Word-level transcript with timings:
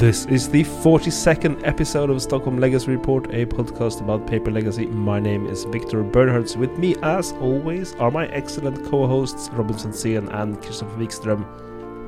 This 0.00 0.24
is 0.24 0.48
the 0.48 0.64
42nd 0.64 1.66
episode 1.66 2.08
of 2.08 2.22
Stockholm 2.22 2.58
Legacy 2.58 2.90
Report, 2.90 3.26
a 3.34 3.44
podcast 3.44 4.00
about 4.00 4.26
paper 4.26 4.50
legacy. 4.50 4.86
My 4.86 5.20
name 5.20 5.46
is 5.46 5.64
Victor 5.64 6.02
Bernhards. 6.02 6.56
With 6.56 6.78
me, 6.78 6.96
as 7.02 7.32
always, 7.32 7.94
are 7.96 8.10
my 8.10 8.26
excellent 8.28 8.90
co 8.90 9.06
hosts 9.06 9.50
Robinson 9.52 9.92
Sen 9.92 10.26
and 10.30 10.58
Christopher 10.62 10.96
Wikström. 10.96 11.44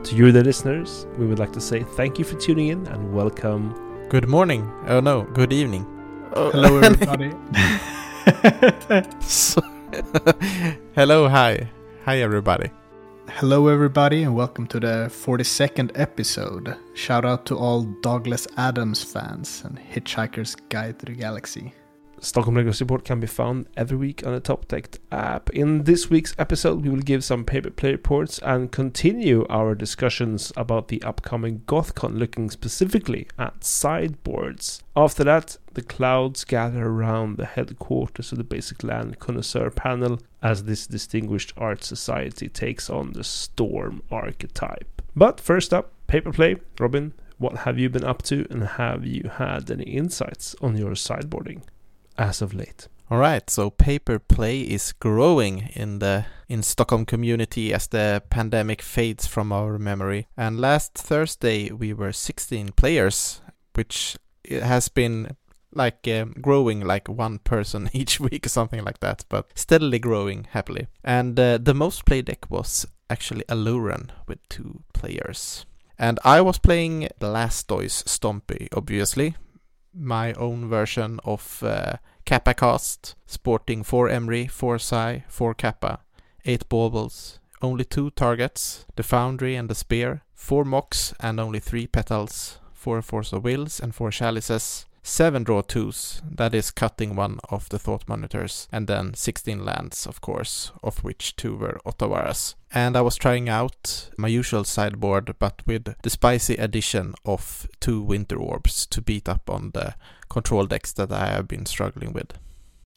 To 0.05 0.16
you, 0.16 0.32
the 0.32 0.42
listeners, 0.42 1.06
we 1.18 1.27
would 1.27 1.38
like 1.38 1.52
to 1.52 1.60
say 1.60 1.82
thank 1.82 2.18
you 2.18 2.24
for 2.24 2.41
tuning 2.41 2.68
in 2.68 2.87
and 2.87 3.12
welcome. 3.12 3.74
Good 4.09 4.27
morning. 4.27 4.73
Oh 4.87 5.01
no, 5.01 5.24
good 5.24 5.52
evening. 5.52 5.84
Oh. 6.32 6.51
Hello, 6.51 6.79
everybody. 6.82 7.34
hello, 10.95 11.29
hi. 11.29 11.68
Hi, 12.06 12.23
everybody. 12.23 12.70
Hello, 13.36 13.68
everybody, 13.68 14.22
and 14.22 14.36
welcome 14.36 14.66
to 14.68 14.78
the 14.78 15.09
42nd 15.10 15.90
episode. 15.95 16.77
Shout 16.95 17.24
out 17.24 17.46
to 17.46 17.56
all 17.56 17.82
Douglas 17.82 18.46
Adams 18.59 19.02
fans 19.02 19.62
and 19.64 19.78
Hitchhiker's 19.78 20.54
Guide 20.68 20.98
to 21.00 21.06
the 21.06 21.12
Galaxy. 21.12 21.73
Stockholm 22.24 22.54
Legacy 22.54 22.84
Report 22.84 23.04
can 23.04 23.18
be 23.18 23.26
found 23.26 23.66
every 23.76 23.96
week 23.96 24.24
on 24.24 24.32
the 24.32 24.38
Top 24.38 24.66
Tech 24.66 25.01
app. 25.10 25.51
In 25.51 25.82
this 25.82 26.09
week's 26.09 26.37
episode, 26.38 26.82
we 26.82 26.88
will 26.88 27.01
give 27.01 27.24
some 27.24 27.45
paper 27.45 27.68
play 27.68 27.90
reports 27.90 28.38
and 28.38 28.70
continue 28.70 29.45
our 29.51 29.74
discussions 29.74 30.52
about 30.56 30.87
the 30.87 31.02
upcoming 31.02 31.62
GothCon, 31.66 32.16
looking 32.16 32.48
specifically 32.48 33.26
at 33.40 33.64
sideboards. 33.64 34.84
After 34.95 35.24
that, 35.24 35.56
the 35.74 35.82
clouds 35.82 36.45
gather 36.45 36.87
around 36.87 37.38
the 37.38 37.45
headquarters 37.45 38.30
of 38.30 38.38
the 38.38 38.45
Basic 38.45 38.84
Land 38.84 39.18
Connoisseur 39.18 39.70
panel 39.70 40.20
as 40.40 40.62
this 40.62 40.86
distinguished 40.86 41.52
art 41.57 41.82
society 41.82 42.48
takes 42.48 42.88
on 42.88 43.14
the 43.14 43.24
Storm 43.24 44.01
archetype. 44.12 45.02
But 45.16 45.40
first 45.40 45.74
up, 45.74 45.92
paper 46.07 46.30
play. 46.30 46.59
Robin, 46.79 47.14
what 47.38 47.59
have 47.59 47.80
you 47.80 47.90
been 47.90 48.04
up 48.04 48.23
to 48.23 48.46
and 48.48 48.62
have 48.62 49.04
you 49.04 49.29
had 49.29 49.73
any 49.73 49.82
insights 49.82 50.54
on 50.62 50.76
your 50.76 50.92
sideboarding? 50.92 51.62
As 52.18 52.43
of 52.43 52.55
late. 52.55 52.88
All 53.10 53.18
right, 53.18 53.49
so 53.51 53.68
paper 53.68 54.18
play 54.18 54.63
is 54.63 54.93
growing 54.93 55.68
in 55.74 55.99
the 55.99 56.24
in 56.49 56.63
Stockholm 56.63 57.04
community 57.04 57.74
as 57.74 57.88
the 57.88 58.23
pandemic 58.30 58.80
fades 58.80 59.27
from 59.27 59.52
our 59.52 59.79
memory. 59.79 60.29
And 60.37 60.59
last 60.59 60.95
Thursday 60.95 61.71
we 61.71 61.93
were 61.93 62.13
16 62.13 62.73
players, 62.73 63.43
which 63.74 64.16
has 64.49 64.88
been 64.88 65.37
like 65.75 66.09
um, 66.09 66.34
growing 66.41 66.81
like 66.81 67.09
one 67.09 67.38
person 67.38 67.91
each 67.93 68.21
week 68.21 68.47
or 68.47 68.49
something 68.49 68.82
like 68.82 69.00
that, 69.00 69.25
but 69.28 69.47
steadily 69.54 69.99
growing 69.99 70.47
happily. 70.50 70.87
And 71.04 71.38
uh, 71.38 71.59
the 71.59 71.75
most 71.75 72.06
played 72.06 72.26
deck 72.26 72.50
was 72.50 72.87
actually 73.10 73.44
Aluren 73.49 74.09
with 74.26 74.38
two 74.49 74.82
players. 74.94 75.66
And 75.99 76.19
I 76.25 76.41
was 76.41 76.59
playing 76.59 77.09
Blastoise 77.21 78.04
Stompy, 78.04 78.69
obviously, 78.75 79.37
my 79.94 80.32
own 80.34 80.69
version 80.69 81.21
of 81.25 81.62
uh, 81.62 81.97
Kappa 82.25 82.54
Cast, 82.54 83.15
sporting 83.26 83.82
4 83.82 84.09
Emry, 84.09 84.50
4 84.50 84.78
Sai, 84.78 85.25
4 85.28 85.54
Kappa, 85.54 86.00
8 86.44 86.69
baubles, 86.69 87.38
only 87.60 87.84
2 87.84 88.10
targets, 88.10 88.84
the 88.97 89.03
Foundry 89.03 89.54
and 89.54 89.69
the 89.69 89.75
Spear, 89.75 90.22
4 90.34 90.64
Mox 90.64 91.14
and 91.20 91.38
only 91.38 91.60
3 91.60 91.86
Petals, 91.86 92.58
4 92.72 93.03
Force 93.03 93.32
of 93.32 93.44
Wills 93.44 93.80
and 93.80 93.94
4 93.94 94.10
Chalices, 94.10 94.86
7 95.04 95.42
draw 95.42 95.62
2s, 95.62 96.22
that 96.30 96.54
is 96.54 96.70
cutting 96.70 97.16
one 97.16 97.40
of 97.50 97.68
the 97.70 97.78
Thought 97.78 98.08
Monitors, 98.08 98.68
and 98.70 98.86
then 98.86 99.14
16 99.14 99.64
lands, 99.64 100.06
of 100.06 100.20
course, 100.20 100.70
of 100.82 101.02
which 101.02 101.34
2 101.34 101.56
were 101.56 101.80
Otawaras. 101.84 102.54
And 102.72 102.96
I 102.96 103.00
was 103.00 103.16
trying 103.16 103.48
out 103.48 104.10
my 104.16 104.28
usual 104.28 104.62
sideboard, 104.62 105.34
but 105.41 105.60
with 105.66 105.94
the 106.02 106.10
spicy 106.10 106.54
addition 106.54 107.14
of 107.24 107.66
2 107.80 108.00
Winter 108.00 108.36
Orbs 108.36 108.86
to 108.86 109.02
beat 109.02 109.28
up 109.28 109.50
on 109.50 109.72
the 109.74 109.96
control 110.28 110.66
decks 110.66 110.92
that 110.92 111.10
I 111.10 111.26
have 111.26 111.48
been 111.48 111.66
struggling 111.66 112.12
with. 112.12 112.34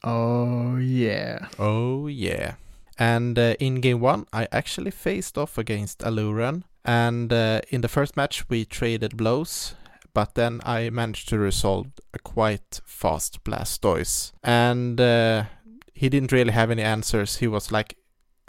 Oh, 0.03 0.77
yeah. 0.77 1.47
Oh, 1.57 2.05
yeah. 2.05 2.55
And 2.99 3.37
uh, 3.39 3.55
in 3.59 3.81
game 3.81 3.99
one, 3.99 4.27
I 4.31 4.47
actually 4.51 4.91
faced 4.91 5.39
off 5.39 5.57
against 5.57 5.99
Aluren. 5.99 6.63
And 6.85 7.33
uh, 7.33 7.61
in 7.69 7.81
the 7.81 7.87
first 7.87 8.15
match, 8.15 8.47
we 8.47 8.63
traded 8.63 9.17
blows 9.17 9.73
but 10.15 10.33
then 10.33 10.61
I 10.63 10.89
managed 10.89 11.29
to 11.29 11.37
resolve 11.37 11.87
a 12.13 12.19
quite 12.19 12.81
fast 12.85 13.43
Blastoise. 13.43 14.31
And 14.41 14.99
uh, 14.99 15.43
he 15.93 16.09
didn't 16.09 16.31
really 16.31 16.53
have 16.53 16.71
any 16.71 16.81
answers. 16.81 17.37
He 17.37 17.47
was 17.47 17.71
like 17.71 17.97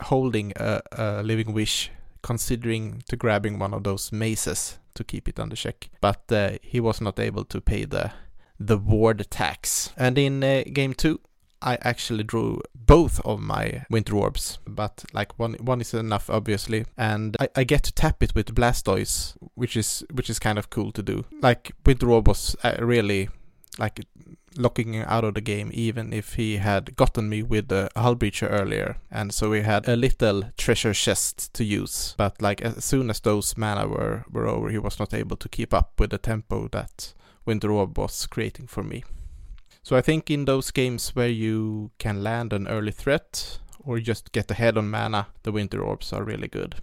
holding 0.01 0.53
a, 0.57 0.81
a 0.93 1.23
living 1.25 1.53
wish, 1.53 1.91
considering 2.23 3.03
to 3.09 3.17
grabbing 3.17 3.59
one 3.59 3.75
of 3.75 3.83
those 3.83 4.13
maces 4.13 4.79
to 4.95 5.05
keep 5.05 5.29
it 5.29 5.41
under 5.41 5.57
check. 5.57 5.91
But 6.01 6.31
uh, 6.31 6.53
he 6.63 6.79
was 6.81 7.01
not 7.01 7.19
able 7.19 7.45
to 7.45 7.61
pay 7.61 7.85
the 7.85 8.13
the 8.59 8.79
ward 8.79 9.27
tax. 9.29 9.91
And 9.99 10.17
in 10.17 10.43
uh, 10.43 10.63
game 10.73 10.95
two, 10.95 11.21
I 11.63 11.79
actually 11.83 12.25
drew 12.25 12.61
both 12.75 13.21
of 13.25 13.41
my 13.41 13.85
winter 13.91 14.17
orbs, 14.17 14.59
but 14.67 15.05
like 15.13 15.39
one 15.39 15.55
one 15.55 15.81
is 15.81 15.95
enough 15.95 16.31
obviously, 16.31 16.85
and 16.97 17.37
I, 17.41 17.49
I 17.57 17.65
get 17.65 17.83
to 17.85 17.93
tap 17.93 18.23
it 18.23 18.35
with 18.35 18.55
Blastoise, 18.55 19.37
which 19.55 19.77
is 19.77 20.05
which 20.13 20.31
is 20.31 20.39
kind 20.39 20.59
of 20.59 20.71
cool 20.71 20.93
to 20.93 21.03
do. 21.03 21.25
Like 21.43 21.73
winter 21.85 22.11
orb 22.11 22.29
was 22.29 22.57
uh, 22.63 22.77
really 22.79 23.29
like 23.79 24.01
locking 24.59 24.97
out 24.97 25.25
of 25.25 25.35
the 25.35 25.41
game, 25.41 25.71
even 25.73 26.13
if 26.13 26.35
he 26.35 26.57
had 26.57 26.97
gotten 26.97 27.29
me 27.29 27.43
with 27.43 27.69
the 27.69 27.91
Hullbreacher 27.97 28.51
earlier, 28.51 28.97
and 29.11 29.33
so 29.33 29.51
we 29.51 29.63
had 29.63 29.89
a 29.89 29.97
little 29.97 30.45
treasure 30.57 30.95
chest 30.95 31.53
to 31.55 31.65
use. 31.65 32.15
But 32.17 32.41
like 32.41 32.63
as 32.63 32.85
soon 32.85 33.11
as 33.11 33.21
those 33.21 33.57
mana 33.57 33.89
were 33.89 34.25
were 34.31 34.47
over, 34.47 34.71
he 34.71 34.79
was 34.79 34.99
not 34.99 35.15
able 35.15 35.37
to 35.37 35.49
keep 35.49 35.75
up 35.75 35.99
with 35.99 36.11
the 36.11 36.19
tempo 36.19 36.69
that 36.69 37.15
winter 37.45 37.71
orb 37.71 37.99
was 37.99 38.27
creating 38.27 38.67
for 38.67 38.83
me. 38.83 39.05
So 39.87 39.95
I 39.95 40.03
think 40.03 40.31
in 40.33 40.47
those 40.47 40.73
games 40.73 41.15
where 41.15 41.29
you 41.29 41.93
can 41.99 42.25
land 42.25 42.53
an 42.53 42.67
early 42.67 42.91
threat 42.91 43.61
or 43.79 44.01
just 44.01 44.33
get 44.33 44.51
ahead 44.51 44.77
on 44.77 44.91
mana, 44.91 45.29
the 45.45 45.53
Winter 45.53 45.81
Orbs 45.81 46.13
are 46.13 46.25
really 46.25 46.49
good. 46.49 46.75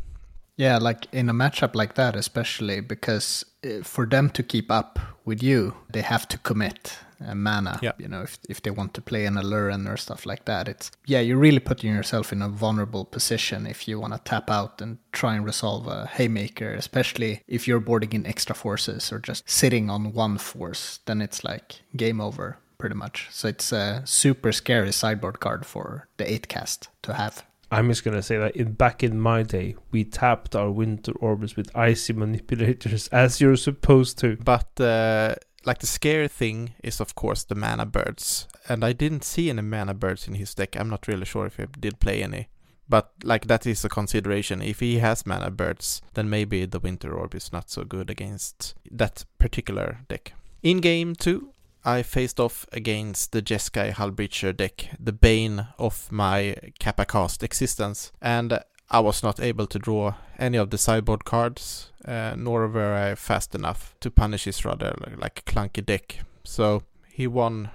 Yeah, 0.55 0.77
like 0.77 1.07
in 1.11 1.27
a 1.27 1.33
matchup 1.33 1.75
like 1.75 1.95
that, 1.95 2.15
especially 2.15 2.79
because 2.79 3.43
eh, 3.61 3.81
for 3.83 4.05
them 4.05 4.29
to 4.29 4.41
keep 4.41 4.71
up 4.71 4.99
with 5.25 5.43
you, 5.43 5.75
they 5.91 6.01
have 6.01 6.29
to 6.29 6.37
commit 6.37 6.97
uh, 7.27 7.35
mana. 7.35 7.77
Yeah. 7.81 7.91
You 7.97 8.07
know, 8.07 8.21
if 8.21 8.37
if 8.47 8.61
they 8.61 8.71
want 8.71 8.93
to 8.93 9.01
play 9.01 9.25
an 9.25 9.35
Aluren 9.35 9.85
or 9.85 9.97
stuff 9.97 10.25
like 10.25 10.45
that, 10.45 10.69
it's 10.69 10.89
yeah, 11.05 11.19
you're 11.19 11.43
really 11.43 11.59
putting 11.59 11.93
yourself 11.93 12.31
in 12.31 12.41
a 12.41 12.47
vulnerable 12.47 13.03
position 13.03 13.67
if 13.67 13.85
you 13.85 13.99
want 13.99 14.13
to 14.13 14.19
tap 14.19 14.49
out 14.49 14.81
and 14.81 14.97
try 15.11 15.35
and 15.35 15.45
resolve 15.45 15.87
a 15.87 16.05
haymaker, 16.05 16.73
especially 16.73 17.41
if 17.47 17.67
you're 17.67 17.81
boarding 17.81 18.13
in 18.13 18.25
extra 18.25 18.55
forces 18.55 19.11
or 19.11 19.19
just 19.19 19.49
sitting 19.49 19.89
on 19.89 20.13
one 20.13 20.37
force. 20.37 20.99
Then 21.05 21.21
it's 21.21 21.43
like 21.43 21.81
game 21.97 22.21
over 22.21 22.59
pretty 22.83 22.95
much. 22.95 23.29
So 23.31 23.47
it's 23.47 23.71
a 23.71 24.01
super 24.03 24.51
scary 24.51 24.91
sideboard 24.91 25.39
card 25.39 25.65
for 25.65 26.09
the 26.17 26.29
8 26.29 26.49
cast 26.49 26.89
to 27.03 27.13
have. 27.13 27.45
I'm 27.71 27.87
just 27.87 28.03
gonna 28.03 28.21
say 28.21 28.37
that 28.37 28.57
in 28.57 28.73
back 28.73 29.03
in 29.03 29.21
my 29.21 29.41
day, 29.43 29.77
we 29.91 30.03
tapped 30.03 30.53
our 30.53 30.69
winter 30.69 31.13
orbs 31.21 31.55
with 31.55 31.73
icy 31.73 32.11
manipulators 32.11 33.07
as 33.13 33.39
you're 33.39 33.55
supposed 33.55 34.19
to. 34.19 34.35
But 34.35 34.81
uh, 34.81 35.35
like 35.63 35.79
the 35.79 35.87
scary 35.87 36.27
thing 36.27 36.73
is 36.83 36.99
of 36.99 37.15
course 37.15 37.45
the 37.45 37.55
mana 37.55 37.85
birds, 37.85 38.49
and 38.67 38.83
I 38.83 38.91
didn't 38.91 39.23
see 39.23 39.49
any 39.49 39.61
mana 39.61 39.93
birds 39.93 40.27
in 40.27 40.33
his 40.33 40.53
deck. 40.53 40.75
I'm 40.75 40.89
not 40.89 41.07
really 41.07 41.25
sure 41.25 41.45
if 41.45 41.55
he 41.55 41.65
did 41.79 42.01
play 42.01 42.21
any. 42.21 42.49
But 42.89 43.11
like 43.23 43.47
that 43.47 43.65
is 43.65 43.85
a 43.85 43.89
consideration. 43.89 44.61
If 44.61 44.81
he 44.81 44.99
has 44.99 45.25
mana 45.25 45.51
birds, 45.51 46.01
then 46.15 46.29
maybe 46.29 46.65
the 46.65 46.81
winter 46.81 47.13
orb 47.13 47.33
is 47.33 47.53
not 47.53 47.69
so 47.69 47.85
good 47.85 48.09
against 48.09 48.75
that 48.91 49.23
particular 49.39 49.99
deck. 50.09 50.33
In 50.61 50.79
game 50.79 51.15
two, 51.15 51.52
I 51.85 52.03
faced 52.03 52.39
off 52.39 52.65
against 52.71 53.31
the 53.31 53.41
Jeskai 53.41 53.91
Hullbreacher 53.91 54.55
deck, 54.55 54.89
the 54.99 55.11
bane 55.11 55.67
of 55.77 56.11
my 56.11 56.55
Kappa 56.79 57.05
cast 57.05 57.43
existence, 57.43 58.11
and 58.21 58.59
I 58.89 58.99
was 58.99 59.23
not 59.23 59.39
able 59.39 59.67
to 59.67 59.79
draw 59.79 60.13
any 60.39 60.57
of 60.57 60.69
the 60.69 60.77
sideboard 60.77 61.25
cards, 61.25 61.91
uh, 62.05 62.35
nor 62.37 62.67
were 62.67 62.93
I 62.93 63.15
fast 63.15 63.55
enough 63.55 63.95
to 64.01 64.11
punish 64.11 64.45
his 64.45 64.63
rather 64.63 64.95
like 65.17 65.43
clunky 65.45 65.85
deck. 65.85 66.19
So 66.43 66.83
he 67.07 67.27
won 67.27 67.69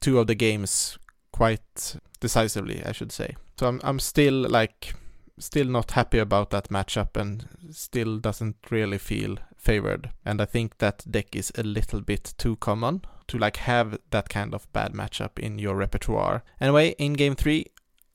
two 0.00 0.18
of 0.18 0.26
the 0.26 0.34
games 0.34 0.98
quite 1.32 1.96
decisively, 2.20 2.82
I 2.84 2.92
should 2.92 3.12
say. 3.12 3.36
So 3.58 3.66
I'm 3.66 3.80
I'm 3.82 3.98
still 3.98 4.48
like 4.48 4.94
still 5.38 5.66
not 5.66 5.92
happy 5.92 6.18
about 6.18 6.50
that 6.50 6.68
matchup 6.68 7.16
and 7.16 7.46
still 7.70 8.18
doesn't 8.18 8.56
really 8.70 8.98
feel 8.98 9.38
favored. 9.58 10.10
And 10.24 10.40
I 10.40 10.44
think 10.44 10.78
that 10.78 11.04
deck 11.10 11.34
is 11.36 11.52
a 11.56 11.62
little 11.62 12.00
bit 12.00 12.34
too 12.38 12.56
common 12.56 13.02
to 13.28 13.38
like 13.38 13.58
have 13.58 13.98
that 14.10 14.28
kind 14.28 14.54
of 14.54 14.72
bad 14.72 14.92
matchup 14.92 15.38
in 15.38 15.58
your 15.58 15.76
repertoire. 15.76 16.42
Anyway, 16.60 16.94
in 16.98 17.12
game 17.12 17.34
three, 17.34 17.66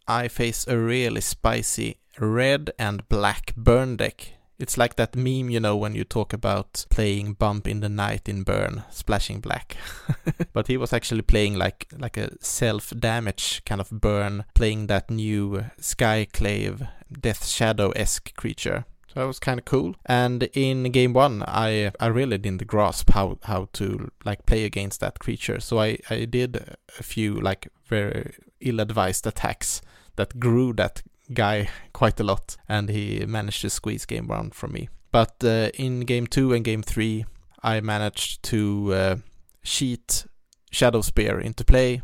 I 0.08 0.28
face 0.28 0.66
a 0.68 0.78
really 0.78 1.22
spicy 1.22 2.00
red 2.20 2.72
and 2.78 3.08
black 3.10 3.56
burn 3.56 3.98
deck. 3.98 4.34
It's 4.60 4.78
like 4.78 4.96
that 4.96 5.16
meme, 5.16 5.50
you 5.50 5.60
know, 5.60 5.76
when 5.76 5.96
you 5.96 6.04
talk 6.04 6.32
about 6.32 6.86
playing 6.90 7.34
Bump 7.34 7.68
in 7.68 7.80
the 7.80 7.90
Night 7.90 8.30
in 8.30 8.44
Burn, 8.44 8.84
splashing 8.92 9.40
black. 9.40 9.76
but 10.54 10.68
he 10.68 10.78
was 10.78 10.94
actually 10.94 11.24
playing 11.24 11.56
like 11.56 11.88
like 11.98 12.18
a 12.18 12.32
self 12.40 12.94
damage 12.98 13.64
kind 13.66 13.82
of 13.82 13.90
burn, 13.90 14.46
playing 14.54 14.88
that 14.88 15.10
new 15.10 15.66
Skyclave 15.80 16.88
Death 17.12 17.48
Shadow 17.48 17.90
esque 17.92 18.36
creature. 18.36 18.86
So 19.14 19.20
that 19.20 19.28
was 19.28 19.40
kind 19.40 19.60
of 19.60 19.66
cool. 19.66 19.96
And 20.06 20.44
in 20.54 20.84
game 20.92 21.14
one, 21.14 21.44
I 21.48 21.92
I 22.00 22.08
really 22.08 22.38
didn't 22.38 22.66
grasp 22.66 23.12
how 23.12 23.38
how 23.44 23.70
to 23.74 24.12
like 24.26 24.46
play 24.46 24.66
against 24.66 25.00
that 25.02 25.20
creature. 25.20 25.60
So 25.60 25.80
I 25.80 26.00
I 26.10 26.26
did 26.26 26.76
a 27.00 27.04
few 27.04 27.40
like 27.40 27.68
very 27.86 28.34
ill-advised 28.60 29.28
attacks 29.28 29.82
that 30.16 30.40
grew 30.40 30.74
that 30.74 31.04
guy 31.34 31.70
quite 31.94 32.20
a 32.20 32.24
lot, 32.24 32.58
and 32.68 32.90
he 32.90 33.26
managed 33.28 33.62
to 33.62 33.70
squeeze 33.70 34.06
game 34.06 34.28
one 34.28 34.50
from 34.52 34.72
me. 34.72 34.90
But 35.12 35.44
uh, 35.44 35.70
in 35.76 36.02
game 36.02 36.26
two 36.26 36.54
and 36.54 36.66
game 36.66 36.82
three, 36.82 37.26
I 37.62 37.82
managed 37.82 38.42
to 38.44 38.94
uh, 38.94 39.16
cheat 39.64 40.26
Shadow 40.72 41.02
Spear 41.02 41.40
into 41.40 41.64
play 41.64 42.02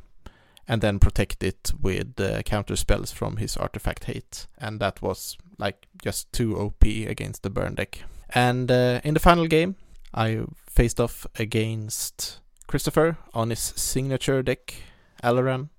and 0.68 0.82
then 0.82 1.00
protect 1.00 1.44
it 1.44 1.72
with 1.82 2.20
uh, 2.20 2.44
counter 2.44 2.76
spells 2.76 3.12
from 3.12 3.38
his 3.38 3.58
artifact 3.58 4.04
hate. 4.04 4.46
And 4.60 4.80
that 4.80 5.02
was 5.02 5.36
like 5.60 5.86
just 6.02 6.32
too 6.34 6.58
OP 6.58 6.84
against 6.84 7.44
the 7.44 7.50
burn 7.50 7.76
deck. 7.76 8.04
And 8.34 8.72
uh, 8.72 9.02
in 9.04 9.14
the 9.14 9.20
final 9.20 9.46
game, 9.48 9.76
I 10.14 10.42
faced 10.66 11.00
off 11.00 11.28
against 11.38 12.40
Christopher 12.68 13.18
on 13.34 13.50
his 13.50 13.60
signature 13.60 14.42
deck, 14.42 14.76
Aluren. 15.24 15.70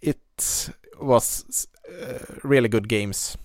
It 0.00 0.70
was 1.00 1.66
uh, 1.88 2.18
really 2.42 2.68
good 2.68 2.88
games, 2.88 3.36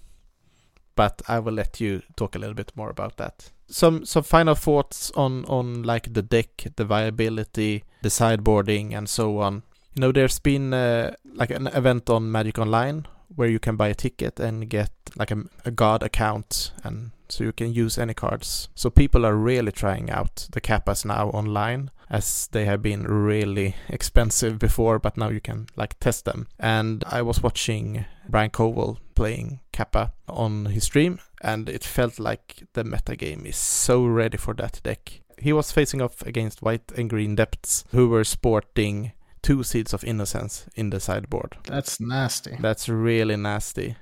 but 0.95 1.21
I 1.27 1.39
will 1.39 1.53
let 1.53 1.79
you 1.79 2.01
talk 2.15 2.35
a 2.35 2.39
little 2.39 2.55
bit 2.55 2.71
more 2.75 2.89
about 2.89 3.17
that. 3.17 3.51
Some 3.67 4.05
some 4.05 4.23
final 4.23 4.55
thoughts 4.55 5.11
on 5.15 5.45
on 5.45 5.83
like 5.83 6.13
the 6.13 6.21
deck, 6.21 6.67
the 6.75 6.85
viability, 6.85 7.83
the 8.03 8.09
sideboarding, 8.09 8.95
and 8.95 9.09
so 9.09 9.39
on. 9.39 9.63
You 9.95 10.01
know, 10.01 10.11
there's 10.11 10.39
been 10.39 10.73
uh, 10.73 11.15
like 11.33 11.49
an 11.49 11.67
event 11.67 12.09
on 12.09 12.31
Magic 12.31 12.59
Online 12.59 13.07
where 13.33 13.49
you 13.49 13.59
can 13.59 13.75
buy 13.75 13.89
a 13.89 13.95
ticket 13.95 14.39
and 14.39 14.69
get 14.69 14.91
like 15.17 15.31
a, 15.31 15.43
a 15.65 15.71
god 15.71 16.03
account 16.03 16.71
and 16.83 17.11
so 17.29 17.43
you 17.43 17.51
can 17.51 17.73
use 17.73 17.97
any 17.97 18.13
cards. 18.13 18.69
So 18.75 18.89
people 18.89 19.25
are 19.25 19.35
really 19.35 19.71
trying 19.71 20.09
out 20.09 20.47
the 20.51 20.61
kappas 20.61 21.05
now 21.05 21.29
online 21.29 21.91
as 22.09 22.47
they 22.51 22.65
have 22.65 22.81
been 22.81 23.03
really 23.03 23.75
expensive 23.89 24.59
before, 24.59 24.99
but 24.99 25.17
now 25.17 25.29
you 25.29 25.41
can 25.41 25.67
like 25.75 25.99
test 25.99 26.25
them. 26.25 26.47
And 26.59 27.03
I 27.07 27.21
was 27.21 27.41
watching 27.41 28.05
Brian 28.29 28.51
Coval 28.51 28.97
playing 29.15 29.61
kappa 29.71 30.13
on 30.27 30.65
his 30.65 30.83
stream 30.83 31.19
and 31.41 31.69
it 31.69 31.83
felt 31.83 32.19
like 32.19 32.63
the 32.73 32.83
meta 32.83 33.15
game 33.15 33.45
is 33.45 33.57
so 33.57 34.05
ready 34.05 34.37
for 34.37 34.53
that 34.55 34.81
deck. 34.83 35.21
He 35.37 35.51
was 35.51 35.71
facing 35.71 36.01
off 36.01 36.21
against 36.21 36.61
white 36.61 36.91
and 36.95 37.09
green 37.09 37.35
depths 37.35 37.83
who 37.91 38.07
were 38.09 38.23
sporting 38.23 39.11
two 39.45 39.61
seeds 39.61 39.93
of 39.93 40.03
innocence 40.03 40.65
in 40.75 40.89
the 40.89 40.99
sideboard. 40.99 41.55
That's 41.65 41.99
nasty. 41.99 42.57
That's 42.59 42.89
really 42.89 43.35
nasty. 43.35 43.95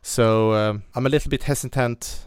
So 0.00 0.54
um, 0.54 0.84
I'm 0.94 1.04
a 1.04 1.10
little 1.10 1.28
bit 1.28 1.42
hesitant 1.42 2.24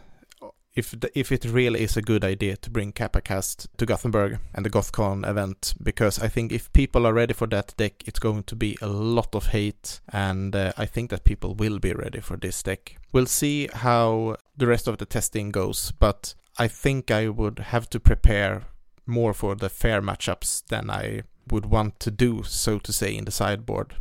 if 0.74 0.92
the, 0.92 1.10
if 1.18 1.32
it 1.32 1.44
really 1.44 1.82
is 1.82 1.96
a 1.96 2.02
good 2.02 2.24
idea 2.24 2.56
to 2.56 2.70
bring 2.70 2.92
Kappa-Cast 2.92 3.66
to 3.78 3.84
Gothenburg 3.84 4.38
and 4.54 4.64
the 4.64 4.70
GothCon 4.70 5.28
event 5.28 5.74
because 5.82 6.20
I 6.20 6.28
think 6.28 6.52
if 6.52 6.72
people 6.72 7.04
are 7.04 7.12
ready 7.12 7.34
for 7.34 7.48
that 7.48 7.74
deck, 7.76 8.04
it's 8.06 8.20
going 8.20 8.44
to 8.44 8.54
be 8.54 8.78
a 8.80 8.86
lot 8.86 9.34
of 9.34 9.48
hate, 9.48 10.00
and 10.12 10.54
uh, 10.54 10.72
I 10.78 10.86
think 10.86 11.10
that 11.10 11.24
people 11.24 11.54
will 11.54 11.80
be 11.80 11.92
ready 11.92 12.20
for 12.20 12.36
this 12.36 12.62
deck. 12.62 12.96
We'll 13.12 13.26
see 13.26 13.68
how 13.72 14.36
the 14.56 14.68
rest 14.68 14.86
of 14.86 14.98
the 14.98 15.06
testing 15.06 15.50
goes, 15.50 15.92
but 15.98 16.34
I 16.58 16.68
think 16.68 17.10
I 17.10 17.28
would 17.28 17.58
have 17.58 17.90
to 17.90 17.98
prepare 17.98 18.62
more 19.04 19.34
for 19.34 19.56
the 19.56 19.68
fair 19.68 20.00
matchups 20.00 20.64
than 20.68 20.88
I 20.88 21.22
would 21.50 21.66
want 21.66 22.00
to 22.00 22.10
do, 22.10 22.42
so 22.44 22.78
to 22.78 22.92
say, 22.92 23.16
in 23.16 23.24
the 23.24 23.30
sideboard 23.30 23.94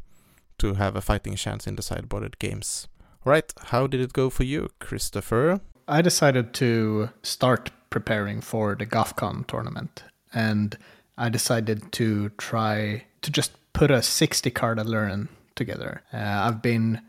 to 0.60 0.76
have 0.76 0.96
a 0.96 1.02
fighting 1.02 1.36
chance 1.36 1.68
in 1.68 1.76
the 1.76 1.82
sideboarded 1.82 2.38
games. 2.40 2.88
Right, 3.26 3.52
how 3.66 3.88
did 3.88 4.02
it 4.02 4.14
go 4.14 4.30
for 4.30 4.44
you, 4.44 4.70
Christopher? 4.80 5.60
I 5.88 6.02
decided 6.02 6.54
to 6.56 7.10
start 7.24 7.72
preparing 7.90 8.42
for 8.42 8.76
the 8.76 8.86
GothCon 8.86 9.48
tournament, 9.48 10.04
and 10.34 10.78
I 11.18 11.30
decided 11.30 11.92
to 11.94 12.30
try 12.38 13.06
to 13.22 13.32
just 13.32 13.52
put 13.74 13.92
a 13.92 14.02
60 14.02 14.50
card 14.52 14.78
Aluren 14.78 15.28
together. 15.56 16.04
Uh, 16.14 16.18
I've 16.18 16.62
been 16.62 17.02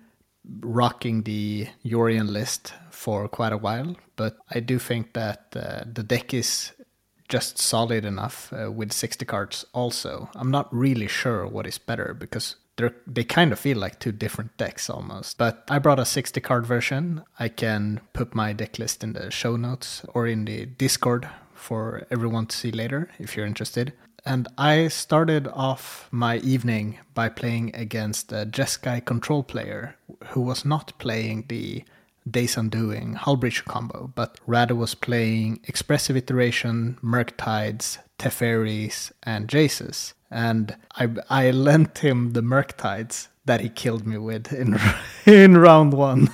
rocking 0.61 1.23
the 1.23 1.69
Yorion 1.85 2.29
list 2.29 2.75
for 2.91 3.29
quite 3.29 3.53
a 3.53 3.59
while, 3.59 3.97
but 4.17 4.37
I 4.51 4.61
do 4.61 4.79
think 4.79 5.13
that 5.15 5.47
uh, 5.55 5.85
the 5.91 6.03
deck 6.03 6.35
is 6.35 6.73
just 7.33 7.57
solid 7.57 8.05
enough 8.05 8.53
uh, 8.53 8.71
with 8.71 8.93
60 8.93 9.25
cards 9.25 9.65
also. 9.73 10.29
I'm 10.37 10.51
not 10.51 10.69
really 10.71 11.09
sure 11.09 11.47
what 11.47 11.67
is 11.67 11.79
better 11.79 12.15
because 12.19 12.57
they're, 12.77 12.95
they 13.07 13.25
kind 13.25 13.53
of 13.53 13.59
feel 13.59 13.79
like 13.79 13.99
two 13.99 14.13
different 14.13 14.55
decks 14.59 14.91
almost. 14.91 15.39
But 15.39 15.65
I 15.71 15.79
brought 15.79 15.99
a 15.99 16.05
60 16.05 16.43
card 16.43 16.67
version. 16.67 17.25
I 17.39 17.49
can 17.49 18.03
put 18.13 18.35
my 18.35 18.53
deck 18.53 18.79
list 18.79 19.03
in 19.03 19.15
the 19.15 19.31
show 19.31 19.57
notes 19.57 20.05
or 20.13 20.27
in 20.27 20.45
the 20.45 20.67
Discord 20.67 21.27
for 21.55 22.07
everyone 22.11 22.47
to 22.49 22.57
see 22.57 22.71
later 22.71 23.09
if 23.19 23.35
you're 23.35 23.47
interested. 23.47 23.95
And 24.27 24.47
I 24.59 24.89
started 24.89 25.49
off 25.49 26.09
my 26.11 26.37
evening 26.37 26.99
by 27.15 27.31
playing 27.31 27.75
against 27.75 28.31
a 28.31 28.45
Jeskai 28.45 29.07
control 29.07 29.43
player 29.43 29.97
who 30.29 30.43
was 30.43 30.67
not 30.67 30.93
playing 30.99 31.47
the 31.49 31.83
Days 32.31 32.57
Undoing 32.57 33.15
Hullbreacher 33.15 33.65
combo, 33.65 34.13
but 34.15 34.39
rather 34.47 34.75
was 34.75 34.95
playing 34.95 35.61
Expressive 35.65 36.17
Iteration, 36.17 36.99
Murktides, 37.03 37.99
Teferis, 38.19 39.13
and 39.23 39.49
Jaces 39.49 40.15
and 40.33 40.75
I 40.97 41.11
I 41.29 41.51
lent 41.51 41.99
him 41.99 42.33
the 42.33 42.41
Murktides 42.41 43.29
that 43.45 43.61
he 43.61 43.69
killed 43.69 44.07
me 44.07 44.19
with 44.19 44.53
in 44.53 44.79
in 45.27 45.59
round 45.59 45.93
one. 45.93 46.31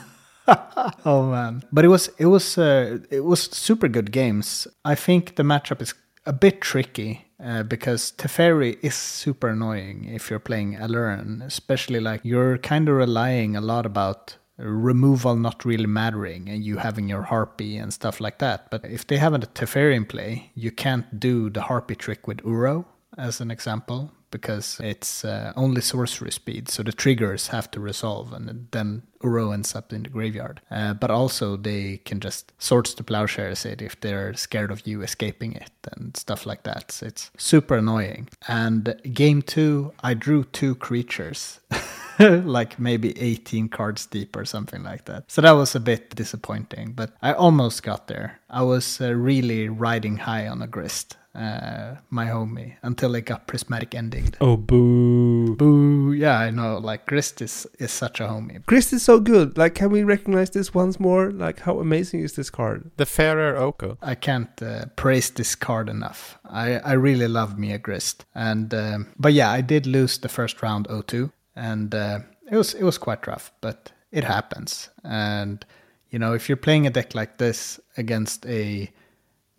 oh 1.05 1.31
man! 1.31 1.64
But 1.73 1.85
it 1.85 1.88
was 1.88 2.08
it 2.19 2.26
was 2.26 2.56
uh, 2.56 2.99
it 3.11 3.25
was 3.25 3.43
super 3.43 3.88
good 3.88 4.12
games. 4.12 4.69
I 4.85 4.94
think 4.94 5.35
the 5.35 5.43
matchup 5.43 5.82
is 5.82 5.94
a 6.25 6.32
bit 6.32 6.61
tricky 6.61 7.26
uh, 7.43 7.64
because 7.64 8.12
Teferi 8.12 8.79
is 8.82 8.94
super 8.94 9.49
annoying 9.49 10.04
if 10.04 10.30
you're 10.30 10.38
playing 10.38 10.76
Aluren, 10.76 11.45
especially 11.45 12.00
like 12.00 12.21
you're 12.23 12.59
kind 12.59 12.88
of 12.88 12.95
relying 12.95 13.57
a 13.57 13.61
lot 13.61 13.85
about 13.85 14.37
removal 14.59 15.37
not 15.37 15.65
really 15.65 15.87
mattering 15.87 16.49
and 16.49 16.65
you 16.65 16.79
having 16.79 17.09
your 17.09 17.23
harpy 17.23 17.77
and 17.77 17.93
stuff 17.93 18.21
like 18.21 18.38
that. 18.38 18.71
But 18.71 18.85
if 18.85 19.07
they 19.07 19.17
haven't 19.17 19.45
a 19.45 19.47
Teferi 19.47 19.95
in 19.95 20.05
play, 20.05 20.50
you 20.55 20.71
can't 20.71 21.21
do 21.21 21.49
the 21.49 21.62
harpy 21.62 21.95
trick 21.95 22.27
with 22.27 22.38
Uro 22.38 22.85
as 23.17 23.41
an 23.41 23.50
example 23.50 24.12
because 24.30 24.80
it's 24.82 25.25
uh, 25.25 25.52
only 25.56 25.80
sorcery 25.80 26.32
speed, 26.32 26.68
so 26.68 26.82
the 26.82 26.92
triggers 26.92 27.49
have 27.49 27.70
to 27.73 27.80
resolve, 27.80 28.32
and 28.32 28.68
then 28.70 29.02
Uro 29.23 29.52
ends 29.52 29.75
up 29.75 29.92
in 29.92 30.04
the 30.04 30.08
graveyard. 30.08 30.61
Uh, 30.70 30.94
but 30.94 31.11
also, 31.11 31.56
they 31.56 31.99
can 32.04 32.20
just 32.20 32.52
Swords 32.58 32.94
to 32.94 33.04
Plowshares 33.04 33.64
it 33.64 33.82
if 33.82 34.00
they're 34.00 34.35
scared 34.35 34.70
of 34.70 34.87
you 34.87 35.02
escaping 35.02 35.52
it 35.52 35.73
and 35.92 36.16
stuff 36.16 36.47
like 36.47 36.62
that. 36.64 36.92
So 36.92 37.06
it's 37.06 37.30
super 37.37 37.76
annoying. 37.76 38.28
And 38.47 39.00
game 39.12 39.42
two, 39.42 39.92
I 40.02 40.14
drew 40.14 40.44
two 40.44 40.75
creatures. 40.75 41.61
like 42.18 42.78
maybe 42.80 43.16
18 43.20 43.68
cards 43.68 44.06
deep 44.06 44.35
or 44.35 44.44
something 44.44 44.82
like 44.82 45.04
that. 45.04 45.30
So 45.30 45.40
that 45.40 45.52
was 45.52 45.75
a 45.75 45.80
bit 45.80 46.14
disappointing, 46.14 46.92
but 46.92 47.12
I 47.23 47.32
almost 47.32 47.85
got 47.85 48.08
there. 48.08 48.40
I 48.50 48.62
was 48.62 49.00
uh, 49.00 49.12
really 49.12 49.68
riding 49.68 50.16
high 50.16 50.49
on 50.49 50.61
a 50.61 50.66
grist 50.66 51.16
uh, 51.38 51.97
my 52.11 52.26
homie 52.26 52.75
until 52.83 53.14
it 53.14 53.25
got 53.25 53.47
prismatic 53.47 53.95
ending. 53.95 54.35
Oh 54.40 54.57
boo. 54.57 55.54
Boo. 55.57 56.12
Yeah, 56.12 56.38
I 56.38 56.50
know. 56.50 56.78
Like 56.78 57.07
Grist 57.07 57.40
is, 57.40 57.66
is 57.78 57.92
such 57.92 58.21
a 58.21 58.25
homie. 58.25 58.64
Grist 58.66 58.92
is 58.92 59.02
so 59.02 59.21
good. 59.21 59.57
Like 59.57 59.75
can 59.76 59.90
we 59.90 60.02
recognize 60.02 60.50
this 60.50 60.75
once 60.75 60.99
more? 60.99 61.30
Like 61.30 61.61
how 61.61 61.78
amazing 61.78 62.21
is 62.21 62.33
this 62.33 62.50
card? 62.50 62.90
The 62.97 63.07
fairer 63.07 63.57
Oko. 63.57 63.99
I 64.02 64.16
can't 64.16 64.61
uh, 64.61 64.87
praise 64.97 65.30
this 65.30 65.54
card 65.54 65.88
enough. 65.88 66.38
I, 66.45 66.78
I 66.78 66.92
really 66.95 67.28
love 67.28 67.59
me 67.59 67.73
a 67.73 67.78
Grist. 67.78 68.25
And 68.35 68.75
um, 68.75 69.12
but 69.16 69.33
yeah, 69.33 69.50
I 69.50 69.61
did 69.61 69.87
lose 69.87 70.18
the 70.18 70.28
first 70.28 70.61
round 70.61 70.88
0-2 70.88 71.30
and 71.54 71.95
uh, 71.95 72.21
it 72.50 72.57
was 72.57 72.75
it 72.75 72.83
was 72.83 72.99
quite 72.99 73.26
rough, 73.26 73.52
but 73.61 73.92
it 74.11 74.25
happens. 74.25 74.90
And 75.04 75.64
you 76.11 76.18
know, 76.18 76.33
if 76.33 76.49
you're 76.49 76.57
playing 76.57 76.87
a 76.87 76.90
deck 76.90 77.14
like 77.14 77.38
this 77.38 77.78
against 77.97 78.45
a 78.47 78.90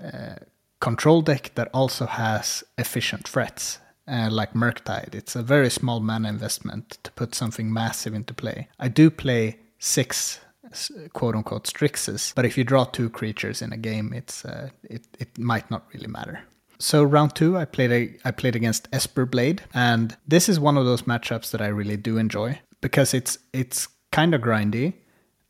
uh, 0.03 0.35
control 0.79 1.21
deck 1.21 1.51
that 1.55 1.69
also 1.73 2.05
has 2.05 2.63
efficient 2.77 3.27
threats, 3.27 3.79
uh, 4.07 4.29
like 4.31 4.53
Murktide. 4.53 5.15
It's 5.15 5.35
a 5.35 5.43
very 5.43 5.69
small 5.69 5.99
mana 5.99 6.29
investment 6.29 6.97
to 7.03 7.11
put 7.11 7.35
something 7.35 7.71
massive 7.71 8.13
into 8.13 8.33
play. 8.33 8.67
I 8.79 8.87
do 8.87 9.09
play 9.09 9.59
six 9.77 10.39
quote 11.13 11.35
unquote 11.35 11.65
Strixes, 11.65 12.33
but 12.35 12.45
if 12.45 12.57
you 12.57 12.63
draw 12.63 12.85
two 12.85 13.09
creatures 13.09 13.61
in 13.61 13.73
a 13.73 13.77
game, 13.77 14.13
it's 14.13 14.45
uh, 14.45 14.69
it 14.83 15.07
it 15.19 15.37
might 15.37 15.69
not 15.71 15.85
really 15.93 16.07
matter. 16.07 16.41
So 16.79 17.03
round 17.03 17.35
two, 17.35 17.57
I 17.57 17.65
played 17.65 17.91
a, 17.91 18.17
I 18.23 18.31
played 18.31 18.55
against 18.55 18.87
Esper 18.93 19.25
Blade, 19.25 19.63
and 19.73 20.15
this 20.27 20.47
is 20.47 20.59
one 20.59 20.77
of 20.77 20.85
those 20.85 21.03
matchups 21.03 21.51
that 21.51 21.61
I 21.61 21.67
really 21.67 21.97
do 21.97 22.17
enjoy 22.17 22.59
because 22.81 23.13
it's 23.13 23.37
it's 23.51 23.87
kind 24.11 24.33
of 24.33 24.41
grindy, 24.41 24.93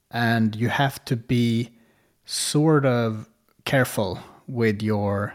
and 0.10 0.56
you 0.56 0.70
have 0.70 1.04
to 1.06 1.16
be 1.16 1.70
sort 2.26 2.86
of 2.86 3.30
careful 3.66 4.20
with 4.50 4.82
your 4.82 5.34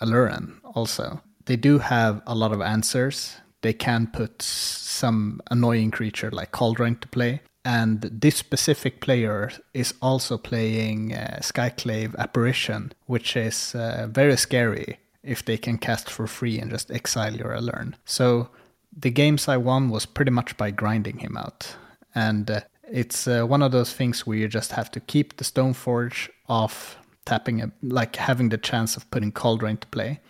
Aluren 0.00 0.58
also. 0.74 1.20
They 1.46 1.56
do 1.56 1.78
have 1.78 2.22
a 2.26 2.34
lot 2.34 2.52
of 2.52 2.60
answers. 2.60 3.36
They 3.62 3.72
can 3.72 4.08
put 4.08 4.42
some 4.42 5.40
annoying 5.50 5.90
creature 5.90 6.30
like 6.30 6.52
Kaldra 6.52 7.00
to 7.00 7.08
play. 7.08 7.40
And 7.64 8.00
this 8.00 8.36
specific 8.36 9.00
player 9.00 9.52
is 9.72 9.94
also 10.02 10.36
playing 10.36 11.14
uh, 11.14 11.38
Skyclave 11.42 12.16
Apparition, 12.16 12.92
which 13.06 13.36
is 13.36 13.74
uh, 13.74 14.08
very 14.10 14.36
scary 14.36 14.98
if 15.22 15.44
they 15.44 15.56
can 15.56 15.78
cast 15.78 16.10
for 16.10 16.26
free 16.26 16.58
and 16.58 16.70
just 16.70 16.90
exile 16.90 17.34
your 17.36 17.50
Aluren. 17.50 17.94
So 18.04 18.48
the 18.96 19.10
games 19.10 19.46
I 19.46 19.56
won 19.56 19.90
was 19.90 20.06
pretty 20.06 20.32
much 20.32 20.56
by 20.56 20.72
grinding 20.72 21.18
him 21.18 21.36
out. 21.36 21.76
And 22.14 22.50
uh, 22.50 22.60
it's 22.90 23.28
uh, 23.28 23.44
one 23.44 23.62
of 23.62 23.72
those 23.72 23.92
things 23.92 24.26
where 24.26 24.36
you 24.36 24.48
just 24.48 24.72
have 24.72 24.90
to 24.90 25.00
keep 25.00 25.36
the 25.36 25.44
Stoneforge 25.44 26.28
off, 26.48 26.98
tapping, 27.24 27.60
a, 27.62 27.72
like 27.82 28.16
having 28.16 28.48
the 28.48 28.58
chance 28.58 28.96
of 28.96 29.10
putting 29.10 29.32
Kaldra 29.32 29.70
into 29.70 29.86
play. 29.88 30.20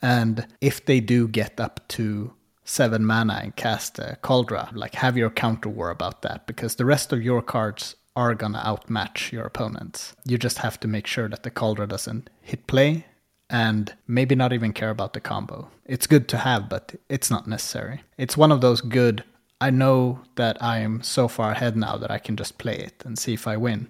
And 0.00 0.46
if 0.60 0.84
they 0.84 1.00
do 1.00 1.28
get 1.28 1.60
up 1.60 1.86
to 1.88 2.32
seven 2.64 3.04
mana 3.04 3.40
and 3.42 3.56
cast 3.56 3.98
uh, 3.98 4.10
a 4.12 4.16
Kaldra, 4.16 4.74
like 4.74 4.94
have 4.96 5.16
your 5.16 5.30
counter 5.30 5.68
war 5.68 5.90
about 5.90 6.22
that 6.22 6.46
because 6.46 6.76
the 6.76 6.84
rest 6.84 7.12
of 7.12 7.22
your 7.22 7.42
cards 7.42 7.96
are 8.14 8.34
gonna 8.34 8.62
outmatch 8.64 9.32
your 9.32 9.44
opponents. 9.44 10.14
You 10.24 10.38
just 10.38 10.58
have 10.58 10.78
to 10.80 10.88
make 10.88 11.06
sure 11.06 11.28
that 11.28 11.42
the 11.44 11.50
Kaldra 11.50 11.88
doesn't 11.88 12.30
hit 12.42 12.66
play 12.66 13.06
and 13.50 13.94
maybe 14.06 14.34
not 14.34 14.52
even 14.52 14.72
care 14.72 14.90
about 14.90 15.12
the 15.14 15.20
combo. 15.20 15.70
It's 15.86 16.06
good 16.06 16.28
to 16.28 16.38
have, 16.38 16.68
but 16.68 16.94
it's 17.08 17.30
not 17.30 17.46
necessary. 17.46 18.02
It's 18.18 18.36
one 18.36 18.52
of 18.52 18.60
those 18.60 18.80
good. 18.80 19.24
I 19.60 19.70
know 19.70 20.20
that 20.36 20.62
I 20.62 20.78
am 20.78 21.02
so 21.02 21.28
far 21.28 21.52
ahead 21.52 21.76
now 21.76 21.96
that 21.96 22.10
I 22.10 22.18
can 22.18 22.36
just 22.36 22.58
play 22.58 22.76
it 22.76 23.02
and 23.04 23.18
see 23.18 23.34
if 23.34 23.46
I 23.46 23.56
win, 23.56 23.88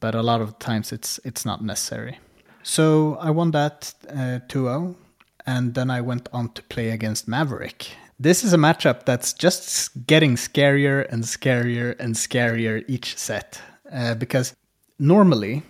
but 0.00 0.14
a 0.14 0.22
lot 0.22 0.40
of 0.40 0.58
times 0.58 0.92
it's 0.92 1.20
it's 1.24 1.44
not 1.44 1.62
necessary. 1.62 2.18
So 2.62 3.16
I 3.20 3.30
won 3.30 3.52
that 3.52 3.94
uh, 4.08 4.40
2-0, 4.48 4.94
and 5.46 5.74
then 5.74 5.90
I 5.90 6.00
went 6.02 6.28
on 6.32 6.50
to 6.50 6.62
play 6.64 6.90
against 6.90 7.26
Maverick, 7.26 7.96
this 8.20 8.44
is 8.44 8.52
a 8.52 8.58
matchup 8.58 9.06
that's 9.06 9.32
just 9.32 10.06
getting 10.06 10.36
scarier 10.36 11.10
and 11.10 11.24
scarier 11.24 11.98
and 11.98 12.14
scarier 12.14 12.84
each 12.86 13.16
set. 13.16 13.60
Uh, 13.90 14.14
because 14.14 14.54
normally, 14.98 15.62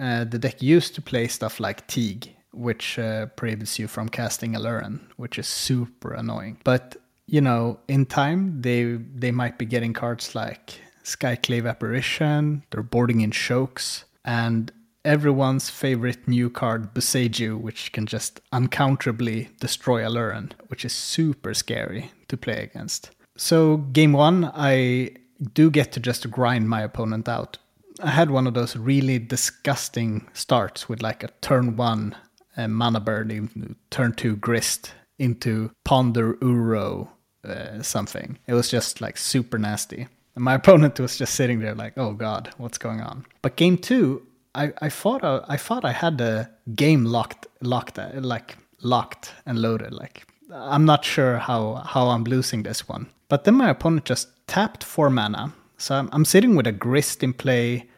uh, 0.00 0.24
the 0.24 0.38
deck 0.38 0.62
used 0.62 0.94
to 0.94 1.02
play 1.02 1.28
stuff 1.28 1.60
like 1.60 1.86
Teeg, 1.86 2.30
which 2.54 2.98
uh, 2.98 3.26
prohibits 3.36 3.78
you 3.78 3.86
from 3.86 4.08
casting 4.08 4.54
Aluren, 4.54 5.00
which 5.18 5.38
is 5.38 5.46
super 5.46 6.14
annoying. 6.14 6.56
But 6.64 6.96
you 7.26 7.42
know, 7.42 7.78
in 7.86 8.06
time, 8.06 8.62
they 8.62 8.98
they 9.14 9.30
might 9.30 9.58
be 9.58 9.66
getting 9.66 9.92
cards 9.92 10.34
like 10.34 10.80
Skyclave 11.04 11.68
Apparition. 11.68 12.64
They're 12.70 12.82
boarding 12.82 13.20
in 13.20 13.30
Chokes, 13.30 14.04
and 14.24 14.72
everyone's 15.04 15.70
favorite 15.70 16.26
new 16.26 16.50
card, 16.50 16.94
Boseiju, 16.94 17.60
which 17.60 17.92
can 17.92 18.06
just 18.06 18.40
uncounterably 18.52 19.56
destroy 19.58 20.02
Aluren, 20.02 20.52
which 20.68 20.84
is 20.84 20.92
super 20.92 21.54
scary 21.54 22.10
to 22.28 22.36
play 22.36 22.62
against. 22.62 23.10
So, 23.36 23.78
game 23.78 24.12
one, 24.12 24.50
I 24.54 25.10
do 25.52 25.70
get 25.70 25.92
to 25.92 26.00
just 26.00 26.30
grind 26.30 26.68
my 26.68 26.82
opponent 26.82 27.28
out. 27.28 27.58
I 28.02 28.10
had 28.10 28.30
one 28.30 28.46
of 28.46 28.54
those 28.54 28.76
really 28.76 29.18
disgusting 29.18 30.28
starts 30.32 30.88
with 30.88 31.02
like 31.02 31.22
a 31.22 31.28
turn 31.40 31.76
one 31.76 32.16
uh, 32.56 32.68
mana 32.68 33.00
burn, 33.00 33.76
turn 33.90 34.12
two 34.12 34.36
grist 34.36 34.92
into 35.18 35.70
ponder 35.84 36.34
uro 36.34 37.08
uh, 37.44 37.82
something. 37.82 38.38
It 38.46 38.54
was 38.54 38.68
just 38.70 39.00
like 39.00 39.16
super 39.16 39.58
nasty. 39.58 40.08
And 40.34 40.44
my 40.44 40.54
opponent 40.60 40.98
was 41.00 41.16
just 41.16 41.34
sitting 41.34 41.60
there 41.60 41.74
like, 41.74 41.94
oh 41.96 42.12
god, 42.12 42.50
what's 42.58 42.78
going 42.78 43.00
on? 43.00 43.24
But 43.42 43.56
game 43.56 43.78
two, 43.78 44.26
I, 44.54 44.72
I 44.80 44.88
thought 44.88 45.24
I, 45.24 45.40
I 45.48 45.56
thought 45.56 45.84
I 45.84 45.92
had 45.92 46.18
the 46.18 46.50
game 46.74 47.04
locked 47.04 47.46
locked 47.60 47.98
like 48.14 48.56
locked 48.82 49.32
and 49.46 49.60
loaded. 49.60 49.92
Like 49.92 50.26
I'm 50.52 50.84
not 50.84 51.04
sure 51.04 51.38
how 51.38 51.76
how 51.76 52.08
I'm 52.08 52.24
losing 52.24 52.62
this 52.62 52.88
one. 52.88 53.08
But 53.28 53.44
then 53.44 53.54
my 53.54 53.70
opponent 53.70 54.04
just 54.04 54.28
tapped 54.46 54.84
four 54.84 55.10
mana, 55.10 55.54
so 55.78 55.96
I'm, 55.96 56.08
I'm 56.12 56.24
sitting 56.24 56.54
with 56.54 56.66
a 56.66 56.72
grist 56.72 57.22
in 57.22 57.32
play. 57.32 57.88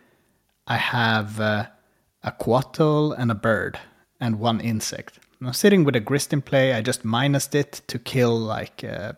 I 0.67 0.77
have 0.77 1.41
uh, 1.41 1.67
a 2.23 2.33
quattle 2.33 3.13
and 3.13 3.31
a 3.31 3.35
bird 3.35 3.79
and 4.21 4.39
one 4.39 4.61
insect. 4.61 5.19
I'm 5.43 5.53
sitting 5.53 5.85
with 5.85 5.97
a 5.97 6.01
grist 6.01 6.33
in 6.33 6.43
play. 6.43 6.73
I 6.73 6.81
just 6.81 7.05
minused 7.05 7.55
it 7.55 7.83
to 7.89 7.99
kill 7.99 8.39
like 8.39 8.83
uh, 8.85 9.13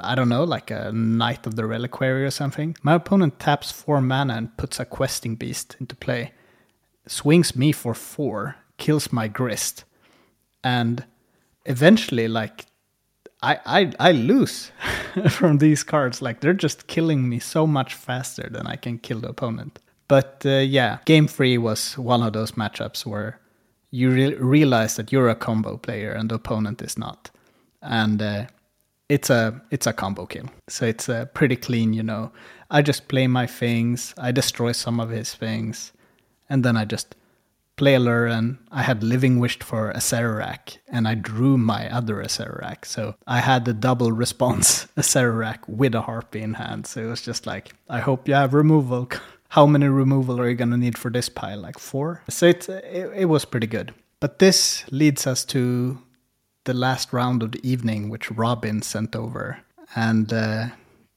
I 0.00 0.14
don't 0.14 0.28
know, 0.28 0.44
like 0.44 0.70
a 0.70 0.92
knight 0.92 1.46
of 1.46 1.56
the 1.56 1.64
reliquary 1.64 2.24
or 2.24 2.30
something. 2.30 2.76
My 2.82 2.94
opponent 2.94 3.38
taps 3.38 3.72
four 3.72 4.00
mana 4.00 4.34
and 4.34 4.56
puts 4.56 4.78
a 4.78 4.84
questing 4.84 5.34
beast 5.36 5.76
into 5.80 5.96
play 5.96 6.32
swings 7.06 7.56
me 7.56 7.72
for 7.72 7.94
four, 7.94 8.56
kills 8.78 9.12
my 9.12 9.28
grist, 9.28 9.84
and 10.62 11.04
eventually, 11.66 12.28
like, 12.28 12.66
I 13.42 13.58
I 13.66 13.92
I 13.98 14.12
lose 14.12 14.70
from 15.30 15.58
these 15.58 15.82
cards. 15.82 16.22
Like 16.22 16.40
they're 16.40 16.52
just 16.52 16.86
killing 16.86 17.28
me 17.28 17.38
so 17.38 17.66
much 17.66 17.94
faster 17.94 18.48
than 18.50 18.66
I 18.66 18.76
can 18.76 18.98
kill 18.98 19.20
the 19.20 19.28
opponent. 19.28 19.80
But 20.08 20.42
uh, 20.44 20.58
yeah, 20.58 20.98
game 21.04 21.26
three 21.26 21.58
was 21.58 21.98
one 21.98 22.22
of 22.22 22.32
those 22.32 22.52
matchups 22.52 23.06
where 23.06 23.40
you 23.92 24.10
re- 24.10 24.34
realize 24.34 24.96
that 24.96 25.12
you're 25.12 25.28
a 25.28 25.36
combo 25.36 25.76
player 25.76 26.10
and 26.10 26.28
the 26.30 26.34
opponent 26.34 26.82
is 26.82 26.98
not, 26.98 27.30
and 27.80 28.20
uh, 28.20 28.46
it's 29.08 29.30
a 29.30 29.62
it's 29.70 29.86
a 29.86 29.92
combo 29.92 30.26
kill. 30.26 30.46
So 30.68 30.86
it's 30.86 31.08
uh, 31.08 31.26
pretty 31.26 31.56
clean, 31.56 31.92
you 31.92 32.02
know. 32.02 32.32
I 32.70 32.80
just 32.80 33.06
play 33.06 33.26
my 33.26 33.46
things. 33.46 34.14
I 34.16 34.32
destroy 34.32 34.72
some 34.72 34.98
of 34.98 35.10
his 35.10 35.34
things 35.34 35.92
and 36.48 36.64
then 36.64 36.76
I 36.76 36.86
just 36.86 37.14
play 37.76 37.94
a 37.94 38.00
lure 38.00 38.26
and 38.26 38.58
I 38.70 38.82
had 38.82 39.02
living 39.02 39.38
wished 39.38 39.62
for 39.62 39.90
a 39.90 39.96
Acererak 39.96 40.78
and 40.88 41.06
I 41.06 41.14
drew 41.14 41.58
my 41.58 41.90
other 41.92 42.16
Acererak. 42.16 42.86
So 42.86 43.14
I 43.26 43.40
had 43.40 43.66
the 43.66 43.74
double 43.74 44.12
response 44.24 44.86
Acererak 44.96 45.68
with 45.68 45.94
a 45.94 46.02
Harpy 46.02 46.40
in 46.40 46.54
hand. 46.54 46.86
So 46.86 47.02
it 47.02 47.06
was 47.06 47.22
just 47.22 47.46
like, 47.46 47.74
I 47.90 48.00
hope 48.00 48.26
you 48.26 48.34
have 48.34 48.54
removal. 48.54 49.10
How 49.52 49.66
many 49.66 49.86
removal 49.86 50.40
are 50.40 50.48
you 50.48 50.54
going 50.54 50.70
to 50.70 50.78
need 50.78 50.96
for 50.96 51.10
this 51.10 51.28
pile? 51.28 51.60
Like 51.60 51.78
four? 51.78 52.22
So 52.30 52.46
it, 52.46 52.70
it, 52.70 53.10
it 53.14 53.24
was 53.26 53.44
pretty 53.44 53.66
good. 53.66 53.92
But 54.18 54.38
this 54.38 54.82
leads 54.90 55.26
us 55.26 55.44
to 55.46 55.98
the 56.64 56.72
last 56.72 57.12
round 57.12 57.42
of 57.42 57.52
the 57.52 57.60
evening, 57.62 58.08
which 58.08 58.30
Robin 58.30 58.80
sent 58.80 59.14
over. 59.14 59.58
And 59.94 60.32
uh, 60.32 60.68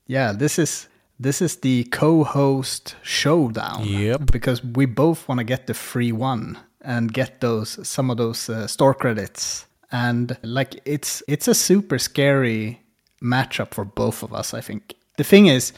yeah, 0.06 0.34
this 0.34 0.60
is 0.60 0.90
this 1.18 1.42
is 1.42 1.56
the 1.62 1.86
co-host 1.86 2.98
showdown. 3.04 3.86
Yep. 3.86 4.32
Because 4.34 4.62
we 4.62 4.86
both 4.86 5.26
want 5.30 5.40
to 5.40 5.46
get 5.46 5.68
the 5.68 5.74
free 5.74 6.12
one 6.12 6.58
and 6.82 7.14
get 7.14 7.40
those 7.40 7.88
some 7.88 8.12
of 8.12 8.18
those 8.18 8.50
uh, 8.50 8.68
store 8.68 8.94
credits. 8.94 9.66
And 9.94 10.38
like 10.44 10.82
it's 10.84 11.24
it's 11.30 11.48
a 11.48 11.56
super 11.56 11.98
scary 12.00 12.82
matchup 13.22 13.74
for 13.74 13.86
both 13.86 14.24
of 14.24 14.34
us, 14.34 14.54
I 14.54 14.60
think. 14.60 14.94
The 15.16 15.24
thing 15.24 15.46
is, 15.46 15.72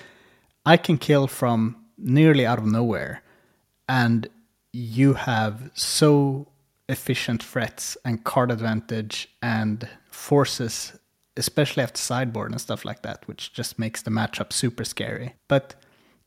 I 0.65 0.77
can 0.77 0.97
kill 0.97 1.27
from 1.27 1.75
nearly 1.97 2.45
out 2.45 2.59
of 2.59 2.65
nowhere 2.65 3.21
and 3.89 4.27
you 4.73 5.13
have 5.13 5.71
so 5.73 6.47
efficient 6.89 7.43
threats 7.43 7.97
and 8.05 8.23
card 8.23 8.51
advantage 8.51 9.29
and 9.41 9.87
forces 10.09 10.93
especially 11.37 11.83
after 11.83 11.99
sideboard 11.99 12.51
and 12.51 12.59
stuff 12.59 12.83
like 12.83 13.03
that, 13.03 13.27
which 13.27 13.53
just 13.53 13.79
makes 13.79 14.01
the 14.01 14.11
matchup 14.11 14.51
super 14.51 14.83
scary. 14.83 15.35
But 15.47 15.75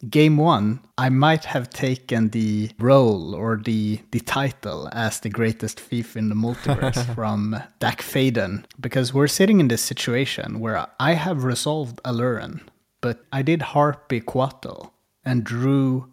game 0.09 0.37
one, 0.37 0.81
I 0.97 1.09
might 1.11 1.45
have 1.45 1.71
taken 1.71 2.31
the 2.31 2.71
role 2.79 3.35
or 3.35 3.61
the 3.63 4.01
the 4.13 4.21
title 4.21 4.89
as 4.93 5.21
the 5.21 5.29
greatest 5.29 5.79
thief 5.79 6.17
in 6.17 6.29
the 6.29 6.35
multiverse 6.35 7.15
from 7.15 7.61
Dack 7.81 8.01
Fayden 8.01 8.65
because 8.81 9.13
we're 9.13 9.27
sitting 9.27 9.61
in 9.61 9.69
this 9.69 9.83
situation 9.83 10.61
where 10.61 10.87
I 10.99 11.15
have 11.15 11.45
resolved 11.45 12.01
Aluren, 12.05 12.61
but 13.01 13.25
I 13.33 13.43
did 13.43 13.63
Harpy 13.63 14.21
Quattle 14.21 14.95
and 15.25 15.45
drew 15.45 16.11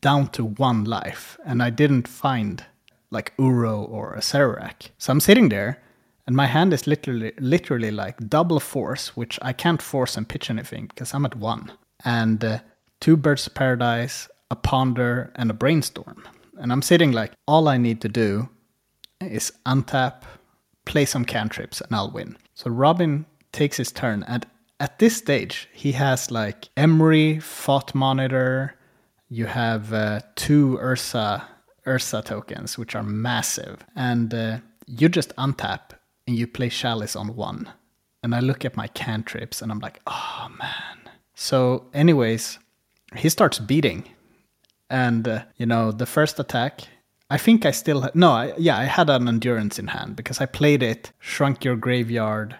down 0.00 0.28
to 0.28 0.44
one 0.44 0.84
life, 0.84 1.38
and 1.44 1.62
I 1.62 1.70
didn't 1.70 2.08
find 2.08 2.64
like 3.10 3.36
Uro 3.36 3.88
or 3.88 4.14
a 4.14 4.18
Acererak. 4.18 4.90
So 4.98 5.12
I'm 5.12 5.20
sitting 5.20 5.48
there 5.48 5.80
and 6.26 6.36
my 6.36 6.46
hand 6.46 6.72
is 6.72 6.86
literally 6.86 7.32
literally 7.38 7.90
like 7.90 8.28
double 8.28 8.60
force, 8.60 9.16
which 9.16 9.38
I 9.42 9.52
can't 9.52 9.82
force 9.82 10.16
and 10.16 10.28
pitch 10.28 10.50
anything 10.50 10.86
because 10.86 11.12
I'm 11.12 11.26
at 11.26 11.36
one. 11.36 11.72
And 12.04 12.42
uh, 12.44 12.58
two 13.00 13.16
birds 13.16 13.46
of 13.46 13.54
paradise, 13.54 14.28
a 14.50 14.56
ponder, 14.56 15.32
and 15.36 15.50
a 15.50 15.54
brainstorm. 15.54 16.26
And 16.58 16.72
I'm 16.72 16.82
sitting 16.82 17.12
like 17.12 17.32
all 17.46 17.68
I 17.68 17.76
need 17.76 18.00
to 18.02 18.08
do 18.08 18.48
is 19.20 19.52
untap, 19.66 20.22
play 20.86 21.04
some 21.04 21.24
cantrips, 21.24 21.80
and 21.80 21.94
I'll 21.94 22.10
win. 22.10 22.36
So 22.54 22.70
Robin 22.70 23.26
takes 23.52 23.76
his 23.76 23.92
turn, 23.92 24.24
and 24.26 24.46
at 24.80 24.98
this 24.98 25.16
stage 25.16 25.68
he 25.72 25.92
has 25.92 26.30
like 26.30 26.68
Emry, 26.76 27.42
Thought 27.42 27.94
Monitor. 27.94 28.74
You 29.28 29.46
have 29.46 29.92
uh, 29.92 30.20
two 30.36 30.78
Ursa 30.78 31.46
Ursa 31.86 32.22
tokens, 32.22 32.78
which 32.78 32.94
are 32.94 33.02
massive, 33.02 33.84
and 33.94 34.32
uh, 34.32 34.58
you 34.86 35.08
just 35.08 35.34
untap 35.36 35.90
and 36.26 36.36
you 36.36 36.46
play 36.46 36.68
Chalice 36.68 37.16
on 37.16 37.36
one. 37.36 37.70
And 38.22 38.34
I 38.34 38.40
look 38.40 38.64
at 38.64 38.76
my 38.76 38.86
cantrips 38.88 39.60
and 39.60 39.70
I'm 39.70 39.80
like, 39.80 40.00
oh 40.06 40.48
man. 40.58 41.10
So, 41.34 41.86
anyways, 41.92 42.58
he 43.16 43.28
starts 43.28 43.58
beating. 43.58 44.08
And, 44.88 45.26
uh, 45.26 45.44
you 45.56 45.66
know, 45.66 45.92
the 45.92 46.06
first 46.06 46.38
attack, 46.38 46.82
I 47.28 47.36
think 47.38 47.66
I 47.66 47.70
still, 47.70 48.02
ha- 48.02 48.10
no, 48.14 48.30
I, 48.30 48.54
yeah, 48.56 48.78
I 48.78 48.84
had 48.84 49.10
an 49.10 49.28
endurance 49.28 49.78
in 49.78 49.88
hand 49.88 50.16
because 50.16 50.40
I 50.40 50.46
played 50.46 50.82
it, 50.82 51.12
shrunk 51.18 51.64
your 51.64 51.76
graveyard, 51.76 52.56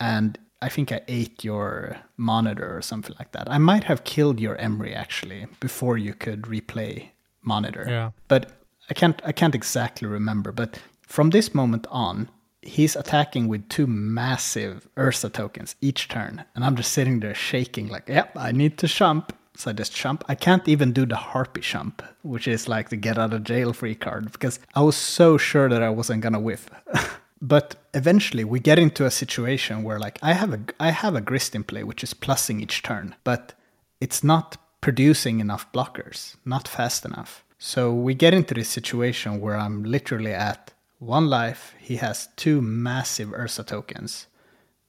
and 0.00 0.38
I 0.60 0.68
think 0.68 0.90
I 0.90 1.00
ate 1.06 1.44
your 1.44 1.98
monitor 2.16 2.76
or 2.76 2.82
something 2.82 3.14
like 3.18 3.32
that. 3.32 3.50
I 3.50 3.58
might 3.58 3.84
have 3.84 4.04
killed 4.04 4.40
your 4.40 4.56
Emry 4.56 4.94
actually 4.94 5.46
before 5.60 5.96
you 5.96 6.14
could 6.14 6.42
replay 6.42 7.10
monitor. 7.42 7.86
Yeah. 7.88 8.10
But 8.26 8.52
I 8.90 8.94
can't 8.94 9.20
I 9.24 9.32
can't 9.32 9.54
exactly 9.54 10.08
remember. 10.08 10.52
But 10.52 10.80
from 11.02 11.30
this 11.30 11.54
moment 11.54 11.86
on, 11.90 12.28
he's 12.62 12.96
attacking 12.96 13.48
with 13.48 13.68
two 13.68 13.86
massive 13.86 14.88
Ursa 14.98 15.30
tokens 15.30 15.76
each 15.80 16.08
turn, 16.08 16.44
and 16.54 16.64
I'm 16.64 16.76
just 16.76 16.92
sitting 16.92 17.20
there 17.20 17.34
shaking 17.34 17.88
like, 17.88 18.08
yep, 18.08 18.32
I 18.36 18.52
need 18.52 18.78
to 18.78 18.86
jump. 18.86 19.34
So 19.56 19.70
I 19.70 19.74
just 19.74 19.92
jump. 19.92 20.24
I 20.28 20.36
can't 20.36 20.68
even 20.68 20.92
do 20.92 21.04
the 21.04 21.16
Harpy 21.16 21.62
jump, 21.62 22.00
which 22.22 22.46
is 22.46 22.68
like 22.68 22.90
the 22.90 22.96
get 22.96 23.18
out 23.18 23.32
of 23.34 23.42
jail 23.42 23.72
free 23.72 23.96
card, 23.96 24.30
because 24.30 24.60
I 24.76 24.82
was 24.82 24.96
so 24.96 25.36
sure 25.36 25.68
that 25.68 25.82
I 25.82 25.90
wasn't 25.90 26.22
gonna 26.22 26.38
whiff. 26.38 26.70
but 27.40 27.76
eventually 27.94 28.44
we 28.44 28.60
get 28.60 28.78
into 28.78 29.04
a 29.06 29.10
situation 29.10 29.82
where 29.82 29.98
like 29.98 30.18
I 30.22 30.32
have 30.32 30.52
a 30.52 30.60
I 30.80 30.90
have 30.90 31.14
a 31.14 31.20
grist 31.20 31.54
in 31.54 31.64
play 31.64 31.84
which 31.84 32.02
is 32.02 32.14
plussing 32.14 32.60
each 32.60 32.82
turn, 32.82 33.14
but 33.24 33.54
it's 34.00 34.24
not 34.24 34.56
producing 34.80 35.40
enough 35.40 35.70
blockers, 35.72 36.36
not 36.44 36.68
fast 36.68 37.04
enough. 37.04 37.44
So 37.58 37.92
we 37.92 38.14
get 38.14 38.34
into 38.34 38.54
this 38.54 38.68
situation 38.68 39.40
where 39.40 39.56
I'm 39.56 39.82
literally 39.82 40.32
at 40.32 40.72
one 40.98 41.28
life, 41.28 41.74
he 41.78 41.96
has 41.96 42.28
two 42.36 42.60
massive 42.60 43.32
Ursa 43.32 43.64
tokens, 43.64 44.26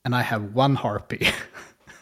and 0.03 0.15
I 0.15 0.21
have 0.21 0.55
one 0.55 0.75
Harpy. 0.75 1.27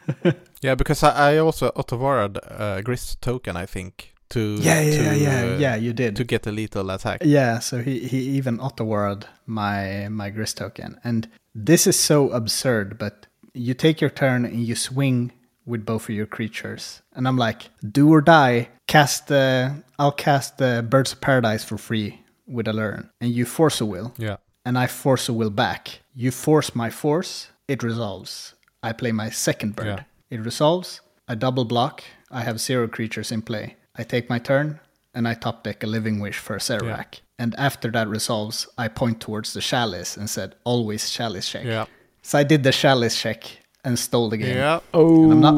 yeah, 0.62 0.76
because 0.76 1.04
I, 1.04 1.34
I 1.34 1.38
also 1.38 1.72
Ottovarad 1.72 2.38
a 2.38 2.62
uh, 2.62 2.82
Grist 2.82 3.22
token, 3.22 3.56
I 3.58 3.66
think, 3.66 4.14
to 4.30 4.58
yeah 4.62 4.82
yeah 4.82 5.12
to, 5.12 5.18
yeah 5.18 5.42
uh, 5.42 5.58
yeah 5.58 5.76
you 5.76 5.94
did 5.94 6.16
to 6.16 6.24
get 6.24 6.48
a 6.48 6.52
lethal 6.52 6.90
attack. 6.90 7.22
Yeah, 7.24 7.60
so 7.60 7.82
he 7.82 8.00
he 8.00 8.20
even 8.38 8.58
Ottovarad 8.60 9.26
my 9.46 10.08
my 10.10 10.30
Grist 10.30 10.58
token, 10.58 11.00
and 11.04 11.30
this 11.56 11.88
is 11.88 12.00
so 12.00 12.30
absurd. 12.30 12.98
But 12.98 13.28
you 13.54 13.74
take 13.74 14.02
your 14.02 14.10
turn 14.10 14.46
and 14.46 14.64
you 14.64 14.76
swing 14.76 15.32
with 15.66 15.86
both 15.86 16.10
of 16.10 16.16
your 16.16 16.26
creatures, 16.26 17.02
and 17.14 17.28
I'm 17.28 17.38
like, 17.38 17.70
do 17.92 18.10
or 18.14 18.22
die. 18.22 18.70
Cast 18.88 19.28
the 19.28 19.84
I'll 20.00 20.12
cast 20.12 20.58
the 20.58 20.86
Birds 20.88 21.14
of 21.14 21.22
Paradise 21.22 21.64
for 21.64 21.78
free 21.78 22.22
with 22.46 22.68
a 22.68 22.74
learn, 22.74 23.10
and 23.20 23.32
you 23.32 23.46
force 23.46 23.82
a 23.82 23.86
will. 23.86 24.14
Yeah. 24.18 24.38
And 24.66 24.78
I 24.78 24.88
force 24.88 25.30
a 25.30 25.34
will 25.34 25.50
back. 25.50 26.02
You 26.14 26.30
force 26.32 26.76
my 26.76 26.90
force, 26.90 27.50
it 27.68 27.84
resolves. 27.84 28.54
I 28.84 28.92
play 28.92 29.12
my 29.12 29.30
second 29.30 29.76
bird. 29.76 29.86
Yeah. 29.86 30.04
It 30.30 30.44
resolves. 30.44 31.02
I 31.28 31.36
double 31.36 31.66
block. 31.66 32.04
I 32.32 32.42
have 32.42 32.60
zero 32.60 32.88
creatures 32.88 33.32
in 33.32 33.42
play. 33.42 33.76
I 33.98 34.04
take 34.04 34.30
my 34.30 34.40
turn 34.40 34.80
and 35.14 35.28
I 35.28 35.34
top 35.34 35.64
deck 35.64 35.84
a 35.84 35.88
Living 35.88 36.20
Wish 36.20 36.38
for 36.38 36.58
Acererak. 36.58 37.14
Yeah. 37.14 37.20
And 37.40 37.56
after 37.58 37.92
that 37.92 38.08
resolves, 38.08 38.68
I 38.78 38.88
point 38.88 39.20
towards 39.20 39.54
the 39.54 39.62
Chalice 39.62 40.18
and 40.18 40.30
said, 40.30 40.56
always 40.64 41.10
Chalice 41.10 41.50
check. 41.50 41.66
Yeah. 41.66 41.86
So 42.22 42.38
I 42.40 42.44
did 42.44 42.64
the 42.64 42.72
Chalice 42.72 43.20
check 43.20 43.44
and 43.84 43.98
stole 43.98 44.30
the 44.30 44.38
game. 44.38 44.58
Yeah. 44.58 44.80
Oh. 44.94 45.32
And 45.32 45.42
not, 45.42 45.56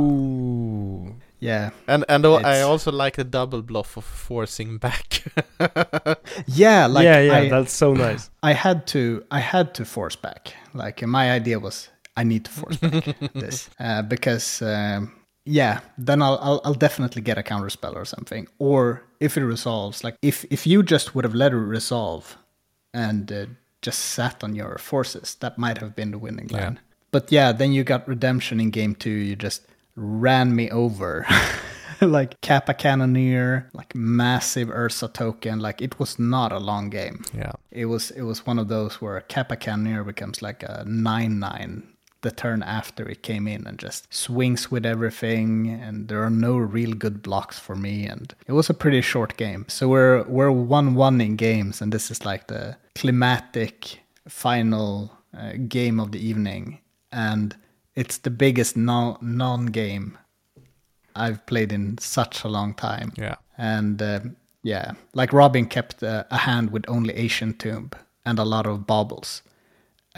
yeah. 1.40 1.70
And 1.88 2.06
and 2.10 2.26
I 2.26 2.62
also 2.62 2.92
like 2.92 3.16
the 3.16 3.24
double 3.24 3.62
bluff 3.62 3.98
of 3.98 4.04
forcing 4.04 4.78
back. 4.78 5.24
yeah, 6.48 6.86
like 6.86 7.06
yeah, 7.06 7.20
yeah, 7.20 7.38
I, 7.38 7.50
that's 7.50 7.74
so 7.74 7.94
nice. 7.94 8.30
I 8.44 8.54
had 8.54 8.88
to 8.88 9.24
I 9.32 9.40
had 9.40 9.74
to 9.76 9.86
force 9.86 10.16
back. 10.16 10.54
Like 10.74 11.02
my 11.02 11.32
idea 11.32 11.60
was 11.60 11.90
I 12.16 12.24
need 12.24 12.46
to 12.46 12.52
force 12.52 12.78
back 12.78 13.16
this 13.34 13.70
uh, 13.80 14.02
because 14.02 14.62
um, 14.62 15.14
yeah, 15.50 15.80
then 15.98 16.22
I'll, 16.22 16.38
I'll, 16.42 16.62
I'll 16.64 16.74
definitely 16.74 17.24
get 17.24 17.38
a 17.38 17.44
counter 17.44 17.70
spell 17.70 17.98
or 17.98 18.06
something. 18.06 18.48
Or 18.60 19.04
if 19.20 19.36
it 19.36 19.44
resolves, 19.44 20.04
like 20.04 20.16
if 20.22 20.46
if 20.50 20.68
you 20.68 20.84
just 20.84 21.16
would 21.16 21.26
have 21.26 21.34
let 21.34 21.54
it 21.54 21.58
resolve 21.58 22.38
and 22.94 23.32
uh, 23.32 23.46
just 23.82 24.00
sat 24.00 24.44
on 24.44 24.56
your 24.56 24.78
forces, 24.78 25.36
that 25.40 25.58
might 25.58 25.80
have 25.80 25.96
been 25.96 26.12
the 26.12 26.20
winning 26.20 26.48
line. 26.48 26.74
Yeah. 26.74 26.80
But 27.12 27.32
yeah, 27.32 27.52
then 27.52 27.74
you 27.74 27.84
got 27.84 28.08
redemption 28.08 28.60
in 28.60 28.70
game 28.70 28.94
two. 28.94 29.10
You 29.10 29.36
just 29.36 29.66
ran 29.96 30.56
me 30.56 30.70
over. 30.70 31.26
like 32.02 32.40
Kappa 32.42 32.76
Cannoneer, 32.76 33.70
like 33.74 33.96
massive 33.96 34.70
Ursa 34.70 35.08
token. 35.08 35.60
Like 35.60 35.82
it 35.82 36.00
was 36.00 36.20
not 36.20 36.52
a 36.52 36.60
long 36.60 36.92
game. 36.92 37.24
Yeah. 37.34 37.54
It 37.72 37.86
was 37.86 38.12
it 38.12 38.22
was 38.22 38.46
one 38.46 38.60
of 38.60 38.68
those 38.68 39.02
where 39.02 39.20
Kappa 39.22 39.56
Cannoneer 39.56 40.04
becomes 40.04 40.44
like 40.44 40.62
a 40.62 40.84
nine 40.86 41.40
nine 41.40 41.88
the 42.22 42.32
turn 42.32 42.62
after 42.64 43.08
it 43.08 43.24
came 43.24 43.48
in 43.48 43.66
and 43.66 43.80
just 43.80 44.14
swings 44.14 44.70
with 44.70 44.86
everything 44.86 45.70
and 45.70 46.08
there 46.08 46.22
are 46.24 46.30
no 46.30 46.58
real 46.58 46.94
good 46.94 47.22
blocks 47.22 47.58
for 47.58 47.76
me 47.76 48.06
and 48.06 48.36
it 48.48 48.54
was 48.54 48.70
a 48.70 48.74
pretty 48.74 49.02
short 49.02 49.38
game 49.38 49.66
so 49.68 49.88
we're 49.88 50.24
we're 50.24 50.50
1-1 50.50 51.24
in 51.26 51.36
games 51.36 51.82
and 51.82 51.92
this 51.92 52.12
is 52.12 52.26
like 52.26 52.48
the 52.48 52.76
climatic 52.96 54.00
final 54.28 55.12
uh, 55.38 55.54
game 55.68 56.00
of 56.00 56.12
the 56.12 56.20
evening 56.20 56.80
and 57.12 57.56
it's 57.96 58.18
the 58.18 58.30
biggest 58.30 58.78
non 58.78 59.18
non 59.22 59.68
game 59.68 60.18
I've 61.16 61.46
played 61.46 61.72
in 61.72 61.98
such 61.98 62.44
a 62.44 62.48
long 62.48 62.74
time. 62.74 63.12
Yeah. 63.18 63.36
And 63.58 64.02
uh, 64.02 64.22
yeah, 64.64 64.94
like 65.14 65.34
Robin 65.34 65.66
kept 65.66 66.02
uh, 66.02 66.24
a 66.32 66.38
hand 66.38 66.72
with 66.72 66.86
only 66.88 67.14
Ancient 67.16 67.60
Tomb 67.60 67.92
and 68.26 68.40
a 68.40 68.46
lot 68.46 68.66
of 68.66 68.88
baubles, 68.88 69.42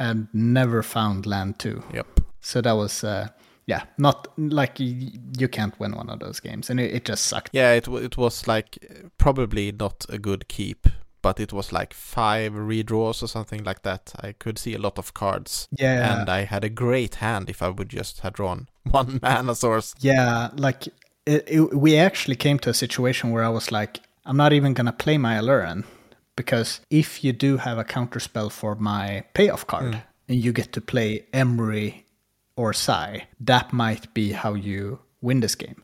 and 0.01 0.27
never 0.33 0.83
found 0.83 1.25
land 1.25 1.59
two. 1.59 1.83
Yep. 1.93 2.19
So 2.41 2.61
that 2.61 2.73
was. 2.73 3.03
Uh, 3.03 3.27
yeah, 3.67 3.83
not 3.97 4.27
like 4.37 4.79
you, 4.79 5.11
you 5.37 5.47
can't 5.47 5.79
win 5.79 5.95
one 5.95 6.09
of 6.09 6.19
those 6.19 6.39
games, 6.39 6.69
and 6.69 6.79
it, 6.79 6.93
it 6.93 7.05
just 7.05 7.27
sucked. 7.27 7.51
Yeah, 7.53 7.73
it 7.73 7.87
it 7.87 8.17
was 8.17 8.47
like 8.47 8.79
probably 9.17 9.71
not 9.71 10.05
a 10.09 10.17
good 10.17 10.47
keep 10.47 10.87
but 11.21 11.39
it 11.39 11.53
was 11.53 11.71
like 11.71 11.93
five 11.93 12.53
redraws 12.53 13.21
or 13.21 13.27
something 13.27 13.63
like 13.63 13.83
that. 13.83 14.11
I 14.19 14.31
could 14.31 14.57
see 14.57 14.73
a 14.73 14.79
lot 14.79 14.97
of 14.97 15.13
cards. 15.13 15.67
Yeah. 15.71 16.19
And 16.19 16.29
I 16.29 16.45
had 16.45 16.63
a 16.63 16.69
great 16.69 17.15
hand 17.15 17.49
if 17.49 17.61
I 17.61 17.69
would 17.69 17.89
just 17.89 18.21
have 18.21 18.33
drawn 18.33 18.67
one 18.91 19.19
mana 19.21 19.55
source. 19.55 19.93
Yeah, 19.99 20.49
like 20.55 20.87
it, 21.25 21.43
it, 21.47 21.73
we 21.75 21.97
actually 21.97 22.35
came 22.35 22.59
to 22.59 22.69
a 22.69 22.73
situation 22.73 23.31
where 23.31 23.43
I 23.43 23.49
was 23.49 23.71
like, 23.71 24.01
I'm 24.25 24.37
not 24.37 24.53
even 24.53 24.73
going 24.73 24.87
to 24.87 24.91
play 24.91 25.17
my 25.17 25.35
Aluren 25.35 25.83
because 26.41 26.81
if 26.89 27.23
you 27.23 27.33
do 27.33 27.57
have 27.57 27.77
a 27.77 27.83
counterspell 27.83 28.51
for 28.51 28.73
my 28.73 29.23
payoff 29.35 29.67
card 29.67 29.93
mm. 29.93 30.01
and 30.27 30.43
you 30.43 30.51
get 30.51 30.73
to 30.73 30.81
play 30.81 31.09
Emry 31.33 32.03
or 32.55 32.73
Sai, 32.73 33.27
that 33.39 33.71
might 33.71 34.11
be 34.15 34.31
how 34.31 34.55
you 34.55 34.99
win 35.21 35.39
this 35.41 35.53
game. 35.53 35.83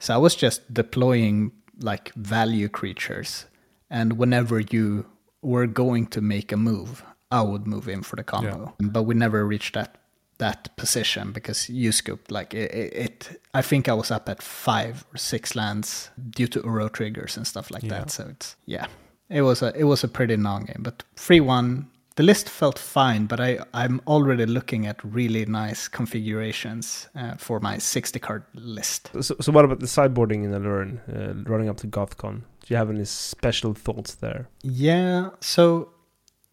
So 0.00 0.14
I 0.14 0.16
was 0.16 0.34
just 0.34 0.72
deploying 0.72 1.52
like 1.80 2.14
value 2.14 2.70
creatures 2.70 3.44
and 3.90 4.14
whenever 4.14 4.60
you 4.60 5.04
were 5.42 5.66
going 5.66 6.06
to 6.06 6.22
make 6.22 6.52
a 6.52 6.56
move, 6.56 7.04
I 7.30 7.42
would 7.42 7.66
move 7.66 7.86
in 7.86 8.02
for 8.02 8.16
the 8.16 8.24
combo. 8.24 8.74
Yeah. 8.80 8.88
But 8.88 9.02
we 9.02 9.14
never 9.14 9.44
reached 9.44 9.74
that 9.74 9.98
that 10.38 10.76
position 10.76 11.32
because 11.32 11.68
you 11.70 11.92
scooped 11.92 12.30
like 12.30 12.52
it, 12.52 12.70
it, 12.72 13.40
I 13.54 13.62
think 13.62 13.88
I 13.88 13.94
was 13.94 14.10
up 14.10 14.28
at 14.28 14.42
five 14.42 15.06
or 15.12 15.16
six 15.16 15.56
lands 15.56 16.10
due 16.30 16.46
to 16.48 16.60
Uro 16.60 16.92
triggers 16.92 17.36
and 17.36 17.46
stuff 17.46 17.70
like 17.70 17.84
yeah. 17.84 17.90
that. 17.90 18.10
So 18.10 18.28
it's 18.30 18.56
yeah, 18.66 18.86
it 19.28 19.42
was 19.42 19.62
a 19.62 19.72
it 19.76 19.84
was 19.84 20.04
a 20.04 20.08
pretty 20.08 20.36
long 20.36 20.64
game, 20.64 20.82
but 20.82 21.02
three 21.16 21.40
one. 21.40 21.88
The 22.16 22.22
list 22.22 22.48
felt 22.48 22.78
fine, 22.78 23.26
but 23.26 23.40
I 23.40 23.58
I'm 23.74 24.00
already 24.06 24.46
looking 24.46 24.86
at 24.86 25.04
really 25.04 25.44
nice 25.44 25.86
configurations 25.86 27.08
uh, 27.14 27.34
for 27.36 27.60
my 27.60 27.76
sixty 27.78 28.18
card 28.18 28.42
list. 28.54 29.10
So, 29.20 29.36
so 29.38 29.52
what 29.52 29.66
about 29.66 29.80
the 29.80 29.86
sideboarding 29.86 30.42
in 30.42 30.52
Aluren, 30.52 30.98
uh, 31.14 31.50
running 31.50 31.68
up 31.68 31.76
to 31.78 31.86
GothCon? 31.86 32.40
Do 32.40 32.66
you 32.68 32.76
have 32.76 32.88
any 32.88 33.04
special 33.04 33.74
thoughts 33.74 34.14
there? 34.14 34.48
Yeah, 34.62 35.28
so 35.40 35.90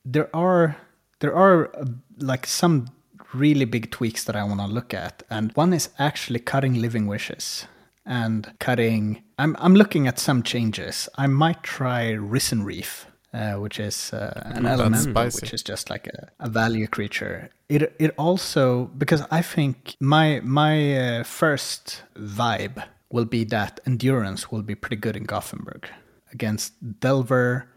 there 0.04 0.30
are 0.36 0.76
there 1.20 1.34
are 1.34 1.74
uh, 1.78 1.86
like 2.18 2.46
some 2.46 2.88
really 3.34 3.66
big 3.66 3.90
tweaks 3.90 4.26
that 4.26 4.36
I 4.36 4.44
want 4.44 4.60
to 4.60 4.68
look 4.68 4.94
at, 4.94 5.24
and 5.30 5.54
one 5.56 5.72
is 5.72 5.90
actually 5.98 6.40
cutting 6.40 6.74
living 6.82 7.08
wishes 7.08 7.68
and 8.06 8.54
cutting. 8.60 9.23
I'm 9.38 9.56
I'm 9.60 9.76
looking 9.76 10.08
at 10.08 10.20
some 10.20 10.44
changes. 10.44 11.10
I 11.16 11.28
might 11.28 11.64
try 11.64 12.12
Risen 12.12 12.64
Reef. 12.64 13.08
Uh, 13.34 13.54
which 13.54 13.80
is 13.80 14.14
uh, 14.14 14.44
an 14.46 14.68
element 14.68 15.16
which 15.16 15.54
is 15.54 15.64
just 15.64 15.90
like 15.90 16.06
a, 16.06 16.30
a, 16.40 16.48
value 16.48 16.86
creature. 16.86 17.50
It 17.68 17.96
it 17.98 18.14
also 18.16 18.92
because 18.96 19.24
I 19.32 19.42
think 19.42 19.96
my 20.00 20.40
my 20.44 20.98
uh, 20.98 21.24
first 21.24 22.04
vibe 22.16 22.84
will 23.10 23.26
be 23.26 23.44
that 23.46 23.80
endurance 23.88 24.52
will 24.52 24.62
be 24.62 24.76
pretty 24.76 24.98
good 24.98 25.16
in 25.16 25.24
Gothenburg 25.24 25.90
against 26.32 26.74
Delver 27.00 27.68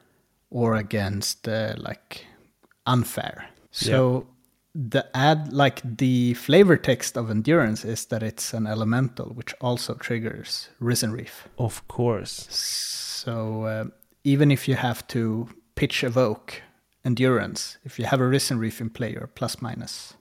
or 0.50 0.74
against 0.74 1.48
uh, 1.48 1.72
like 1.78 2.26
unfair. 2.84 3.48
So. 3.70 4.26
The 4.76 5.06
ad 5.16 5.52
like 5.52 5.80
the 5.96 6.34
flavor 6.34 6.76
text 6.76 7.16
of 7.16 7.30
endurance 7.30 7.82
is 7.84 8.04
that 8.06 8.22
it's 8.22 8.52
an 8.52 8.66
elemental 8.66 9.26
which 9.30 9.54
also 9.60 9.94
triggers 9.94 10.68
risen 10.80 11.12
reef. 11.12 11.48
Of 11.58 11.86
course. 11.88 12.46
So 12.50 13.64
uh, 13.64 13.84
even 14.24 14.50
if 14.50 14.68
you 14.68 14.74
have 14.74 15.06
to 15.08 15.48
pitch 15.76 16.04
evoke 16.04 16.62
endurance, 17.04 17.78
if 17.84 17.98
you 17.98 18.04
have 18.04 18.20
a 18.20 18.26
risen 18.26 18.58
reef 18.58 18.80
in 18.80 18.90
play, 18.90 19.12
you're 19.12 19.28
plus 19.28 19.62
minus 19.62 20.14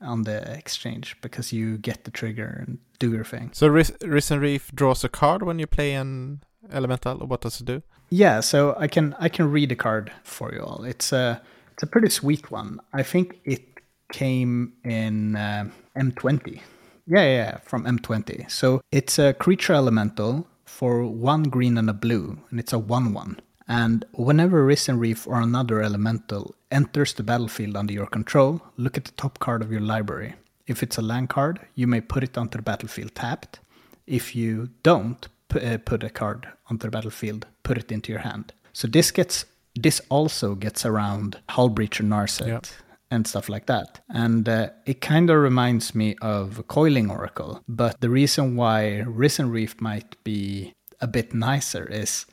on 0.00 0.22
the 0.22 0.52
exchange 0.52 1.16
because 1.20 1.52
you 1.52 1.78
get 1.78 2.04
the 2.04 2.10
trigger 2.10 2.64
and 2.66 2.78
do 2.98 3.12
your 3.12 3.24
thing. 3.24 3.50
So 3.52 3.66
Risen 3.68 4.40
Reef 4.40 4.70
draws 4.74 5.04
a 5.04 5.08
card 5.08 5.42
when 5.42 5.58
you 5.58 5.66
play 5.66 5.94
an 5.94 6.42
elemental? 6.70 7.18
What 7.26 7.40
does 7.40 7.60
it 7.60 7.64
do? 7.64 7.82
Yeah, 8.10 8.40
so 8.40 8.76
I 8.78 8.86
can 8.88 9.16
I 9.18 9.28
can 9.28 9.50
read 9.50 9.72
a 9.72 9.76
card 9.76 10.12
for 10.22 10.52
you 10.52 10.60
all. 10.60 10.84
It's 10.84 11.12
a 11.12 11.42
it's 11.72 11.82
a 11.82 11.86
pretty 11.86 12.10
sweet 12.10 12.50
one. 12.50 12.80
I 12.92 13.02
think 13.02 13.40
it 13.44 13.75
came 14.12 14.72
in 14.84 15.36
uh, 15.36 15.68
M20. 15.96 16.60
Yeah, 17.06 17.24
yeah, 17.24 17.58
from 17.58 17.84
M20. 17.84 18.50
So 18.50 18.80
it's 18.90 19.18
a 19.18 19.32
creature 19.32 19.74
elemental 19.74 20.46
for 20.64 21.04
one 21.04 21.44
green 21.44 21.78
and 21.78 21.88
a 21.88 21.94
blue, 21.94 22.38
and 22.50 22.58
it's 22.58 22.72
a 22.72 22.78
1 22.78 23.12
1. 23.12 23.40
And 23.68 24.04
whenever 24.12 24.64
Risen 24.64 24.98
Reef 24.98 25.26
or 25.26 25.40
another 25.40 25.82
elemental 25.82 26.54
enters 26.70 27.14
the 27.14 27.22
battlefield 27.22 27.76
under 27.76 27.92
your 27.92 28.06
control, 28.06 28.60
look 28.76 28.96
at 28.96 29.04
the 29.04 29.12
top 29.12 29.38
card 29.38 29.62
of 29.62 29.72
your 29.72 29.80
library. 29.80 30.34
If 30.66 30.82
it's 30.82 30.98
a 30.98 31.02
land 31.02 31.28
card, 31.28 31.60
you 31.74 31.86
may 31.86 32.00
put 32.00 32.22
it 32.22 32.36
onto 32.36 32.58
the 32.58 32.62
battlefield 32.62 33.14
tapped. 33.14 33.60
If 34.06 34.36
you 34.36 34.70
don't 34.82 35.26
uh, 35.54 35.78
put 35.84 36.04
a 36.04 36.10
card 36.10 36.48
onto 36.68 36.86
the 36.86 36.90
battlefield, 36.90 37.46
put 37.62 37.78
it 37.78 37.90
into 37.90 38.12
your 38.12 38.22
hand. 38.22 38.52
So 38.72 38.86
this 38.88 39.10
gets 39.10 39.44
this 39.74 40.00
also 40.08 40.54
gets 40.54 40.86
around 40.86 41.38
Hullbreacher 41.50 42.04
Narset 42.04 42.46
yep. 42.46 42.66
And 43.10 43.26
stuff 43.26 43.48
like 43.48 43.66
that. 43.66 44.00
And 44.08 44.48
uh, 44.48 44.70
it 44.84 45.00
kind 45.00 45.30
of 45.30 45.38
reminds 45.38 45.94
me 45.94 46.16
of 46.20 46.66
Coiling 46.68 47.10
Oracle. 47.10 47.62
But 47.68 48.00
the 48.00 48.10
reason 48.10 48.56
why 48.56 49.04
Risen 49.06 49.50
Reef 49.50 49.80
might 49.80 50.22
be 50.24 50.74
a 51.00 51.06
bit 51.06 51.34
nicer 51.34 51.86
is 51.86 52.26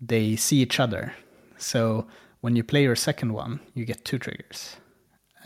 they 0.00 0.36
see 0.36 0.58
each 0.58 0.80
other. 0.80 1.14
So 1.58 2.06
when 2.40 2.56
you 2.56 2.64
play 2.64 2.82
your 2.82 2.96
second 2.96 3.32
one, 3.32 3.60
you 3.74 3.84
get 3.84 4.04
two 4.04 4.18
triggers 4.18 4.76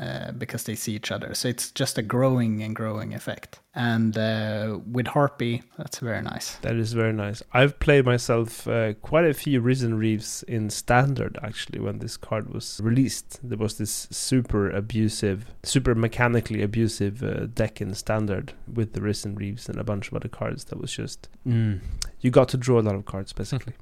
uh, 0.01 0.33
because 0.33 0.65
they 0.65 0.75
see 0.75 0.95
each 0.95 1.13
other. 1.13 1.35
So 1.35 1.47
it's 1.47 1.71
just 1.73 1.99
a 1.99 2.03
growing 2.03 2.63
and 2.63 2.75
growing 2.75 3.13
effect. 3.13 3.61
And 3.75 4.17
uh, 4.17 4.79
with 4.91 5.09
Harpy, 5.09 5.63
that's 5.77 5.99
very 5.99 6.23
nice. 6.23 6.55
That 6.63 6.77
is 6.77 6.95
very 6.95 7.13
nice. 7.13 7.43
I've 7.53 7.79
played 7.81 8.07
myself 8.07 8.67
uh, 8.67 8.95
quite 8.95 9.27
a 9.27 9.35
few 9.35 9.61
Risen 9.61 9.99
Reefs 9.99 10.43
in 10.45 10.71
Standard 10.71 11.39
actually 11.43 11.81
when 11.81 11.99
this 11.99 12.17
card 12.17 12.55
was 12.55 12.81
released. 12.83 13.41
There 13.47 13.59
was 13.59 13.77
this 13.77 14.09
super 14.11 14.71
abusive, 14.71 15.45
super 15.65 15.95
mechanically 15.95 16.63
abusive 16.63 17.23
uh, 17.23 17.45
deck 17.53 17.83
in 17.83 17.95
Standard 17.95 18.55
with 18.73 18.95
the 18.95 19.03
Risen 19.03 19.35
Reefs 19.35 19.69
and 19.69 19.79
a 19.79 19.85
bunch 19.85 20.09
of 20.09 20.15
other 20.15 20.29
cards 20.29 20.65
that 20.65 20.81
was 20.81 20.93
just. 20.93 21.29
Mm, 21.47 21.81
you 22.21 22.31
got 22.31 22.49
to 22.49 22.57
draw 22.57 22.81
a 22.81 22.85
lot 22.89 22.95
of 22.95 23.05
cards 23.05 23.35
basically. 23.35 23.75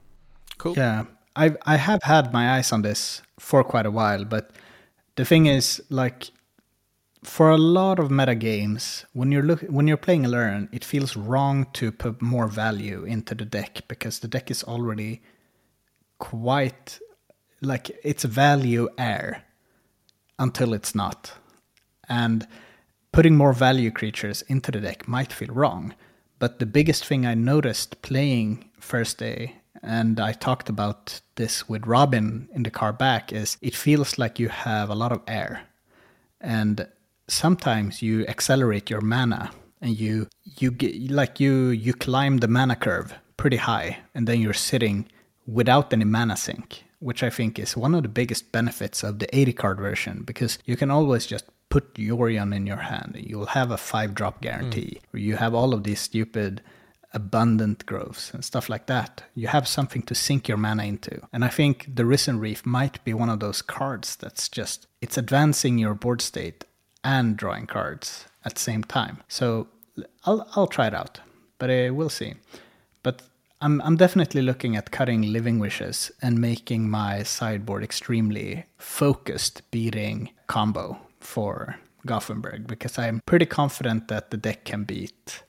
Cool. 0.58 0.74
Yeah, 0.76 1.04
I 1.36 1.54
I 1.64 1.76
have 1.76 2.02
had 2.02 2.32
my 2.32 2.56
eyes 2.56 2.72
on 2.72 2.82
this 2.82 3.22
for 3.38 3.62
quite 3.62 3.86
a 3.86 3.92
while, 3.92 4.24
but 4.24 4.50
the 5.18 5.24
thing 5.24 5.46
is, 5.46 5.82
like, 5.90 6.30
for 7.24 7.50
a 7.50 7.56
lot 7.56 7.98
of 7.98 8.08
meta 8.08 8.36
games, 8.36 9.04
when 9.14 9.32
you're 9.32 9.42
look 9.42 9.62
when 9.62 9.88
you're 9.88 10.04
playing 10.06 10.28
learn, 10.28 10.68
it 10.70 10.84
feels 10.84 11.16
wrong 11.16 11.66
to 11.72 11.90
put 11.90 12.22
more 12.22 12.46
value 12.46 13.02
into 13.02 13.34
the 13.34 13.44
deck 13.44 13.82
because 13.88 14.20
the 14.20 14.28
deck 14.28 14.48
is 14.48 14.62
already 14.62 15.20
quite 16.18 17.00
like 17.60 17.90
it's 18.04 18.22
value 18.22 18.88
air 18.96 19.42
until 20.38 20.72
it's 20.72 20.94
not, 20.94 21.32
and 22.08 22.46
putting 23.10 23.34
more 23.36 23.52
value 23.52 23.90
creatures 23.90 24.42
into 24.42 24.70
the 24.70 24.80
deck 24.80 25.08
might 25.08 25.32
feel 25.32 25.52
wrong. 25.52 25.94
But 26.38 26.60
the 26.60 26.66
biggest 26.66 27.04
thing 27.04 27.26
I 27.26 27.34
noticed 27.34 28.02
playing 28.02 28.70
first 28.78 29.18
day 29.18 29.56
and 29.82 30.20
I 30.20 30.32
talked 30.32 30.68
about 30.68 31.20
this 31.36 31.68
with 31.68 31.86
Robin 31.86 32.48
in 32.52 32.62
the 32.62 32.70
car 32.70 32.92
back, 32.92 33.32
is 33.32 33.56
it 33.62 33.74
feels 33.74 34.18
like 34.18 34.38
you 34.38 34.48
have 34.48 34.90
a 34.90 34.94
lot 34.94 35.12
of 35.12 35.22
air. 35.26 35.62
And 36.40 36.86
sometimes 37.28 38.02
you 38.02 38.26
accelerate 38.26 38.90
your 38.90 39.00
mana 39.00 39.50
and 39.80 39.98
you 39.98 40.28
you 40.58 40.70
get 40.70 41.10
like 41.10 41.38
you 41.38 41.68
you 41.68 41.92
climb 41.92 42.38
the 42.38 42.48
mana 42.48 42.74
curve 42.74 43.14
pretty 43.36 43.58
high 43.58 43.98
and 44.14 44.26
then 44.26 44.40
you're 44.40 44.52
sitting 44.52 45.06
without 45.46 45.92
any 45.92 46.04
mana 46.04 46.36
sink, 46.36 46.84
which 46.98 47.22
I 47.22 47.30
think 47.30 47.58
is 47.58 47.76
one 47.76 47.94
of 47.94 48.02
the 48.02 48.08
biggest 48.08 48.50
benefits 48.52 49.02
of 49.02 49.18
the 49.18 49.34
80 49.36 49.52
card 49.52 49.78
version 49.78 50.22
because 50.24 50.58
you 50.64 50.76
can 50.76 50.90
always 50.90 51.26
just 51.26 51.44
put 51.68 51.94
Yorion 51.94 52.54
in 52.54 52.66
your 52.66 52.78
hand. 52.78 53.16
You'll 53.18 53.46
have 53.46 53.70
a 53.70 53.76
five 53.76 54.14
drop 54.14 54.40
guarantee, 54.40 55.00
mm. 55.14 55.20
you 55.20 55.36
have 55.36 55.54
all 55.54 55.74
of 55.74 55.84
these 55.84 56.00
stupid 56.00 56.62
abundant 57.18 57.84
growths 57.90 58.32
and 58.32 58.44
stuff 58.44 58.66
like 58.68 58.86
that. 58.86 59.12
You 59.34 59.48
have 59.48 59.66
something 59.76 60.02
to 60.02 60.14
sink 60.14 60.48
your 60.48 60.60
mana 60.64 60.84
into. 60.84 61.14
And 61.32 61.44
I 61.44 61.50
think 61.58 61.76
the 61.98 62.06
Risen 62.12 62.38
Reef 62.38 62.60
might 62.64 62.96
be 63.04 63.14
one 63.14 63.32
of 63.32 63.40
those 63.40 63.62
cards 63.62 64.16
that's 64.16 64.48
just 64.58 64.86
it's 65.04 65.18
advancing 65.18 65.78
your 65.78 65.94
board 65.94 66.20
state 66.20 66.64
and 67.02 67.36
drawing 67.36 67.66
cards 67.66 68.26
at 68.44 68.54
the 68.54 68.60
same 68.60 68.84
time. 68.84 69.16
So 69.28 69.68
I'll 70.26 70.42
I'll 70.54 70.72
try 70.76 70.86
it 70.86 70.94
out, 70.94 71.20
but 71.58 71.70
uh, 71.70 71.90
we'll 71.96 72.16
see. 72.20 72.34
But 73.02 73.22
I'm 73.60 73.80
I'm 73.86 73.96
definitely 73.96 74.42
looking 74.42 74.76
at 74.76 74.90
cutting 74.98 75.22
living 75.32 75.58
wishes 75.58 76.12
and 76.22 76.38
making 76.50 76.88
my 76.88 77.22
sideboard 77.24 77.82
extremely 77.82 78.64
focused 78.76 79.56
beating 79.70 80.30
combo 80.46 80.98
for 81.20 81.76
Gothenburg 82.06 82.66
because 82.66 82.98
I'm 82.98 83.20
pretty 83.26 83.46
confident 83.46 84.08
that 84.08 84.30
the 84.30 84.36
deck 84.36 84.64
can 84.64 84.84
beat 84.84 85.42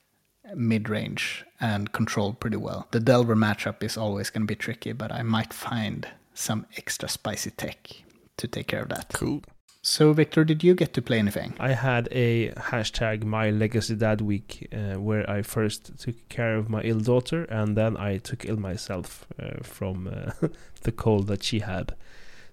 mid 0.55 0.89
range 0.89 1.45
and 1.59 1.91
control 1.91 2.33
pretty 2.33 2.57
well. 2.57 2.87
The 2.91 2.99
Delver 2.99 3.35
matchup 3.35 3.83
is 3.83 3.97
always 3.97 4.29
going 4.29 4.43
to 4.43 4.47
be 4.47 4.55
tricky, 4.55 4.93
but 4.93 5.11
I 5.11 5.23
might 5.23 5.53
find 5.53 6.07
some 6.33 6.65
extra 6.77 7.09
spicy 7.09 7.51
tech 7.51 8.03
to 8.37 8.47
take 8.47 8.67
care 8.67 8.81
of 8.81 8.89
that. 8.89 9.09
Cool. 9.13 9.43
So, 9.81 10.11
Victor, 10.11 10.43
did 10.43 10.61
you 10.61 10.75
get 10.75 10.93
to 10.93 11.01
play 11.01 11.19
anything? 11.19 11.53
I 11.57 11.71
had 11.71 12.09
a 12.11 12.49
hashtag 12.51 13.23
My 13.23 13.49
Legacy 13.49 13.95
Dad 13.95 14.19
Week 14.19 14.67
uh, 14.73 14.99
where 14.99 15.29
I 15.29 15.41
first 15.41 15.97
took 15.97 16.27
care 16.27 16.57
of 16.57 16.69
my 16.69 16.81
ill 16.81 16.99
daughter 16.99 17.45
and 17.45 17.77
then 17.77 17.95
I 17.95 18.17
took 18.17 18.45
ill 18.45 18.57
myself 18.57 19.25
uh, 19.41 19.63
from 19.63 20.07
uh, 20.07 20.47
the 20.81 20.91
cold 20.91 21.27
that 21.27 21.43
she 21.43 21.59
had. 21.59 21.95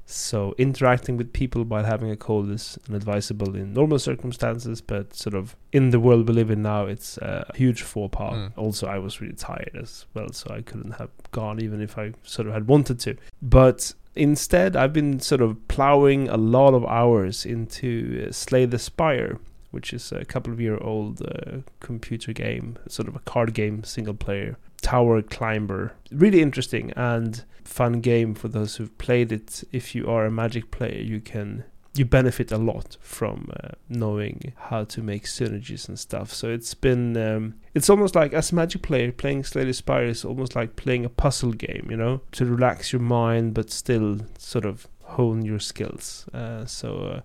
So 0.07 0.55
interacting 0.57 1.17
with 1.17 1.33
people 1.33 1.65
while 1.65 1.85
having 1.85 2.11
a 2.11 2.17
cold 2.17 2.49
is 2.51 2.79
inadvisable 2.89 3.57
in 3.57 3.75
normal 3.75 3.99
circumstances, 3.99 4.81
but 4.81 5.13
sort 5.15 5.35
of 5.35 5.57
in 5.73 5.91
the 5.91 5.99
world 5.99 6.29
we 6.29 6.35
live 6.35 6.51
in 6.51 6.63
now, 6.63 6.87
it's 6.87 7.19
a 7.19 7.51
huge 7.57 7.83
faux 7.83 8.17
pas. 8.17 8.35
Mm. 8.35 8.53
Also, 8.57 8.87
I 8.87 8.99
was 8.99 9.21
really 9.21 9.35
tired 9.35 9.77
as 9.81 10.07
well, 10.15 10.33
so 10.33 10.55
I 10.55 10.63
couldn't 10.63 10.93
have 10.93 11.11
gone 11.33 11.61
even 11.61 11.81
if 11.83 11.99
I 11.99 12.13
sort 12.23 12.47
of 12.47 12.55
had 12.55 12.69
wanted 12.69 13.01
to. 13.01 13.17
But 13.43 13.95
instead, 14.15 14.77
I've 14.77 14.93
been 14.93 15.19
sort 15.19 15.41
of 15.41 15.67
plowing 15.67 16.29
a 16.29 16.37
lot 16.37 16.73
of 16.73 16.85
hours 16.87 17.45
into 17.45 18.27
uh, 18.29 18.33
Slay 18.33 18.65
the 18.65 18.79
Spire, 18.79 19.41
which 19.71 19.93
is 19.93 20.13
a 20.13 20.25
couple 20.25 20.53
of 20.53 20.61
year 20.61 20.79
old 20.79 21.23
uh, 21.23 21.59
computer 21.81 22.33
game, 22.33 22.79
sort 22.89 23.09
of 23.09 23.17
a 23.17 23.21
card 23.21 23.55
game, 23.55 23.85
single 23.85 24.15
player 24.15 24.57
tower 24.83 25.23
climber. 25.23 25.95
Really 26.11 26.41
interesting 26.41 26.93
and 26.97 27.45
fun 27.65 28.01
game 28.01 28.35
for 28.35 28.49
those 28.49 28.77
who've 28.77 28.97
played 28.99 29.33
it. 29.33 29.65
If 29.73 29.95
you 29.95 30.07
are 30.09 30.27
a 30.27 30.31
Magic 30.31 30.71
player, 30.71 31.01
you 31.01 31.21
can 31.21 31.65
you 31.99 32.05
benefit 32.05 32.53
a 32.53 32.59
lot 32.59 32.97
from 33.01 33.51
uh, 33.63 33.71
knowing 33.89 34.53
how 34.57 34.85
to 34.85 35.03
make 35.03 35.25
synergies 35.25 35.89
and 35.89 35.99
stuff. 35.99 36.33
So 36.33 36.51
it's 36.51 36.75
been 36.75 37.17
um, 37.17 37.55
it's 37.75 37.89
almost 37.89 38.15
like 38.15 38.33
as 38.33 38.53
a 38.53 38.55
Magic 38.55 38.83
player 38.83 39.11
playing 39.13 39.45
Slay 39.45 39.73
Spire 39.73 40.05
is 40.05 40.25
almost 40.25 40.55
like 40.55 40.77
playing 40.77 41.05
a 41.05 41.09
puzzle 41.09 41.53
game, 41.53 41.89
you 41.91 41.97
know, 41.97 42.21
to 42.33 42.45
relax 42.45 42.93
your 42.93 43.03
mind 43.03 43.55
but 43.55 43.71
still 43.71 44.19
sort 44.39 44.65
of 44.65 44.87
hone 45.03 45.45
your 45.45 45.59
skills. 45.59 46.27
Uh, 46.35 46.67
so 46.67 46.97
uh, 46.99 47.21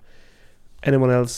anyone 0.83 1.11
else 1.11 1.33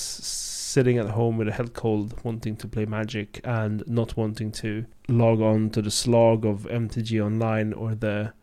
sitting 0.74 0.98
at 0.98 1.12
home 1.12 1.38
with 1.38 1.48
a 1.48 1.52
head 1.52 1.74
cold, 1.74 2.16
wanting 2.24 2.56
to 2.56 2.68
play 2.68 2.84
Magic 2.86 3.40
and 3.44 3.84
not 3.88 4.18
wanting 4.18 4.52
to 4.52 4.84
log 5.08 5.40
on 5.40 5.70
to 5.70 5.84
the 5.84 5.92
slog 5.92 6.46
of 6.46 6.64
MTG 6.64 7.24
Online 7.24 7.74
or 7.74 7.94
the 7.94 8.34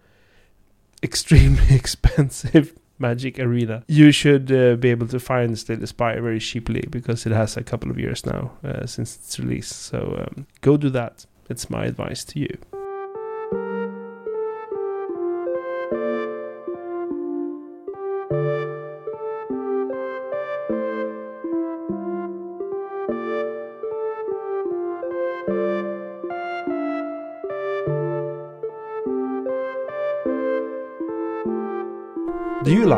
extremely 1.03 1.75
expensive 1.75 2.73
Magic 3.01 3.41
Arena. 3.41 3.83
You 3.89 4.13
should 4.13 4.53
uh, 4.53 4.77
be 4.77 4.91
able 4.91 5.09
to 5.09 5.19
find 5.19 5.59
Slay 5.59 5.85
Spire 5.87 6.23
very 6.23 6.39
cheaply 6.39 6.85
because 6.89 7.27
it 7.27 7.33
has 7.33 7.57
a 7.57 7.65
couple 7.65 7.91
of 7.91 7.99
years 7.99 8.25
now 8.25 8.53
uh, 8.63 8.87
since 8.87 9.17
its 9.17 9.41
release. 9.41 9.75
So 9.75 9.99
um, 10.23 10.47
go 10.61 10.77
do 10.77 10.91
that. 10.91 11.27
It's 11.49 11.69
my 11.69 11.87
advice 11.87 12.25
to 12.27 12.39
you. 12.39 12.80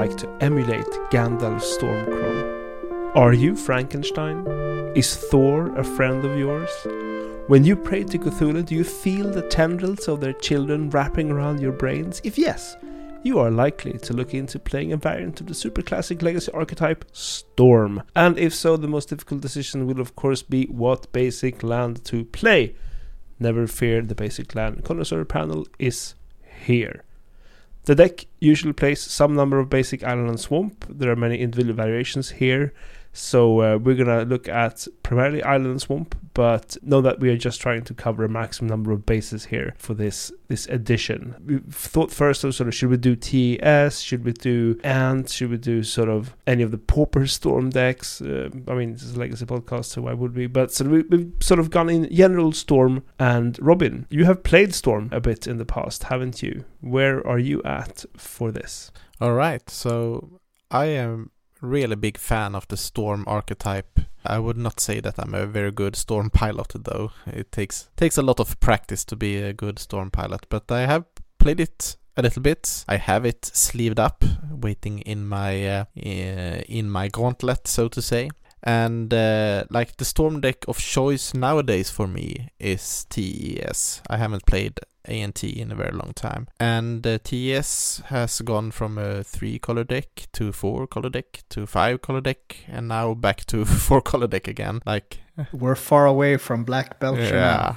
Like 0.03 0.17
to 0.17 0.29
emulate 0.41 0.93
Gandalf 1.13 1.63
Stormcrow? 1.63 3.15
Are 3.15 3.33
you 3.33 3.55
Frankenstein? 3.55 4.45
Is 4.97 5.15
Thor 5.15 5.73
a 5.77 5.85
friend 5.85 6.25
of 6.25 6.37
yours? 6.37 6.71
When 7.47 7.65
you 7.65 7.77
pray 7.77 8.03
to 8.03 8.19
Cthulhu, 8.19 8.67
do 8.67 8.75
you 8.75 8.83
feel 8.83 9.31
the 9.31 9.49
tendrils 9.49 10.09
of 10.09 10.21
their 10.21 10.33
children 10.33 10.91
wrapping 10.91 11.31
around 11.31 11.61
your 11.61 11.71
brains? 11.71 12.21
If 12.25 12.37
yes, 12.37 12.77
you 13.23 13.39
are 13.39 13.53
likely 13.53 13.97
to 13.99 14.13
look 14.13 14.35
into 14.35 14.59
playing 14.59 14.93
a 14.93 14.97
variant 14.97 15.41
of 15.41 15.47
the 15.47 15.55
super 15.55 15.83
classic 15.83 16.21
legacy 16.21 16.51
archetype 16.51 17.05
Storm. 17.13 18.03
And 18.17 18.37
if 18.39 18.53
so, 18.53 18.77
the 18.77 18.89
most 18.89 19.11
difficult 19.11 19.41
decision 19.41 19.87
will 19.87 20.01
of 20.01 20.17
course 20.17 20.43
be 20.43 20.65
what 20.65 21.13
basic 21.13 21.63
land 21.63 22.05
to 22.07 22.25
play. 22.25 22.75
Never 23.39 23.69
fear, 23.69 24.03
the 24.03 24.17
basic 24.17 24.57
land 24.57 24.83
connoisseur 24.83 25.25
panel 25.25 25.69
is 25.79 26.17
here. 26.65 27.05
The 27.85 27.95
deck 27.95 28.27
usually 28.39 28.73
plays 28.73 29.01
some 29.01 29.35
number 29.35 29.59
of 29.59 29.69
basic 29.69 30.05
island 30.05 30.29
and 30.29 30.39
swamp. 30.39 30.87
There 30.89 31.11
are 31.11 31.17
many 31.17 31.39
individual 31.39 31.75
variations 31.75 32.31
here. 32.31 32.73
So 33.13 33.61
uh, 33.61 33.79
we're 33.79 33.95
gonna 33.95 34.25
look 34.25 34.49
at 34.49 34.87
primarily 35.03 35.43
Island 35.43 35.83
Swamp, 35.83 36.17
but 36.33 36.77
know 36.83 37.03
that 37.03 37.21
we 37.21 37.29
are 37.29 37.37
just 37.37 37.61
trying 37.61 37.83
to 37.85 37.95
cover 37.95 38.25
a 38.25 38.29
maximum 38.29 38.71
number 38.71 38.91
of 38.91 39.05
bases 39.05 39.47
here 39.47 39.75
for 39.77 39.93
this 39.93 40.33
this 40.49 40.67
edition. 40.67 41.37
We 41.45 41.59
thought 41.71 42.11
first 42.11 42.43
of 42.45 42.55
sort 42.55 42.69
of 42.69 42.75
should 42.75 42.89
we 42.89 42.97
do 42.97 43.15
TES, 43.15 44.01
should 44.01 44.25
we 44.25 44.33
do 44.33 44.81
Ant, 44.83 45.29
should 45.29 45.51
we 45.51 45.59
do 45.59 45.83
sort 45.83 46.09
of 46.09 46.35
any 46.47 46.63
of 46.63 46.71
the 46.71 46.79
Pauper 46.79 47.27
Storm 47.27 47.69
decks? 47.71 48.23
Uh, 48.23 48.49
I 48.67 48.75
mean, 48.75 48.95
this 48.95 49.03
is 49.03 49.15
a 49.15 49.19
legacy 49.19 49.45
podcast, 49.45 49.87
so 49.87 50.03
why 50.03 50.15
would 50.15 50.35
we? 50.35 50.47
But 50.47 50.73
so 50.73 50.87
we, 50.87 51.03
we've 51.03 51.33
sort 51.41 51.61
of 51.61 51.71
gone 51.71 51.91
in 51.91 52.13
general 52.15 52.53
Storm 52.53 53.03
and 53.19 53.59
Robin. 53.61 54.07
You 54.09 54.25
have 54.25 54.43
played 54.43 54.75
Storm 54.75 55.11
a 55.13 55.21
bit 55.21 55.47
in 55.47 55.59
the 55.59 55.67
past, 55.67 56.05
haven't 56.05 56.43
you? 56.43 56.65
Where 56.81 57.27
are 57.27 57.39
you 57.39 57.63
at 57.63 58.07
for 58.17 58.51
this? 58.51 58.91
All 59.21 59.35
right, 59.35 59.69
so 59.69 60.41
I 60.71 60.87
am 60.87 61.31
really 61.63 61.97
big 61.97 62.19
fan 62.19 62.55
of 62.55 62.69
the 62.69 62.77
Storm 62.77 63.25
archetype. 63.27 64.01
I 64.25 64.39
would 64.39 64.57
not 64.57 64.81
say 64.81 65.01
that 65.01 65.19
I'm 65.19 65.35
a 65.35 65.47
very 65.47 65.73
good 65.73 65.97
Storm 65.97 66.31
pilot 66.43 66.73
though. 66.75 67.13
It 67.27 67.51
takes 67.53 67.89
takes 67.97 68.19
a 68.19 68.23
lot 68.23 68.41
of 68.41 68.61
practice 68.61 69.05
to 69.07 69.17
be 69.17 69.39
a 69.39 69.53
good 69.53 69.79
Storm 69.79 70.11
pilot, 70.11 70.47
but 70.49 70.71
I 70.71 70.87
have 70.87 71.05
played 71.39 71.61
it 71.61 71.97
a 72.17 72.23
little 72.23 72.43
bit. 72.43 72.85
I 72.89 72.97
have 72.97 73.25
it 73.25 73.45
sleeved 73.45 73.99
up, 73.99 74.25
waiting 74.51 74.99
in 75.01 75.27
my 75.27 75.67
uh, 75.67 75.85
in 75.95 76.91
my 76.91 77.09
gauntlet, 77.09 77.67
so 77.67 77.89
to 77.89 78.03
say. 78.03 78.31
And 78.65 79.13
uh, 79.13 79.65
like 79.71 79.97
the 79.97 80.05
Storm 80.05 80.41
deck 80.41 80.65
of 80.69 80.79
choice 80.79 81.35
nowadays 81.35 81.91
for 81.91 82.07
me 82.07 82.51
is 82.61 83.07
TES. 83.11 84.03
I 84.09 84.19
haven't 84.19 84.47
played 84.47 84.79
ANT 85.05 85.43
in 85.45 85.73
a 85.73 85.75
very 85.75 85.93
long 85.93 86.13
time. 86.15 86.49
And 86.61 87.07
uh, 87.07 87.19
TES 87.23 88.03
has 88.07 88.41
gone 88.41 88.71
from 88.71 88.99
a 88.99 89.23
three 89.25 89.59
color 89.59 89.85
deck 89.85 90.29
to 90.33 90.53
four 90.53 90.87
color 90.87 91.11
deck 91.11 91.43
to 91.51 91.67
five 91.67 92.03
color 92.03 92.21
deck 92.21 92.59
and 92.69 92.89
now 92.89 93.15
back 93.15 93.45
to 93.47 93.65
four 93.87 94.01
color 94.01 94.27
deck 94.27 94.49
again. 94.49 94.81
Like 94.87 95.21
we're 95.53 95.75
far 95.75 96.07
away 96.07 96.37
from 96.37 96.65
Black 96.65 97.01
Belcher. 97.01 97.35
Yeah. 97.35 97.77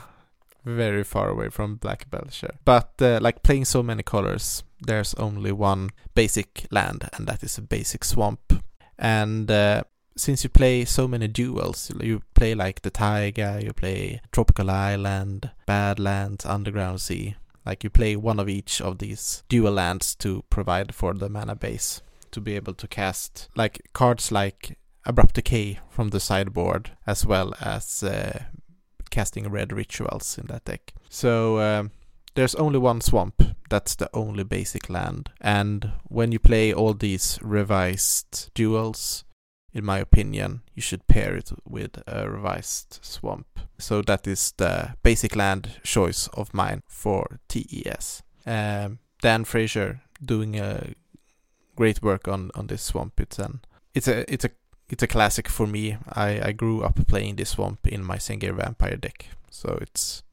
Very 0.65 1.03
far 1.03 1.29
away 1.29 1.49
from 1.49 1.75
Black 1.75 2.09
Belcher. 2.09 2.55
But 2.65 2.93
uh, 2.99 3.19
like 3.21 3.43
playing 3.43 3.65
so 3.65 3.83
many 3.83 4.01
colors, 4.01 4.63
there's 4.81 5.13
only 5.15 5.51
one 5.51 5.91
basic 6.15 6.65
land, 6.71 7.07
and 7.13 7.27
that 7.27 7.43
is 7.43 7.57
a 7.59 7.61
basic 7.61 8.03
swamp. 8.03 8.63
And 8.97 9.51
uh, 9.51 9.83
since 10.17 10.43
you 10.43 10.49
play 10.49 10.85
so 10.85 11.07
many 11.07 11.27
duels, 11.27 11.91
you 11.99 12.21
play 12.33 12.55
like 12.55 12.81
the 12.81 12.89
Taiga, 12.89 13.59
you 13.63 13.73
play 13.73 14.21
Tropical 14.31 14.69
Island, 14.69 15.51
Badlands, 15.65 16.45
Underground 16.45 17.01
Sea. 17.01 17.35
Like 17.65 17.83
you 17.83 17.89
play 17.89 18.15
one 18.15 18.39
of 18.39 18.47
each 18.47 18.79
of 18.79 18.99
these 18.99 19.43
dual 19.49 19.73
lands 19.73 20.15
to 20.15 20.43
provide 20.49 20.93
for 20.93 21.13
the 21.13 21.29
mana 21.29 21.55
base 21.55 22.01
to 22.31 22.39
be 22.39 22.55
able 22.55 22.73
to 22.75 22.87
cast 22.87 23.49
like 23.55 23.89
cards 23.93 24.31
like 24.31 24.77
Abrupt 25.05 25.35
Decay 25.35 25.79
from 25.89 26.09
the 26.09 26.19
sideboard 26.19 26.91
as 27.07 27.25
well 27.25 27.53
as 27.59 28.03
uh, 28.03 28.43
casting 29.09 29.49
red 29.49 29.71
rituals 29.71 30.37
in 30.37 30.47
that 30.47 30.65
deck. 30.65 30.93
So 31.09 31.59
um, 31.59 31.91
there's 32.35 32.55
only 32.55 32.77
one 32.77 33.01
swamp. 33.01 33.41
That's 33.69 33.95
the 33.95 34.09
only 34.13 34.43
basic 34.43 34.89
land. 34.89 35.31
And 35.41 35.91
when 36.03 36.31
you 36.31 36.39
play 36.39 36.71
all 36.71 36.93
these 36.93 37.39
revised 37.41 38.53
duels, 38.53 39.23
in 39.75 39.83
my 39.83 39.99
opinion, 39.99 40.61
you 40.73 40.81
should 40.81 41.05
pair 41.07 41.35
it 41.35 41.51
with 41.67 42.01
a 42.07 42.29
revised 42.29 42.99
swamp. 43.01 43.59
So 43.77 44.01
that 44.03 44.25
is 44.25 44.53
the 44.55 44.95
basic 45.03 45.35
land 45.35 45.81
choice 45.83 46.29
of 46.29 46.53
mine 46.53 46.81
for 46.87 47.39
TES. 47.49 48.23
Um, 48.45 48.99
Dan 49.21 49.43
Frazier 49.43 50.01
doing 50.23 50.57
a 50.57 50.93
great 51.75 52.01
work 52.01 52.27
on, 52.29 52.51
on 52.55 52.67
this 52.67 52.83
swamp. 52.83 53.19
It's 53.19 53.37
an 53.37 53.59
it's 53.93 54.07
a 54.07 54.31
it's 54.33 54.45
a 54.45 54.49
it's 54.89 55.03
a 55.03 55.07
classic 55.07 55.49
for 55.49 55.67
me. 55.67 55.97
I, 56.07 56.49
I 56.49 56.51
grew 56.53 56.81
up 56.81 57.05
playing 57.07 57.35
this 57.35 57.49
swamp 57.49 57.85
in 57.85 58.03
my 58.03 58.17
Sengir 58.17 58.55
Vampire 58.55 58.95
deck, 58.95 59.27
so 59.49 59.77
it's 59.81 60.23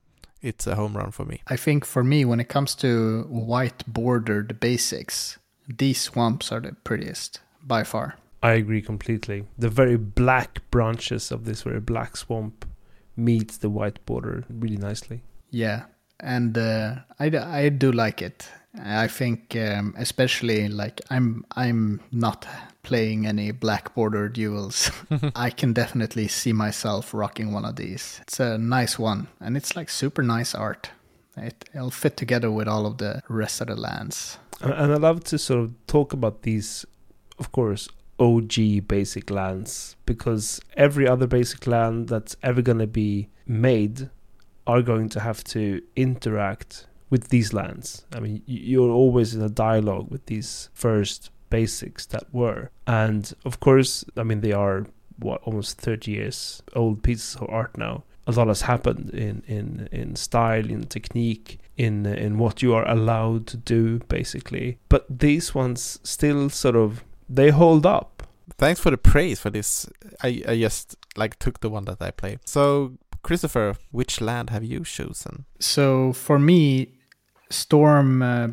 it's 0.40 0.66
a 0.68 0.76
home 0.76 0.96
run 0.96 1.10
for 1.10 1.24
me. 1.24 1.40
I 1.48 1.56
think 1.56 1.84
for 1.84 2.04
me, 2.04 2.24
when 2.24 2.38
it 2.38 2.48
comes 2.48 2.74
to 2.76 3.22
white 3.28 3.82
bordered 3.86 4.60
basics, 4.60 5.38
these 5.68 6.00
swamps 6.00 6.52
are 6.52 6.60
the 6.60 6.76
prettiest 6.84 7.40
by 7.64 7.82
far. 7.82 8.16
I 8.42 8.52
agree 8.52 8.82
completely. 8.82 9.44
The 9.56 9.68
very 9.68 9.96
black 9.96 10.68
branches 10.70 11.30
of 11.30 11.44
this 11.44 11.62
very 11.62 11.80
black 11.80 12.16
swamp 12.16 12.66
meets 13.16 13.58
the 13.58 13.70
white 13.70 14.04
border 14.04 14.44
really 14.48 14.76
nicely. 14.76 15.22
Yeah, 15.50 15.84
and 16.18 16.56
uh, 16.56 16.96
I, 17.20 17.26
I 17.26 17.68
do 17.68 17.92
like 17.92 18.22
it. 18.22 18.48
I 18.82 19.06
think 19.06 19.54
um, 19.54 19.94
especially 19.98 20.66
like 20.68 21.00
I'm 21.10 21.44
I'm 21.52 22.00
not 22.10 22.46
playing 22.82 23.26
any 23.26 23.50
black 23.50 23.94
border 23.94 24.28
duels. 24.28 24.90
I 25.36 25.50
can 25.50 25.72
definitely 25.72 26.26
see 26.28 26.52
myself 26.52 27.12
rocking 27.12 27.52
one 27.52 27.66
of 27.66 27.76
these. 27.76 28.18
It's 28.22 28.40
a 28.40 28.56
nice 28.56 28.98
one, 28.98 29.28
and 29.40 29.56
it's 29.56 29.76
like 29.76 29.90
super 29.90 30.22
nice 30.22 30.54
art. 30.54 30.90
It, 31.36 31.68
it'll 31.74 31.90
fit 31.90 32.16
together 32.16 32.50
with 32.50 32.66
all 32.66 32.86
of 32.86 32.98
the 32.98 33.22
rest 33.28 33.60
of 33.60 33.68
the 33.68 33.76
lands. 33.76 34.38
And 34.60 34.92
I 34.92 34.96
love 34.96 35.24
to 35.24 35.38
sort 35.38 35.60
of 35.60 35.74
talk 35.86 36.12
about 36.12 36.42
these, 36.42 36.84
of 37.38 37.52
course, 37.52 37.88
OG 38.22 38.86
basic 38.86 39.30
lands 39.30 39.96
because 40.06 40.60
every 40.76 41.08
other 41.08 41.26
basic 41.26 41.66
land 41.66 42.08
that's 42.08 42.36
ever 42.42 42.62
going 42.62 42.78
to 42.78 42.86
be 42.86 43.28
made 43.46 44.08
are 44.64 44.80
going 44.80 45.08
to 45.08 45.20
have 45.20 45.42
to 45.42 45.82
interact 45.96 46.86
with 47.10 47.28
these 47.28 47.52
lands. 47.52 48.06
I 48.14 48.20
mean, 48.20 48.42
you're 48.46 48.90
always 48.90 49.34
in 49.34 49.42
a 49.42 49.48
dialogue 49.48 50.08
with 50.10 50.26
these 50.26 50.70
first 50.72 51.30
basics 51.50 52.06
that 52.06 52.32
were. 52.32 52.70
And 52.86 53.32
of 53.44 53.58
course, 53.58 54.04
I 54.16 54.22
mean, 54.22 54.40
they 54.40 54.52
are 54.52 54.86
what 55.18 55.42
almost 55.42 55.78
30 55.78 56.12
years 56.12 56.62
old 56.74 57.02
pieces 57.02 57.36
of 57.36 57.48
art 57.50 57.76
now. 57.76 58.04
A 58.28 58.30
lot 58.30 58.46
has 58.46 58.62
happened 58.62 59.10
in, 59.10 59.42
in, 59.48 59.88
in 59.90 60.14
style, 60.14 60.70
in 60.70 60.84
technique, 60.84 61.58
in 61.76 62.06
in 62.06 62.38
what 62.38 62.62
you 62.62 62.72
are 62.72 62.88
allowed 62.88 63.48
to 63.48 63.56
do, 63.56 63.98
basically. 64.08 64.78
But 64.88 65.06
these 65.08 65.56
ones 65.56 65.98
still 66.04 66.48
sort 66.48 66.76
of 66.76 67.02
they 67.28 67.50
hold 67.50 67.86
up. 67.86 68.11
Thanks 68.62 68.78
for 68.78 68.92
the 68.92 68.96
praise 68.96 69.40
for 69.40 69.50
this. 69.50 69.88
I, 70.22 70.40
I 70.46 70.56
just 70.56 70.94
like 71.16 71.36
took 71.40 71.58
the 71.62 71.68
one 71.68 71.84
that 71.86 72.00
I 72.00 72.12
played. 72.12 72.38
So 72.44 72.92
Christopher, 73.24 73.74
which 73.90 74.20
land 74.20 74.50
have 74.50 74.62
you 74.62 74.84
chosen? 74.84 75.46
So 75.58 76.12
for 76.12 76.38
me, 76.38 76.92
Storm 77.50 78.22
uh, 78.22 78.48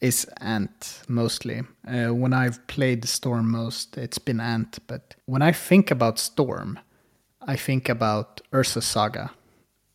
is 0.00 0.24
Ant 0.40 1.02
mostly. 1.08 1.62
Uh, 1.84 2.14
when 2.14 2.32
I've 2.32 2.64
played 2.68 3.04
Storm 3.06 3.50
most, 3.50 3.98
it's 3.98 4.18
been 4.18 4.38
Ant. 4.38 4.78
But 4.86 5.16
when 5.26 5.42
I 5.42 5.50
think 5.50 5.90
about 5.90 6.20
Storm, 6.20 6.78
I 7.42 7.56
think 7.56 7.88
about 7.88 8.40
Urza 8.52 8.84
Saga, 8.84 9.32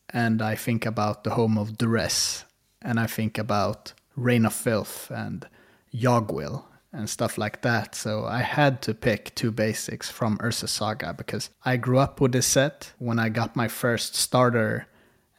and 0.10 0.42
I 0.42 0.56
think 0.56 0.86
about 0.86 1.24
the 1.24 1.30
home 1.30 1.58
of 1.58 1.78
Duress, 1.78 2.44
and 2.82 3.00
I 3.00 3.08
think 3.08 3.38
about 3.38 3.94
Rain 4.18 4.46
of 4.46 4.54
Filth 4.54 5.10
and 5.12 5.48
Yawgwill 5.96 6.66
and 6.94 7.10
stuff 7.10 7.38
like 7.38 7.62
that. 7.64 7.96
So 7.96 8.26
I 8.26 8.42
had 8.42 8.82
to 8.84 8.94
pick 8.94 9.34
two 9.36 9.52
basics 9.52 10.10
from 10.10 10.38
Urza 10.38 10.70
Saga 10.70 11.14
because 11.14 11.50
I 11.66 11.78
grew 11.78 11.98
up 11.98 12.22
with 12.22 12.32
this 12.32 12.46
set 12.46 12.94
when 13.00 13.20
I 13.20 13.30
got 13.30 13.56
my 13.56 13.68
first 13.68 14.16
starter, 14.16 14.88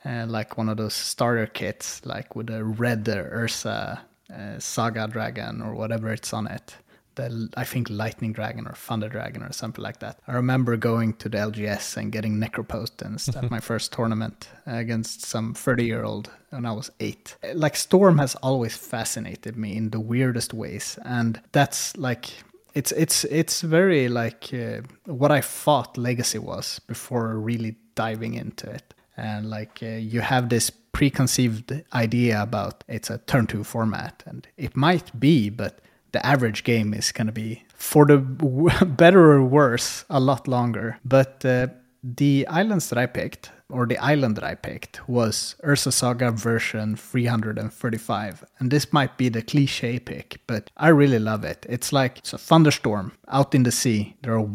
uh, 0.04 0.26
like 0.28 0.58
one 0.58 0.68
of 0.68 0.76
those 0.76 0.94
starter 0.94 1.46
kits, 1.46 2.04
like 2.04 2.34
with 2.34 2.50
a 2.50 2.64
red 2.64 3.04
Urza 3.04 4.00
uh, 4.34 4.58
Saga 4.58 5.06
Dragon 5.06 5.62
or 5.62 5.74
whatever 5.74 6.12
it's 6.12 6.32
on 6.32 6.48
it 6.48 6.76
the 7.16 7.48
I 7.56 7.64
think 7.64 7.88
Lightning 7.90 8.32
Dragon 8.32 8.66
or 8.66 8.72
Thunder 8.72 9.08
Dragon 9.08 9.42
or 9.42 9.52
something 9.52 9.82
like 9.82 10.00
that. 10.00 10.18
I 10.26 10.32
remember 10.32 10.76
going 10.76 11.14
to 11.14 11.28
the 11.28 11.38
LGS 11.38 11.96
and 11.96 12.12
getting 12.12 12.38
Necropotence 12.38 13.34
at 13.36 13.50
my 13.50 13.60
first 13.70 13.92
tournament 13.92 14.48
against 14.66 15.22
some 15.22 15.54
30 15.54 15.84
year 15.84 16.04
old 16.04 16.30
when 16.50 16.66
I 16.66 16.72
was 16.72 16.90
eight. 17.00 17.36
Like 17.54 17.76
Storm 17.76 18.18
has 18.18 18.34
always 18.36 18.76
fascinated 18.76 19.56
me 19.56 19.76
in 19.76 19.90
the 19.90 20.00
weirdest 20.00 20.54
ways, 20.54 20.98
and 21.04 21.40
that's 21.52 21.96
like 21.96 22.30
it's 22.74 22.92
it's 22.92 23.24
it's 23.24 23.62
very 23.62 24.08
like 24.08 24.52
uh, 24.52 24.80
what 25.06 25.30
I 25.30 25.40
thought 25.40 25.96
Legacy 25.96 26.38
was 26.38 26.80
before 26.80 27.38
really 27.38 27.76
diving 27.94 28.34
into 28.34 28.68
it. 28.70 28.94
And 29.16 29.48
like 29.48 29.78
uh, 29.82 29.86
you 29.86 30.20
have 30.20 30.48
this 30.48 30.70
preconceived 30.70 31.72
idea 31.92 32.42
about 32.42 32.82
it's 32.88 33.10
a 33.10 33.18
turn 33.18 33.46
two 33.46 33.64
format, 33.64 34.22
and 34.26 34.46
it 34.56 34.76
might 34.76 35.18
be, 35.18 35.50
but 35.50 35.80
the 36.14 36.24
average 36.24 36.62
game 36.62 36.94
is 36.94 37.12
going 37.12 37.26
to 37.26 37.32
be, 37.32 37.64
for 37.74 38.06
the 38.06 38.18
better 38.96 39.32
or 39.32 39.44
worse, 39.44 40.04
a 40.08 40.20
lot 40.20 40.48
longer. 40.48 40.98
But 41.04 41.44
uh, 41.44 41.66
the 42.04 42.46
islands 42.46 42.88
that 42.90 42.98
I 42.98 43.06
picked, 43.06 43.50
or 43.68 43.84
the 43.84 43.98
island 43.98 44.36
that 44.36 44.44
I 44.44 44.54
picked, 44.54 45.08
was 45.08 45.56
Urza 45.64 45.92
Saga 45.92 46.30
version 46.30 46.94
335. 46.94 48.44
And 48.60 48.70
this 48.70 48.92
might 48.92 49.18
be 49.18 49.28
the 49.28 49.42
cliche 49.42 49.98
pick, 49.98 50.40
but 50.46 50.70
I 50.76 50.88
really 50.88 51.18
love 51.18 51.44
it. 51.44 51.66
It's 51.68 51.92
like 51.92 52.18
it's 52.18 52.32
a 52.32 52.38
thunderstorm 52.38 53.12
out 53.28 53.54
in 53.54 53.64
the 53.64 53.72
sea. 53.72 54.14
There 54.22 54.38
are 54.38 54.46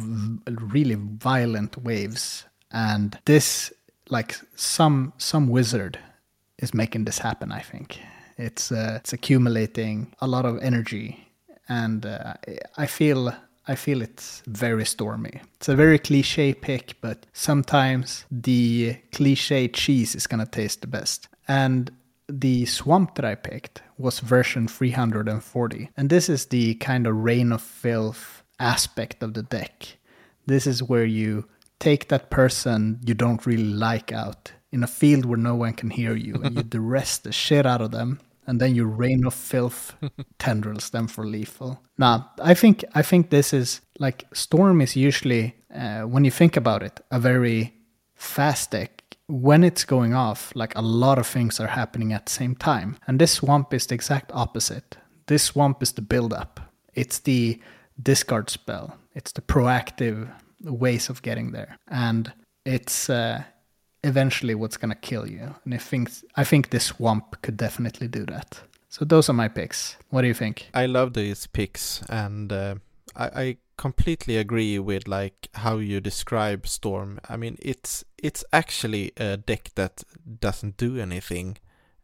really 0.74 0.96
violent 0.96 1.84
waves. 1.84 2.46
And 2.72 3.20
this, 3.26 3.74
like 4.10 4.38
some 4.56 5.12
some 5.18 5.50
wizard 5.50 6.00
is 6.58 6.74
making 6.74 7.04
this 7.06 7.20
happen, 7.20 7.52
I 7.52 7.60
think. 7.60 8.00
It's 8.38 8.72
uh, 8.72 8.94
it's 9.00 9.12
accumulating 9.12 10.14
a 10.22 10.28
lot 10.28 10.46
of 10.46 10.60
energy 10.62 11.29
and 11.70 12.06
uh, 12.06 12.34
I 12.78 12.86
feel 12.88 13.34
I 13.68 13.76
feel 13.76 14.02
it's 14.02 14.42
very 14.48 14.86
stormy. 14.86 15.42
It's 15.58 15.70
a 15.70 15.76
very 15.76 16.00
cliche 16.00 16.56
pick, 16.56 16.96
but 17.02 17.28
sometimes 17.34 18.26
the 18.32 18.98
cliche 19.14 19.68
cheese 19.68 20.16
is 20.16 20.26
gonna 20.26 20.48
taste 20.48 20.82
the 20.82 20.88
best. 20.88 21.28
And 21.48 21.92
the 22.28 22.66
swamp 22.66 23.16
that 23.16 23.26
I 23.26 23.36
picked 23.36 23.82
was 23.98 24.20
version 24.20 24.68
340. 24.68 25.90
And 25.96 26.10
this 26.10 26.30
is 26.30 26.48
the 26.48 26.76
kind 26.76 27.06
of 27.06 27.16
rain 27.16 27.52
of 27.52 27.62
filth 27.62 28.44
aspect 28.60 29.22
of 29.22 29.36
the 29.36 29.44
deck. 29.44 29.98
This 30.48 30.66
is 30.66 30.82
where 30.82 31.06
you 31.06 31.46
take 31.80 32.10
that 32.10 32.30
person 32.30 33.00
you 33.06 33.14
don't 33.14 33.46
really 33.46 33.64
like 33.64 34.12
out 34.12 34.52
in 34.72 34.84
a 34.84 34.88
field 34.88 35.26
where 35.26 35.38
no 35.38 35.56
one 35.56 35.74
can 35.74 35.90
hear 35.90 36.16
you 36.16 36.36
and 36.44 36.56
you 36.56 36.64
duress 36.76 37.18
the 37.18 37.32
shit 37.32 37.66
out 37.66 37.82
of 37.82 37.92
them 37.92 38.20
and 38.50 38.60
then 38.60 38.74
you 38.74 38.86
rain 38.86 39.26
of 39.26 39.34
filth 39.34 39.96
tendrils 40.40 40.90
them 40.90 41.08
for 41.08 41.24
lethal. 41.24 41.80
Now, 42.00 42.32
I 42.42 42.56
think 42.56 42.84
I 42.96 43.04
think 43.04 43.30
this 43.30 43.54
is 43.54 43.82
like 44.00 44.26
Storm 44.34 44.82
is 44.82 44.96
usually 44.96 45.56
uh, 45.74 46.02
when 46.02 46.26
you 46.26 46.32
think 46.32 46.58
about 46.58 46.82
it 46.82 47.00
a 47.12 47.20
very 47.20 47.74
fast 48.16 48.72
deck. 48.72 49.04
When 49.28 49.64
it's 49.64 49.86
going 49.86 50.16
off, 50.16 50.52
like 50.56 50.76
a 50.76 50.82
lot 50.82 51.20
of 51.20 51.28
things 51.28 51.60
are 51.60 51.68
happening 51.68 52.14
at 52.14 52.26
the 52.26 52.32
same 52.32 52.56
time, 52.56 52.98
and 53.06 53.20
this 53.20 53.34
swamp 53.34 53.74
is 53.74 53.86
the 53.86 53.94
exact 53.96 54.32
opposite. 54.34 54.98
This 55.28 55.44
swamp 55.44 55.84
is 55.84 55.92
the 55.92 56.02
build 56.02 56.34
up. 56.34 56.60
It's 56.96 57.20
the 57.20 57.62
discard 58.02 58.50
spell. 58.50 58.98
It's 59.14 59.32
the 59.32 59.42
proactive 59.42 60.28
ways 60.64 61.10
of 61.10 61.22
getting 61.22 61.52
there, 61.52 61.78
and 61.88 62.34
it's 62.66 63.10
uh, 63.10 63.44
eventually 64.04 64.56
what's 64.56 64.78
gonna 64.78 64.96
kill 64.96 65.28
you. 65.28 65.56
And 65.66 65.74
I 65.74 65.78
think 65.78 66.12
I 66.36 66.44
think 66.44 66.70
this 66.70 66.86
swamp 66.86 67.42
could 67.42 67.58
definitely 67.58 68.08
do 68.08 68.26
that. 68.26 68.62
So 68.90 69.06
those 69.06 69.30
are 69.30 69.34
my 69.34 69.48
picks. 69.48 69.98
What 70.10 70.22
do 70.22 70.28
you 70.28 70.34
think? 70.34 70.70
I 70.74 70.88
love 70.88 71.14
these 71.14 71.48
picks, 71.48 72.02
and 72.10 72.52
uh, 72.52 72.76
I, 73.16 73.26
I 73.26 73.58
completely 73.78 74.38
agree 74.38 74.80
with 74.80 75.08
like 75.08 75.50
how 75.54 75.78
you 75.78 76.02
describe 76.02 76.66
Storm. 76.68 77.20
I 77.30 77.38
mean, 77.38 77.58
it's 77.62 78.04
it's 78.18 78.44
actually 78.52 79.12
a 79.18 79.38
deck 79.38 79.70
that 79.76 80.04
doesn't 80.40 80.78
do 80.78 80.98
anything. 80.98 81.58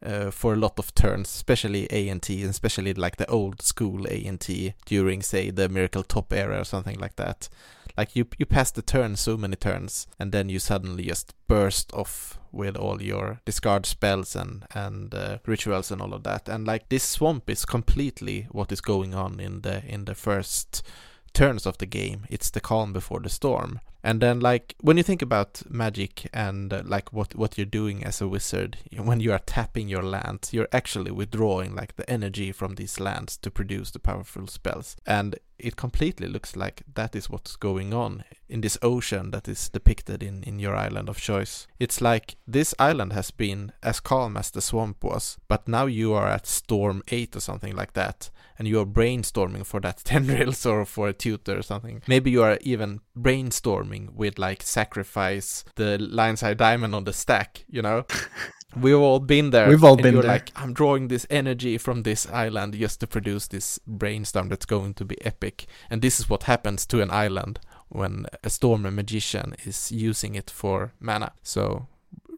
Uh, 0.05 0.29
for 0.29 0.53
a 0.53 0.57
lot 0.57 0.77
of 0.77 0.93
turns, 0.93 1.29
especially 1.29 1.87
A 1.89 2.09
and 2.09 2.21
T, 2.21 2.41
and 2.41 2.51
especially 2.51 2.93
like 2.93 3.15
the 3.15 3.27
old 3.27 3.61
school 3.61 4.05
A 4.07 4.23
and 4.25 4.39
T 4.39 4.75
during, 4.85 5.23
say, 5.23 5.49
the 5.49 5.67
Miracle 5.67 6.03
Top 6.03 6.31
era 6.31 6.59
or 6.59 6.63
something 6.63 6.99
like 6.99 7.15
that. 7.15 7.49
Like 7.97 8.15
you 8.15 8.27
you 8.37 8.45
pass 8.45 8.71
the 8.71 8.81
turn 8.81 9.15
so 9.15 9.37
many 9.37 9.55
turns, 9.55 10.07
and 10.19 10.31
then 10.31 10.49
you 10.49 10.59
suddenly 10.59 11.03
just 11.03 11.33
burst 11.47 11.93
off 11.93 12.39
with 12.51 12.77
all 12.77 13.01
your 13.01 13.41
discard 13.45 13.85
spells 13.85 14.35
and 14.35 14.65
and 14.73 15.13
uh, 15.13 15.37
rituals 15.45 15.91
and 15.91 16.01
all 16.01 16.13
of 16.13 16.23
that. 16.23 16.49
And 16.49 16.67
like 16.67 16.89
this 16.89 17.03
swamp 17.03 17.49
is 17.49 17.65
completely 17.65 18.47
what 18.51 18.71
is 18.71 18.81
going 18.81 19.13
on 19.13 19.39
in 19.39 19.61
the 19.61 19.83
in 19.85 20.05
the 20.05 20.15
first 20.15 20.83
turns 21.33 21.65
of 21.65 21.77
the 21.77 21.85
game. 21.85 22.25
It's 22.29 22.49
the 22.49 22.61
calm 22.61 22.93
before 22.93 23.19
the 23.19 23.29
storm. 23.29 23.79
And 24.05 24.21
then 24.21 24.39
like 24.39 24.75
when 24.81 24.97
you 24.97 25.03
think 25.03 25.23
about 25.23 25.63
magic 25.67 26.29
and 26.31 26.71
uh, 26.71 26.83
like 26.85 27.11
what 27.11 27.33
what 27.33 27.57
you're 27.57 27.65
doing 27.65 28.03
as 28.03 28.21
a 28.21 28.27
wizard, 28.27 28.77
when 28.95 29.19
you 29.19 29.31
are 29.31 29.39
tapping 29.39 29.89
your 29.89 30.03
lands, 30.03 30.53
you're 30.53 30.69
actually 30.71 31.09
withdrawing 31.09 31.73
like 31.73 31.95
the 31.95 32.07
energy 32.07 32.51
from 32.51 32.75
these 32.75 32.99
lands 32.99 33.35
to 33.37 33.49
produce 33.49 33.89
the 33.89 33.97
powerful 33.97 34.45
spells. 34.45 34.95
And 35.07 35.39
it 35.57 35.75
completely 35.75 36.27
looks 36.27 36.55
like 36.55 36.83
that 36.93 37.15
is 37.15 37.29
what's 37.29 37.55
going 37.55 37.93
on 37.93 38.23
in 38.49 38.61
this 38.61 38.77
ocean 38.81 39.31
that 39.31 39.47
is 39.47 39.69
depicted 39.69 40.21
in, 40.21 40.43
in 40.43 40.59
your 40.59 40.75
island 40.75 41.09
of 41.09 41.17
choice. 41.17 41.67
It's 41.79 42.01
like 42.01 42.35
this 42.47 42.75
island 42.77 43.13
has 43.13 43.31
been 43.31 43.71
as 43.81 43.99
calm 43.99 44.37
as 44.37 44.51
the 44.51 44.61
swamp 44.61 45.03
was, 45.03 45.37
but 45.47 45.67
now 45.67 45.85
you 45.85 46.13
are 46.13 46.27
at 46.27 46.45
storm 46.45 47.03
8 47.07 47.37
or 47.37 47.39
something 47.39 47.75
like 47.75 47.93
that, 47.93 48.29
and 48.59 48.67
you 48.67 48.79
are 48.79 48.85
brainstorming 48.85 49.65
for 49.65 49.79
that 49.81 49.97
tendrils 50.03 50.65
or 50.65 50.85
for 50.85 51.07
a 51.07 51.13
tutor 51.13 51.57
or 51.57 51.63
something. 51.63 52.01
Maybe 52.07 52.31
you 52.31 52.43
are 52.43 52.57
even 52.61 52.99
brainstorming 53.17 53.94
with 54.13 54.37
like 54.37 54.61
sacrifice 54.63 55.63
the 55.75 55.97
lion's 55.97 56.43
eye 56.43 56.53
diamond 56.53 56.95
on 56.95 57.03
the 57.03 57.13
stack, 57.13 57.65
you 57.69 57.81
know? 57.81 58.05
We've 58.75 58.99
all 58.99 59.19
been 59.19 59.51
there. 59.51 59.69
We've 59.69 59.83
all 59.83 59.95
been 59.95 60.15
there. 60.15 60.23
Like, 60.23 60.51
I'm 60.55 60.73
drawing 60.73 61.07
this 61.07 61.25
energy 61.29 61.77
from 61.77 62.03
this 62.03 62.27
island 62.27 62.73
just 62.73 62.99
to 62.99 63.07
produce 63.07 63.47
this 63.47 63.79
brainstorm 63.87 64.49
that's 64.49 64.65
going 64.65 64.95
to 64.95 65.05
be 65.05 65.15
epic. 65.25 65.65
And 65.89 66.01
this 66.01 66.19
is 66.19 66.29
what 66.29 66.43
happens 66.43 66.85
to 66.87 67.01
an 67.01 67.09
island 67.09 67.59
when 67.87 68.25
a 68.43 68.49
storm 68.49 68.81
magician 68.93 69.55
is 69.63 69.91
using 69.91 70.35
it 70.35 70.49
for 70.49 70.93
mana. 70.99 71.31
So 71.41 71.87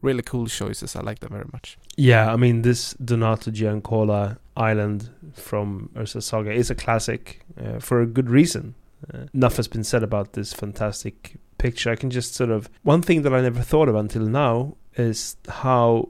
really 0.02 0.22
cool 0.22 0.46
choices. 0.46 0.94
I 0.94 1.00
like 1.00 1.20
them 1.20 1.32
very 1.32 1.48
much. 1.52 1.78
Yeah, 1.96 2.32
I 2.32 2.36
mean 2.36 2.62
this 2.62 2.94
Donato 2.94 3.50
Giancola 3.50 4.38
island 4.56 5.10
from 5.34 5.90
Urza 5.94 6.22
Saga 6.22 6.52
is 6.52 6.70
a 6.70 6.74
classic 6.74 7.40
uh, 7.60 7.78
for 7.80 8.00
a 8.00 8.06
good 8.06 8.30
reason. 8.30 8.74
Uh, 9.12 9.26
enough 9.34 9.56
has 9.56 9.68
been 9.68 9.84
said 9.84 10.02
about 10.02 10.32
this 10.32 10.52
fantastic 10.52 11.36
picture. 11.58 11.90
I 11.90 11.96
can 11.96 12.10
just 12.10 12.34
sort 12.34 12.50
of 12.50 12.70
one 12.82 13.02
thing 13.02 13.22
that 13.22 13.34
I 13.34 13.40
never 13.40 13.60
thought 13.60 13.88
of 13.88 13.94
until 13.94 14.22
now 14.22 14.76
is 14.94 15.36
how 15.48 16.08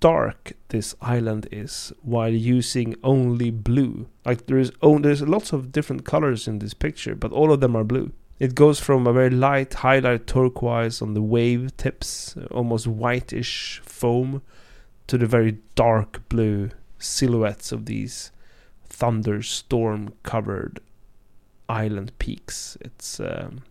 dark 0.00 0.52
this 0.68 0.94
island 1.00 1.48
is 1.50 1.92
while 2.02 2.32
using 2.32 2.94
only 3.02 3.50
blue. 3.50 4.08
Like 4.24 4.46
there 4.46 4.58
is 4.58 4.72
oh, 4.82 4.98
there's 4.98 5.22
lots 5.22 5.52
of 5.52 5.72
different 5.72 6.04
colors 6.04 6.46
in 6.46 6.58
this 6.58 6.74
picture, 6.74 7.14
but 7.14 7.32
all 7.32 7.52
of 7.52 7.60
them 7.60 7.76
are 7.76 7.84
blue. 7.84 8.12
It 8.38 8.54
goes 8.54 8.78
from 8.78 9.06
a 9.06 9.12
very 9.12 9.30
light 9.30 9.74
highlight 9.74 10.28
turquoise 10.28 11.02
on 11.02 11.14
the 11.14 11.22
wave 11.22 11.76
tips, 11.76 12.36
almost 12.50 12.86
whitish 12.86 13.82
foam, 13.84 14.42
to 15.08 15.18
the 15.18 15.26
very 15.26 15.58
dark 15.74 16.28
blue 16.28 16.70
silhouettes 16.98 17.72
of 17.72 17.86
these 17.86 18.30
thunderstorm 18.88 20.14
covered 20.22 20.80
island 21.68 22.12
peaks. 22.18 22.78
It's 22.80 23.18
um, 23.18 23.62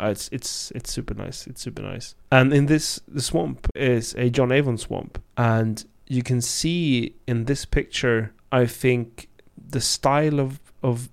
uh, 0.00 0.06
it's 0.06 0.28
it's 0.32 0.72
it's 0.74 0.90
super 0.90 1.14
nice. 1.14 1.46
It's 1.46 1.60
super 1.60 1.82
nice. 1.82 2.14
And 2.30 2.52
in 2.52 2.66
this, 2.66 3.00
the 3.06 3.20
swamp 3.20 3.68
is 3.74 4.14
a 4.14 4.30
John 4.30 4.52
Avon 4.52 4.78
swamp, 4.78 5.22
and 5.36 5.84
you 6.06 6.22
can 6.22 6.40
see 6.40 7.14
in 7.26 7.44
this 7.44 7.64
picture, 7.64 8.32
I 8.50 8.66
think, 8.66 9.28
the 9.56 9.80
style 9.80 10.40
of 10.40 10.60
of 10.82 11.08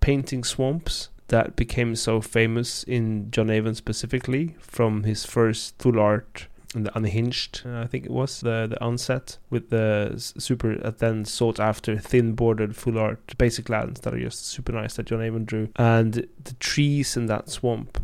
painting 0.00 0.44
swamps 0.44 1.10
that 1.28 1.56
became 1.56 1.94
so 1.94 2.20
famous 2.20 2.82
in 2.84 3.30
John 3.30 3.50
Avon 3.50 3.74
specifically 3.74 4.56
from 4.58 5.04
his 5.04 5.24
first 5.24 5.74
full 5.78 5.98
art 6.00 6.48
in 6.74 6.84
the 6.84 6.96
unhinged 6.96 7.62
uh, 7.66 7.80
i 7.80 7.86
think 7.86 8.06
it 8.06 8.10
was 8.10 8.40
the 8.40 8.66
the 8.66 8.82
onset 8.82 9.36
with 9.50 9.68
the 9.68 10.14
super 10.38 10.78
uh, 10.82 10.90
then 10.90 11.22
sought 11.22 11.60
after 11.60 11.98
thin 11.98 12.32
bordered 12.32 12.74
full 12.74 12.98
art 12.98 13.36
basic 13.36 13.68
lands 13.68 14.00
that 14.00 14.14
are 14.14 14.18
just 14.18 14.46
super 14.46 14.72
nice 14.72 14.94
that 14.94 15.04
john 15.04 15.20
avon 15.20 15.44
drew 15.44 15.68
and 15.76 16.26
the 16.44 16.54
trees 16.60 17.14
in 17.14 17.26
that 17.26 17.50
swamp 17.50 17.98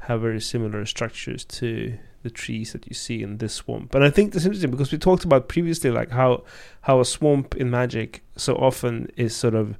have 0.00 0.20
very 0.20 0.40
similar 0.40 0.84
structures 0.86 1.44
to 1.44 1.98
the 2.22 2.30
trees 2.30 2.72
that 2.72 2.86
you 2.86 2.94
see 2.94 3.22
in 3.22 3.38
this 3.38 3.54
swamp. 3.54 3.94
And 3.94 4.04
I 4.04 4.10
think 4.10 4.32
that's 4.32 4.44
interesting 4.44 4.70
because 4.70 4.92
we 4.92 4.98
talked 4.98 5.24
about 5.24 5.48
previously 5.48 5.90
like 5.90 6.10
how 6.10 6.44
how 6.82 7.00
a 7.00 7.04
swamp 7.04 7.56
in 7.56 7.70
magic 7.70 8.22
so 8.36 8.54
often 8.56 9.08
is 9.16 9.34
sort 9.34 9.54
of 9.54 9.78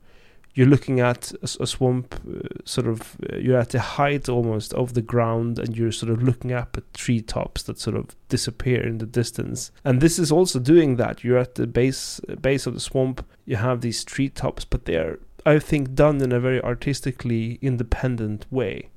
you're 0.54 0.66
looking 0.66 1.00
at 1.00 1.33
a, 1.42 1.62
a 1.62 1.66
swamp 1.66 2.14
uh, 2.28 2.48
sort 2.64 2.87
of 2.87 3.16
uh, 3.30 3.37
you're 3.37 3.59
at 3.59 3.70
the 3.70 3.80
height 3.80 4.28
almost 4.28 4.72
of 4.74 4.94
the 4.94 5.02
ground 5.02 5.59
and 5.59 5.76
you're 5.76 5.92
sort 5.92 6.11
of 6.11 6.22
looking 6.22 6.52
up 6.52 6.76
at 6.76 6.94
treetops 6.94 7.62
that 7.64 7.78
sort 7.78 7.96
of 7.96 8.16
disappear 8.28 8.83
in 8.87 8.98
the 8.98 9.06
distance. 9.06 9.70
And 9.85 10.00
this 10.00 10.18
is 10.18 10.33
also 10.33 10.59
doing 10.59 10.96
that. 10.96 11.22
You're 11.22 11.38
at 11.38 11.54
the 11.56 11.66
base 11.66 12.20
base 12.40 12.66
of 12.66 12.74
the 12.74 12.80
swamp. 12.80 13.24
You 13.44 13.56
have 13.56 13.80
these 13.80 14.04
treetops 14.04 14.64
but 14.64 14.84
they're 14.84 15.18
i 15.47 15.59
think 15.59 15.94
done 15.94 16.20
in 16.20 16.32
a 16.32 16.38
very 16.40 16.62
artistically 16.62 17.59
independent 17.62 18.47
way 18.51 18.89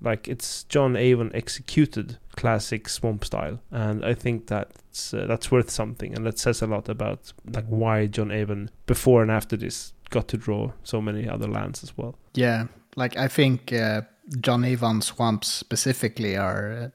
like 0.00 0.28
it's 0.28 0.64
John 0.64 0.96
Avon 0.96 1.30
executed 1.34 2.18
classic 2.36 2.88
swamp 2.88 3.24
style, 3.24 3.60
and 3.70 4.04
I 4.04 4.14
think 4.14 4.46
that's 4.46 5.14
uh, 5.14 5.26
that's 5.26 5.50
worth 5.50 5.70
something, 5.70 6.14
and 6.14 6.24
that 6.26 6.38
says 6.38 6.62
a 6.62 6.66
lot 6.66 6.88
about 6.88 7.32
like 7.46 7.66
why 7.66 8.06
John 8.06 8.30
Avon 8.30 8.70
before 8.86 9.22
and 9.22 9.30
after 9.30 9.56
this 9.56 9.92
got 10.10 10.28
to 10.28 10.36
draw 10.36 10.72
so 10.82 11.00
many 11.00 11.28
other 11.28 11.48
lands 11.48 11.82
as 11.82 11.96
well. 11.96 12.16
Yeah, 12.34 12.66
like 12.96 13.16
I 13.16 13.28
think 13.28 13.72
uh, 13.72 14.02
John 14.40 14.64
Avon 14.64 15.02
swamps 15.02 15.48
specifically 15.48 16.36
are 16.36 16.72
uh, 16.72 16.88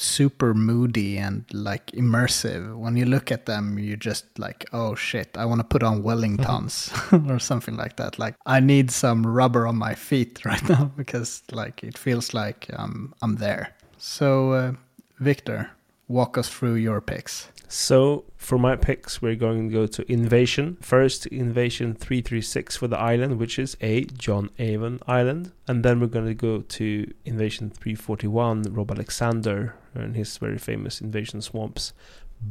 super 0.00 0.54
moody 0.54 1.18
and 1.18 1.44
like 1.52 1.86
immersive. 1.92 2.76
When 2.76 2.96
you 2.96 3.04
look 3.04 3.30
at 3.30 3.46
them, 3.46 3.78
you 3.78 3.96
just 3.96 4.38
like, 4.38 4.66
oh 4.72 4.94
shit, 4.94 5.36
I 5.36 5.44
want 5.44 5.60
to 5.60 5.64
put 5.64 5.82
on 5.82 6.02
Wellingtons 6.02 7.30
or 7.30 7.38
something 7.38 7.76
like 7.76 7.96
that. 7.96 8.18
Like 8.18 8.34
I 8.46 8.60
need 8.60 8.90
some 8.90 9.26
rubber 9.26 9.66
on 9.66 9.76
my 9.76 9.94
feet 9.94 10.44
right 10.44 10.66
now 10.68 10.84
because 10.96 11.42
like 11.52 11.84
it 11.84 11.98
feels 11.98 12.34
like 12.34 12.66
um, 12.72 13.14
I'm 13.22 13.36
there. 13.36 13.74
So 13.98 14.52
uh, 14.52 14.72
Victor, 15.18 15.70
walk 16.08 16.38
us 16.38 16.48
through 16.48 16.74
your 16.74 17.00
picks. 17.00 17.48
So 17.72 18.24
for 18.36 18.58
my 18.58 18.74
picks, 18.74 19.22
we're 19.22 19.36
going 19.36 19.68
to 19.68 19.72
go 19.72 19.86
to 19.86 20.12
Invasion. 20.12 20.76
First, 20.80 21.26
Invasion 21.26 21.94
336 21.94 22.76
for 22.76 22.88
the 22.88 22.98
island, 22.98 23.38
which 23.38 23.60
is 23.60 23.76
a 23.80 24.06
John 24.06 24.50
Avon 24.58 24.98
island. 25.06 25.52
And 25.68 25.84
then 25.84 26.00
we're 26.00 26.08
going 26.08 26.26
to 26.26 26.34
go 26.34 26.62
to 26.62 27.14
Invasion 27.24 27.70
341, 27.70 28.62
Rob 28.72 28.90
Alexander 28.90 29.76
and 29.94 30.16
his 30.16 30.36
very 30.38 30.58
famous 30.58 31.00
Invasion 31.00 31.40
Swamps. 31.42 31.92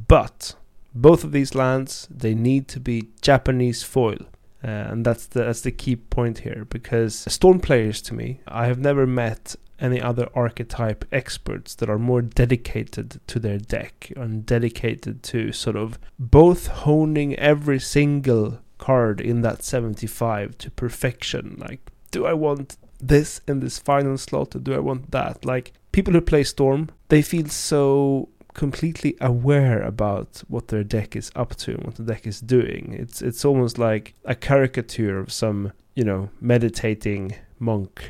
But 0.07 0.55
both 0.95 1.25
of 1.25 1.33
these 1.33 1.53
lands, 1.53 2.07
they 2.09 2.33
need 2.33 2.69
to 2.69 2.79
be 2.79 3.09
Japanese 3.21 3.83
foil. 3.83 4.19
Uh, 4.63 4.67
and 4.67 5.05
that's 5.05 5.25
the 5.25 5.43
that's 5.43 5.61
the 5.61 5.71
key 5.71 5.97
point 5.97 6.39
here 6.39 6.65
because 6.69 7.25
storm 7.27 7.59
players 7.59 8.01
to 8.03 8.13
me, 8.13 8.39
I 8.47 8.67
have 8.67 8.79
never 8.79 9.05
met 9.05 9.57
any 9.81 10.01
other 10.01 10.29
archetype 10.33 11.05
experts 11.11 11.75
that 11.75 11.89
are 11.89 11.99
more 11.99 12.21
dedicated 12.21 13.19
to 13.27 13.39
their 13.39 13.57
deck 13.57 14.11
and 14.15 14.45
dedicated 14.45 15.23
to 15.23 15.51
sort 15.51 15.75
of 15.75 15.99
both 16.17 16.67
honing 16.67 17.35
every 17.35 17.79
single 17.79 18.59
card 18.77 19.21
in 19.21 19.41
that 19.41 19.63
75 19.63 20.57
to 20.57 20.71
perfection. 20.71 21.55
Like, 21.59 21.79
do 22.11 22.25
I 22.25 22.33
want 22.33 22.77
this 22.99 23.41
in 23.47 23.59
this 23.59 23.79
final 23.79 24.17
slot 24.17 24.55
or 24.55 24.59
do 24.59 24.73
I 24.73 24.79
want 24.79 25.11
that? 25.11 25.45
Like, 25.45 25.73
people 25.91 26.13
who 26.13 26.21
play 26.21 26.43
Storm, 26.43 26.89
they 27.09 27.21
feel 27.21 27.47
so 27.47 28.29
completely 28.53 29.15
aware 29.21 29.81
about 29.81 30.43
what 30.47 30.67
their 30.67 30.83
deck 30.83 31.15
is 31.15 31.31
up 31.35 31.55
to 31.55 31.75
and 31.75 31.83
what 31.83 31.95
the 31.95 32.03
deck 32.03 32.25
is 32.27 32.41
doing. 32.41 32.95
It's 32.97 33.21
it's 33.21 33.45
almost 33.45 33.77
like 33.77 34.15
a 34.25 34.35
caricature 34.35 35.19
of 35.19 35.31
some, 35.31 35.71
you 35.95 36.03
know, 36.03 36.29
meditating 36.41 37.35
monk. 37.59 38.09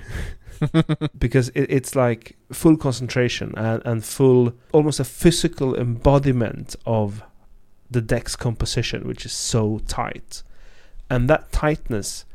because 1.17 1.49
it, 1.49 1.67
it's 1.69 1.95
like 1.95 2.35
full 2.51 2.75
concentration 2.75 3.53
and, 3.55 3.81
and 3.85 4.03
full 4.03 4.53
almost 4.73 4.99
a 4.99 5.05
physical 5.05 5.75
embodiment 5.75 6.75
of 6.85 7.23
the 7.89 8.01
deck's 8.01 8.35
composition, 8.35 9.07
which 9.07 9.25
is 9.25 9.31
so 9.31 9.79
tight. 9.87 10.43
And 11.09 11.29
that 11.29 11.51
tightness 11.51 12.25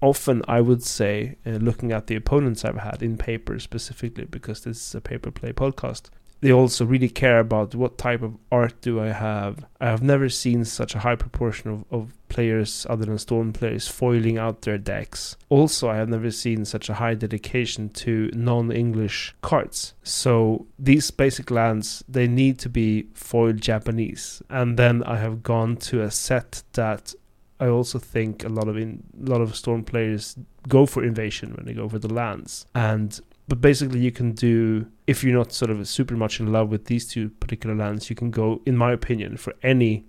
often 0.00 0.42
I 0.46 0.60
would 0.60 0.82
say, 0.82 1.36
uh, 1.46 1.50
looking 1.52 1.90
at 1.90 2.08
the 2.08 2.16
opponents 2.16 2.64
I've 2.64 2.76
had 2.76 3.02
in 3.02 3.16
paper 3.16 3.58
specifically, 3.58 4.26
because 4.26 4.62
this 4.62 4.88
is 4.88 4.94
a 4.94 5.00
paper 5.00 5.30
play 5.30 5.52
podcast, 5.52 6.10
they 6.44 6.52
also 6.52 6.84
really 6.84 7.08
care 7.08 7.40
about 7.40 7.74
what 7.74 7.96
type 7.96 8.20
of 8.20 8.36
art 8.52 8.78
do 8.82 9.00
I 9.00 9.08
have. 9.08 9.64
I 9.80 9.86
have 9.86 10.02
never 10.02 10.28
seen 10.28 10.66
such 10.66 10.94
a 10.94 10.98
high 10.98 11.16
proportion 11.16 11.70
of, 11.70 11.84
of 11.90 12.12
players 12.28 12.86
other 12.90 13.06
than 13.06 13.16
Storm 13.16 13.54
players 13.54 13.88
foiling 13.88 14.36
out 14.36 14.60
their 14.60 14.76
decks. 14.76 15.38
Also, 15.48 15.88
I 15.88 15.96
have 15.96 16.10
never 16.10 16.30
seen 16.30 16.66
such 16.66 16.90
a 16.90 16.94
high 16.94 17.14
dedication 17.14 17.88
to 18.04 18.30
non-English 18.34 19.34
cards. 19.40 19.94
So 20.02 20.66
these 20.78 21.10
basic 21.10 21.50
lands 21.50 22.04
they 22.06 22.28
need 22.28 22.58
to 22.58 22.68
be 22.68 23.06
foiled 23.14 23.62
Japanese, 23.62 24.42
and 24.50 24.78
then 24.78 25.02
I 25.04 25.16
have 25.16 25.42
gone 25.42 25.78
to 25.88 26.02
a 26.02 26.10
set 26.10 26.62
that 26.74 27.14
I 27.58 27.68
also 27.68 27.98
think 27.98 28.44
a 28.44 28.50
lot 28.50 28.68
of 28.68 28.76
in, 28.76 29.02
a 29.18 29.30
lot 29.30 29.40
of 29.40 29.56
Storm 29.56 29.82
players 29.82 30.36
go 30.68 30.84
for 30.84 31.02
invasion 31.02 31.54
when 31.54 31.64
they 31.64 31.72
go 31.72 31.88
for 31.88 31.98
the 31.98 32.12
lands, 32.12 32.66
and 32.74 33.18
but 33.48 33.60
basically 33.60 34.00
you 34.00 34.10
can 34.12 34.32
do 34.32 34.86
if 35.06 35.22
you're 35.22 35.36
not 35.36 35.52
sort 35.52 35.70
of 35.70 35.86
super 35.86 36.16
much 36.16 36.40
in 36.40 36.50
love 36.52 36.70
with 36.70 36.86
these 36.86 37.06
two 37.06 37.28
particular 37.28 37.74
lands 37.74 38.08
you 38.10 38.16
can 38.16 38.30
go 38.30 38.62
in 38.64 38.76
my 38.76 38.92
opinion 38.92 39.36
for 39.36 39.54
any 39.62 40.06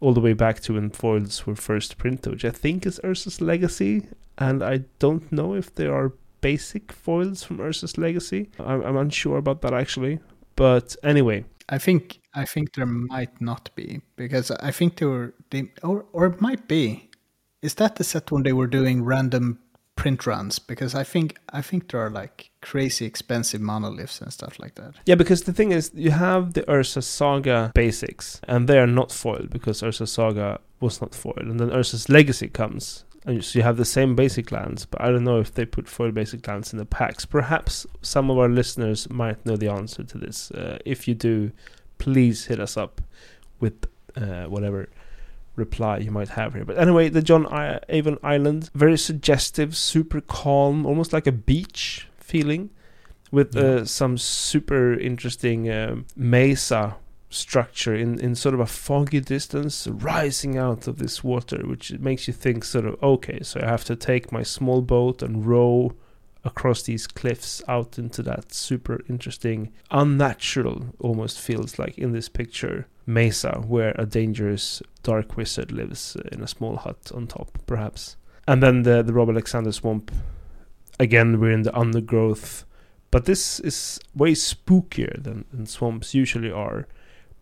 all 0.00 0.12
the 0.12 0.20
way 0.20 0.32
back 0.32 0.60
to 0.60 0.74
when 0.74 0.90
foils 0.90 1.46
were 1.46 1.56
first 1.56 1.98
printed 1.98 2.32
which 2.32 2.44
i 2.44 2.50
think 2.50 2.86
is 2.86 3.00
urza's 3.04 3.40
legacy. 3.40 4.06
And 4.40 4.62
i 4.62 4.78
don't 5.00 5.32
know 5.32 5.54
if 5.54 5.74
there 5.74 5.92
are 5.92 6.12
basic 6.40 6.92
foils 6.92 7.42
from 7.42 7.58
urza's 7.58 7.98
legacy. 7.98 8.50
I'm, 8.58 8.82
I'm 8.82 8.96
unsure 8.96 9.38
about 9.38 9.62
that 9.62 9.74
actually. 9.74 10.20
But 10.56 10.96
anyway. 11.02 11.44
I 11.68 11.78
think 11.78 12.20
i 12.34 12.44
think 12.44 12.74
there 12.74 12.86
might 12.86 13.40
not 13.40 13.70
be 13.74 14.00
because 14.16 14.50
i 14.50 14.70
think 14.70 14.96
there 14.96 15.08
were 15.08 15.34
they 15.50 15.70
or 15.82 16.06
or 16.12 16.26
it 16.26 16.40
might 16.40 16.68
be. 16.68 17.10
Is 17.60 17.74
that 17.74 17.96
the 17.96 18.04
set 18.04 18.30
when 18.30 18.44
they 18.44 18.52
were 18.52 18.68
doing 18.68 19.04
random 19.04 19.58
print 19.98 20.26
runs 20.26 20.60
because 20.60 20.94
I 20.94 21.02
think 21.02 21.38
I 21.52 21.60
think 21.60 21.90
there 21.90 22.00
are 22.00 22.10
like 22.10 22.50
crazy 22.62 23.04
expensive 23.04 23.60
monoliths 23.60 24.20
and 24.20 24.32
stuff 24.32 24.58
like 24.60 24.76
that. 24.76 24.94
Yeah, 25.06 25.16
because 25.16 25.42
the 25.42 25.52
thing 25.52 25.72
is, 25.72 25.90
you 25.92 26.12
have 26.12 26.52
the 26.54 26.62
Urza 26.62 27.02
Saga 27.02 27.72
basics, 27.74 28.40
and 28.46 28.68
they 28.68 28.78
are 28.78 28.86
not 28.86 29.10
foiled 29.10 29.50
because 29.50 29.82
Urza 29.82 30.06
Saga 30.06 30.60
was 30.80 31.00
not 31.00 31.14
foiled, 31.14 31.48
and 31.50 31.58
then 31.58 31.70
Urza's 31.70 32.08
Legacy 32.08 32.48
comes. 32.48 33.04
And 33.26 33.44
so 33.44 33.58
you 33.58 33.64
have 33.64 33.76
the 33.76 33.84
same 33.84 34.14
basic 34.14 34.52
lands, 34.52 34.86
but 34.86 35.02
I 35.02 35.10
don't 35.10 35.24
know 35.24 35.40
if 35.40 35.52
they 35.52 35.66
put 35.66 35.88
foil 35.88 36.12
basic 36.12 36.46
lands 36.46 36.72
in 36.72 36.78
the 36.78 36.86
packs. 36.86 37.26
Perhaps 37.26 37.86
some 38.00 38.30
of 38.30 38.38
our 38.38 38.48
listeners 38.48 39.10
might 39.10 39.44
know 39.44 39.56
the 39.56 39.68
answer 39.68 40.04
to 40.04 40.16
this. 40.16 40.50
Uh, 40.52 40.78
if 40.86 41.08
you 41.08 41.14
do, 41.14 41.50
please 41.98 42.46
hit 42.46 42.60
us 42.60 42.76
up 42.76 43.00
with 43.60 43.74
uh, 44.16 44.44
whatever 44.44 44.88
reply 45.58 45.98
you 45.98 46.10
might 46.10 46.30
have 46.30 46.54
here. 46.54 46.64
But 46.64 46.78
anyway, 46.78 47.08
the 47.08 47.22
John 47.22 47.46
I- 47.46 47.80
Avon 47.88 48.18
Island, 48.22 48.70
very 48.74 48.96
suggestive, 48.96 49.76
super 49.76 50.20
calm, 50.20 50.86
almost 50.86 51.12
like 51.12 51.26
a 51.26 51.32
beach 51.32 52.08
feeling, 52.18 52.70
with 53.30 53.54
yeah. 53.54 53.62
uh, 53.62 53.84
some 53.84 54.16
super 54.16 54.94
interesting 54.94 55.70
um, 55.70 56.06
mesa 56.16 56.96
structure 57.30 57.94
in, 57.94 58.18
in 58.20 58.34
sort 58.34 58.54
of 58.54 58.60
a 58.60 58.66
foggy 58.66 59.20
distance 59.20 59.86
rising 59.86 60.56
out 60.56 60.86
of 60.86 60.98
this 60.98 61.22
water, 61.22 61.66
which 61.66 61.92
makes 61.98 62.26
you 62.26 62.32
think 62.32 62.64
sort 62.64 62.86
of 62.86 63.02
okay, 63.02 63.40
so 63.42 63.60
I 63.60 63.66
have 63.66 63.84
to 63.84 63.96
take 63.96 64.32
my 64.32 64.42
small 64.42 64.80
boat 64.80 65.22
and 65.22 65.44
row 65.44 65.92
across 66.44 66.82
these 66.82 67.06
cliffs 67.06 67.62
out 67.68 67.98
into 67.98 68.22
that 68.22 68.52
super 68.52 69.00
interesting, 69.08 69.72
unnatural 69.90 70.94
almost 70.98 71.40
feels 71.40 71.78
like 71.78 71.98
in 71.98 72.12
this 72.12 72.28
picture 72.28 72.86
mesa 73.06 73.62
where 73.66 73.94
a 73.98 74.06
dangerous 74.06 74.82
dark 75.02 75.36
wizard 75.36 75.72
lives 75.72 76.16
in 76.30 76.42
a 76.42 76.48
small 76.48 76.76
hut 76.76 77.10
on 77.14 77.26
top, 77.26 77.58
perhaps. 77.66 78.16
And 78.46 78.62
then 78.62 78.82
the 78.82 79.02
the 79.02 79.12
Rob 79.12 79.28
Alexander 79.30 79.72
swamp. 79.72 80.10
Again, 81.00 81.38
we're 81.38 81.52
in 81.52 81.62
the 81.62 81.76
undergrowth, 81.78 82.64
but 83.10 83.24
this 83.24 83.60
is 83.60 84.00
way 84.14 84.32
spookier 84.32 85.22
than, 85.22 85.44
than 85.52 85.66
swamps 85.66 86.12
usually 86.12 86.50
are. 86.50 86.88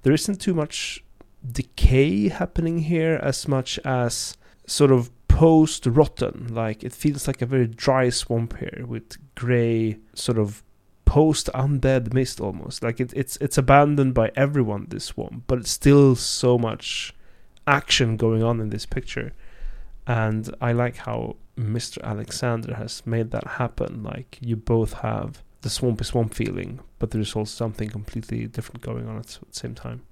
There 0.02 0.12
isn't 0.12 0.40
too 0.40 0.52
much 0.52 1.02
decay 1.50 2.28
happening 2.28 2.80
here 2.80 3.18
as 3.22 3.48
much 3.48 3.78
as 3.84 4.36
sort 4.66 4.92
of 4.92 5.10
post 5.36 5.84
rotten. 5.84 6.48
Like 6.54 6.82
it 6.82 6.92
feels 6.92 7.26
like 7.26 7.42
a 7.42 7.46
very 7.46 7.66
dry 7.66 8.08
swamp 8.08 8.56
here 8.58 8.84
with 8.86 9.18
gray 9.34 9.98
sort 10.14 10.38
of 10.38 10.62
post 11.04 11.50
undead 11.54 12.14
mist 12.14 12.40
almost. 12.40 12.82
Like 12.82 13.00
it, 13.00 13.12
it's 13.14 13.36
it's 13.36 13.58
abandoned 13.58 14.14
by 14.14 14.30
everyone 14.34 14.86
this 14.88 15.04
swamp, 15.04 15.44
but 15.46 15.58
it's 15.58 15.70
still 15.70 16.16
so 16.16 16.56
much 16.56 17.14
action 17.66 18.16
going 18.16 18.42
on 18.42 18.60
in 18.60 18.70
this 18.70 18.86
picture. 18.86 19.34
And 20.06 20.54
I 20.60 20.72
like 20.72 20.96
how 20.96 21.36
Mr. 21.58 22.02
Alexander 22.02 22.74
has 22.74 23.04
made 23.04 23.30
that 23.32 23.46
happen. 23.46 24.02
Like 24.02 24.38
you 24.40 24.56
both 24.56 24.94
have 24.94 25.42
the 25.60 25.68
swampy 25.68 26.04
swamp 26.04 26.32
feeling, 26.32 26.80
but 26.98 27.10
there's 27.10 27.36
also 27.36 27.54
something 27.64 27.90
completely 27.90 28.46
different 28.46 28.80
going 28.80 29.06
on 29.06 29.18
at 29.18 29.26
the 29.26 29.38
same 29.50 29.74
time. 29.74 30.05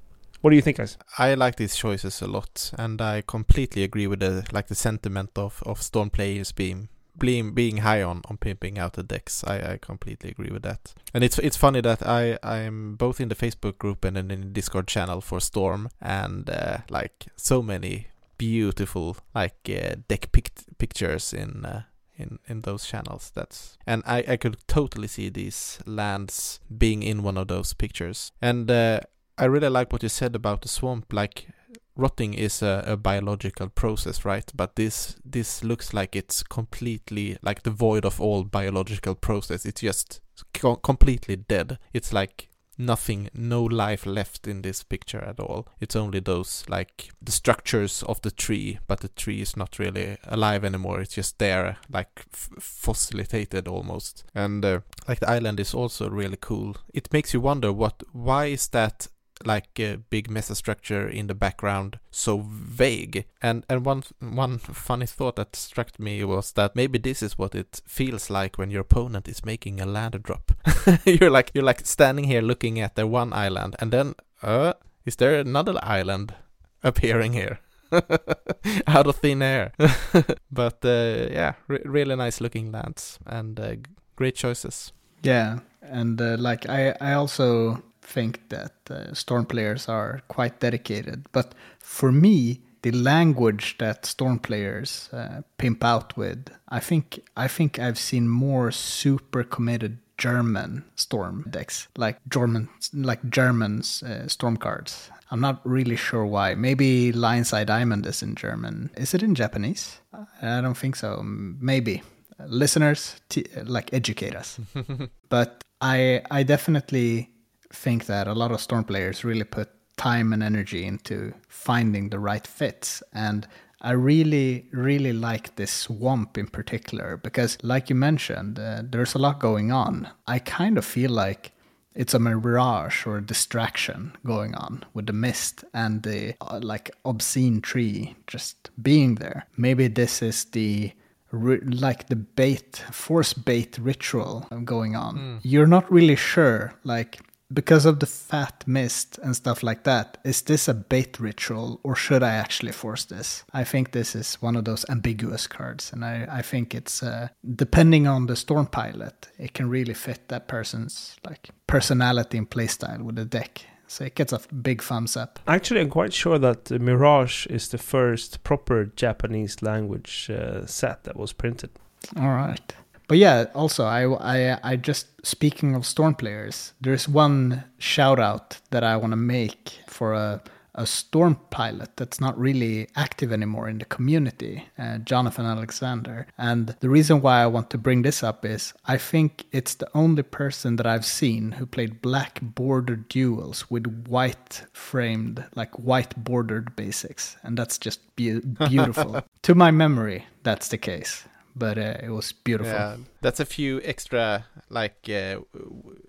What 0.45 0.51
do 0.51 0.57
you 0.57 0.63
think, 0.63 0.77
guys? 0.77 0.99
I 1.17 1.33
like 1.33 1.57
these 1.57 1.75
choices 1.75 2.21
a 2.21 2.27
lot, 2.27 2.71
and 2.79 3.01
I 3.01 3.23
completely 3.23 3.83
agree 3.83 4.07
with 4.07 4.21
the 4.21 4.47
like 4.53 4.67
the 4.67 4.75
sentiment 4.75 5.31
of, 5.37 5.63
of 5.65 5.81
Storm 5.81 6.11
players 6.11 6.53
being 6.53 6.91
being 7.19 7.55
being 7.55 7.79
high 7.79 8.03
on 8.03 8.21
on 8.29 8.37
pimping 8.37 8.79
out 8.79 8.93
the 8.93 9.03
decks. 9.03 9.43
I, 9.43 9.73
I 9.73 9.79
completely 9.79 10.29
agree 10.29 10.51
with 10.51 10.63
that. 10.63 10.93
And 11.15 11.25
it's 11.25 11.39
it's 11.39 11.57
funny 11.57 11.81
that 11.81 12.07
I 12.07 12.39
I'm 12.43 12.97
both 12.97 13.23
in 13.23 13.31
the 13.31 13.35
Facebook 13.35 13.79
group 13.79 14.05
and 14.05 14.19
in 14.19 14.29
the 14.29 14.37
Discord 14.37 14.87
channel 14.87 15.23
for 15.23 15.41
Storm, 15.41 15.89
and 15.99 16.51
uh, 16.51 16.77
like 16.91 17.25
so 17.37 17.63
many 17.63 18.09
beautiful 18.37 19.17
like 19.35 19.71
uh, 19.71 19.95
deck 20.09 20.31
pic- 20.33 20.77
pictures 20.77 21.33
in. 21.33 21.65
Uh, 21.65 21.83
in 22.17 22.39
in 22.47 22.61
those 22.61 22.87
channels 22.87 23.33
that's 23.35 23.77
and 23.89 24.01
i 24.07 24.23
i 24.29 24.37
could 24.37 24.57
totally 24.69 25.09
see 25.09 25.29
these 25.29 25.81
lands 25.85 26.61
being 26.79 27.03
in 27.03 27.25
one 27.25 27.37
of 27.37 27.49
those 27.49 27.75
pictures 27.75 28.31
and 28.41 28.71
uh, 28.71 29.01
I 29.37 29.47
really 29.47 29.69
like 29.69 29.93
what 29.93 30.03
you 30.03 30.09
said 30.09 30.37
about 30.37 30.63
the 30.63 30.69
swamp. 30.69 31.13
Like 31.13 31.49
rotting 31.97 32.35
is 32.35 32.63
a, 32.63 32.85
a, 32.87 32.97
biological 32.97 33.69
process, 33.69 34.25
right? 34.25 34.51
But 34.55 34.77
this 34.77 35.17
this 35.25 35.65
looks 35.65 35.93
like 35.93 36.17
it's 36.17 36.43
completely 36.43 37.37
like 37.43 37.63
the 37.63 37.71
void 37.71 38.05
of 38.05 38.21
all 38.21 38.45
biological 38.45 39.15
process. 39.15 39.67
It's 39.67 39.81
just 39.81 40.21
co- 40.53 40.77
completely 40.77 41.37
dead. 41.37 41.79
It's 41.93 42.13
like 42.13 42.49
nothing, 42.77 43.31
no 43.35 43.63
life 43.63 44.07
left 44.07 44.47
in 44.49 44.63
this 44.63 44.83
picture 44.83 45.21
at 45.21 45.39
all. 45.39 45.69
It's 45.81 45.97
only 45.97 46.21
those 46.21 46.65
like 46.69 47.11
the 47.23 47.33
structures 47.33 48.03
of 48.05 48.21
the 48.23 48.31
tree, 48.31 48.79
but 48.87 49.01
the 49.01 49.09
tree 49.09 49.41
is 49.41 49.57
not 49.57 49.79
really 49.79 50.17
alive 50.25 50.65
anymore. 50.65 51.01
It's 51.01 51.15
just 51.15 51.39
there, 51.39 51.77
like 51.91 52.27
f- 52.33 52.51
fossilizated 52.61 53.69
almost. 53.69 54.25
And 54.35 54.65
uh, 54.65 54.81
like 55.09 55.21
the 55.21 55.31
island 55.31 55.61
is 55.61 55.75
also 55.75 56.11
really 56.11 56.39
cool. 56.41 56.77
It 56.93 57.13
makes 57.13 57.33
you 57.33 57.41
wonder 57.41 57.73
what, 57.73 58.03
why 58.13 58.47
is 58.47 58.69
that 58.69 59.09
like 59.45 59.79
a 59.81 59.97
big 60.11 60.29
mesostructure 60.29 61.11
in 61.11 61.27
the 61.27 61.35
background 61.35 61.99
so 62.11 62.45
vague. 62.47 63.25
And 63.43 63.65
and 63.69 63.85
one 63.85 64.03
one 64.21 64.59
funny 64.59 65.07
thought 65.07 65.37
that 65.37 65.57
struck 65.57 65.99
me 65.99 66.25
was 66.25 66.53
that 66.53 66.77
maybe 66.77 66.99
this 66.99 67.23
is 67.23 67.39
what 67.39 67.55
it 67.55 67.81
feels 67.87 68.31
like 68.31 68.59
when 68.59 68.71
your 68.71 68.83
opponent 68.83 69.29
is 69.29 69.45
making 69.45 69.81
a 69.81 69.87
land 69.87 70.23
drop. 70.23 70.53
You're 71.05 71.31
like 71.31 71.51
you're 71.55 71.65
like 71.65 71.87
standing 71.87 72.25
here 72.25 72.43
looking 72.43 72.81
at 72.81 72.95
the 72.95 73.07
one 73.07 73.33
island 73.33 73.77
and 73.79 73.93
then 73.93 74.15
uh 74.43 74.75
is 75.05 75.17
there 75.17 75.41
another 75.41 75.75
island 75.83 76.35
appearing 76.83 77.33
here? 77.33 77.59
Out 78.87 79.07
of 79.07 79.17
thin 79.17 79.43
air. 79.43 79.73
But 80.51 80.85
uh, 80.85 81.29
yeah 81.31 81.55
re- 81.69 81.83
really 81.85 82.17
nice 82.17 82.41
looking 82.41 82.73
lands 82.73 83.19
and 83.27 83.61
uh, 83.61 83.77
great 84.17 84.37
choices. 84.37 84.93
Yeah 85.23 85.59
and 85.83 86.21
uh, 86.21 86.37
like 86.39 86.69
i 86.69 86.95
i 87.01 87.13
also 87.13 87.83
think 88.07 88.49
that 88.49 88.73
uh, 88.91 89.13
Storm 89.15 89.47
players 89.47 89.89
are 89.89 90.21
quite 90.29 90.61
dedicated. 90.61 91.27
But 91.33 91.55
for 91.79 92.13
me, 92.13 92.61
the 92.83 92.93
language 92.93 93.77
that 93.79 94.07
Storm 94.07 94.39
players 94.39 95.09
uh, 95.13 95.43
pimp 95.59 95.83
out 95.83 96.17
with, 96.17 96.51
I 96.69 96.81
think 96.81 97.21
I 97.37 97.49
think 97.49 97.79
I've 97.79 97.99
seen 97.99 98.29
more 98.29 98.71
super 98.71 99.43
committed 99.43 99.99
German 100.19 100.85
Storm 100.95 101.47
decks, 101.51 101.89
like 101.97 102.19
German 102.29 102.69
like 102.93 103.29
Germans 103.31 104.03
uh, 104.03 104.29
Storm 104.29 104.57
cards. 104.57 105.11
I'm 105.31 105.41
not 105.41 105.61
really 105.65 105.97
sure 105.97 106.27
why. 106.27 106.55
Maybe 106.55 107.11
Lion's 107.11 107.53
Eye 107.53 107.65
Diamond 107.65 108.07
is 108.07 108.23
in 108.23 108.35
German. 108.35 108.91
Is 108.97 109.15
it 109.15 109.23
in 109.23 109.35
Japanese? 109.35 110.01
I 110.43 110.61
don't 110.61 110.77
think 110.77 110.97
so. 110.97 111.23
Maybe 111.25 112.03
listeners 112.47 113.17
t- 113.29 113.47
like 113.65 113.93
educate 113.93 114.37
us. 114.37 114.61
but 115.29 115.65
I 115.81 116.23
I 116.31 116.43
definitely 116.43 117.31
think 117.75 118.07
that 118.07 118.27
a 118.27 118.33
lot 118.33 118.53
of 118.53 118.61
Storm 118.61 118.85
players 118.85 119.25
really 119.25 119.45
put 119.45 119.69
time 119.97 120.33
and 120.33 120.43
energy 120.43 120.85
into 120.85 121.35
finding 121.49 122.09
the 122.09 122.19
right 122.19 122.47
fits 122.47 123.03
and 123.13 123.47
I 123.85 123.91
really, 123.91 124.67
really 124.73 125.13
like 125.13 125.57
this 125.57 125.71
swamp 125.71 126.39
in 126.39 126.47
particular 126.47 127.19
because, 127.19 127.59
like 127.63 127.91
you 127.91 127.95
mentioned, 127.95 128.59
uh, 128.59 128.83
there's 128.83 129.15
a 129.15 129.19
lot 129.19 129.41
going 129.41 129.73
on. 129.73 130.09
I 130.27 130.39
kind 130.39 130.79
of 130.79 130.87
feel 130.87 131.11
like 131.11 131.53
it's 131.95 132.15
a 132.15 132.19
mirage 132.19 133.07
or 133.07 133.19
a 133.19 133.27
distraction 133.27 134.17
going 134.25 134.55
on 134.55 134.85
with 134.95 135.07
the 135.07 135.13
mist 135.13 135.65
and 135.75 136.03
the 136.03 136.35
uh, 136.41 136.61
like 136.63 136.93
obscene 137.05 137.61
tree 137.61 138.17
just 138.27 138.71
being 138.83 139.17
there. 139.17 139.47
Maybe 139.57 139.89
this 139.89 140.23
is 140.23 140.47
the 140.47 140.93
like 141.31 142.09
the 142.09 142.17
bait 142.17 142.77
force 142.91 143.35
bait 143.35 143.77
ritual 143.79 144.47
going 144.65 144.97
on. 144.97 145.17
Mm. 145.17 145.41
You're 145.43 145.67
not 145.67 145.93
really 145.93 146.17
sure 146.17 146.73
like 146.85 147.21
because 147.55 147.87
of 147.87 148.01
the 148.01 148.07
fat 148.07 148.65
mist 148.67 149.19
and 149.23 149.35
stuff 149.37 149.63
like 149.63 149.85
that, 149.85 150.19
is 150.25 150.43
this 150.43 150.69
a 150.69 150.75
bait 150.75 151.19
ritual 151.21 151.81
or 151.83 151.95
should 151.95 152.23
I 152.23 152.33
actually 152.35 152.73
force 152.73 153.05
this? 153.05 153.45
I 153.53 153.65
think 153.65 153.93
this 153.93 154.15
is 154.15 154.35
one 154.43 154.57
of 154.57 154.65
those 154.65 154.85
ambiguous 154.91 155.47
cards, 155.47 155.93
and 155.93 156.05
I, 156.05 156.27
I 156.31 156.43
think 156.43 156.75
it's 156.75 157.03
uh, 157.03 157.29
depending 157.55 158.07
on 158.07 158.27
the 158.27 158.37
storm 158.37 158.67
pilot, 158.67 159.29
it 159.39 159.55
can 159.55 159.69
really 159.69 159.95
fit 159.95 160.29
that 160.29 160.49
person's 160.49 161.17
like 161.25 161.51
personality 161.67 162.39
and 162.39 162.51
playstyle 162.51 163.03
with 163.03 163.17
the 163.17 163.25
deck. 163.25 163.67
So 163.87 164.05
it 164.05 164.15
gets 164.15 164.33
a 164.33 164.41
big 164.55 164.83
thumbs 164.83 165.17
up. 165.17 165.39
Actually, 165.47 165.83
I'm 165.83 165.91
quite 165.91 166.13
sure 166.13 166.39
that 166.39 166.71
Mirage 166.71 167.47
is 167.47 167.69
the 167.69 167.79
first 167.79 168.43
proper 168.43 168.87
Japanese 168.87 169.63
language 169.63 170.31
uh, 170.31 170.67
set 170.67 171.05
that 171.05 171.17
was 171.17 171.33
printed. 171.33 171.71
All 172.17 172.31
right. 172.31 172.75
But 173.07 173.19
yeah, 173.19 173.47
also 173.55 173.85
I, 173.85 174.05
I 174.05 174.59
I 174.63 174.77
just 174.77 175.07
speaking 175.27 175.75
of 175.75 175.85
storm 175.85 176.15
players, 176.15 176.73
there's 176.81 177.09
one 177.09 177.65
shout 177.79 178.19
out 178.19 178.61
that 178.71 178.83
I 178.83 178.97
want 178.97 179.13
to 179.13 179.17
make 179.17 179.79
for 179.87 180.15
a 180.15 180.43
a 180.75 180.87
storm 180.87 181.37
pilot 181.51 181.97
that's 181.97 182.21
not 182.21 182.39
really 182.39 182.89
active 182.97 183.33
anymore 183.33 183.69
in 183.69 183.79
the 183.79 183.85
community, 183.85 184.65
uh, 184.79 184.99
Jonathan 184.99 185.47
Alexander. 185.47 186.27
And 186.37 186.75
the 186.81 186.91
reason 186.91 187.21
why 187.21 187.43
I 187.43 187.47
want 187.47 187.71
to 187.71 187.79
bring 187.79 188.03
this 188.03 188.23
up 188.23 188.45
is 188.45 188.75
I 188.85 188.97
think 188.97 189.45
it's 189.53 189.75
the 189.75 189.89
only 189.95 190.23
person 190.23 190.77
that 190.77 190.87
I've 190.87 191.07
seen 191.07 191.53
who 191.53 191.67
played 191.67 192.03
black 192.03 192.41
bordered 192.43 193.09
duels 193.09 193.71
with 193.71 194.07
white 194.09 194.65
framed, 194.73 195.45
like 195.55 195.79
white 195.79 196.23
bordered 196.23 196.75
basics. 196.75 197.37
And 197.45 197.57
that's 197.57 197.79
just 197.79 198.01
be- 198.17 198.41
beautiful. 198.69 199.23
to 199.43 199.55
my 199.55 199.71
memory, 199.71 200.27
that's 200.43 200.69
the 200.69 200.79
case 200.79 201.25
but 201.55 201.79
uh, 201.79 201.97
it 202.03 202.11
was 202.11 202.33
beautiful. 202.33 202.73
Yeah, 202.73 202.97
that's 203.21 203.41
a 203.41 203.45
few 203.45 203.81
extra 203.85 204.47
like 204.69 205.09
uh, 205.09 205.41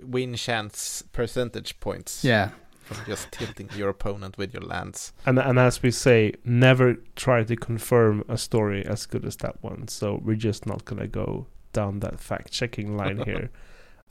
win 0.02 0.36
chance 0.36 1.04
percentage 1.12 1.80
points. 1.80 2.24
Yeah. 2.24 2.50
From 2.84 2.98
just 3.08 3.32
tilting 3.32 3.68
your 3.76 3.90
opponent 3.90 4.38
with 4.38 4.54
your 4.54 4.62
lands. 4.62 5.12
And 5.26 5.40
and 5.40 5.58
as 5.58 5.82
we 5.82 5.90
say, 5.90 6.34
never 6.44 6.98
try 7.16 7.44
to 7.44 7.56
confirm 7.56 8.24
a 8.30 8.38
story 8.38 8.86
as 8.86 9.08
good 9.08 9.26
as 9.26 9.36
that 9.38 9.64
one. 9.64 9.88
So 9.88 10.22
we're 10.24 10.36
just 10.36 10.68
not 10.68 10.86
gonna 10.86 11.08
go 11.08 11.48
down 11.74 12.00
that 12.02 12.20
fact 12.20 12.52
checking 12.52 12.96
line 12.96 13.18
here. 13.26 13.50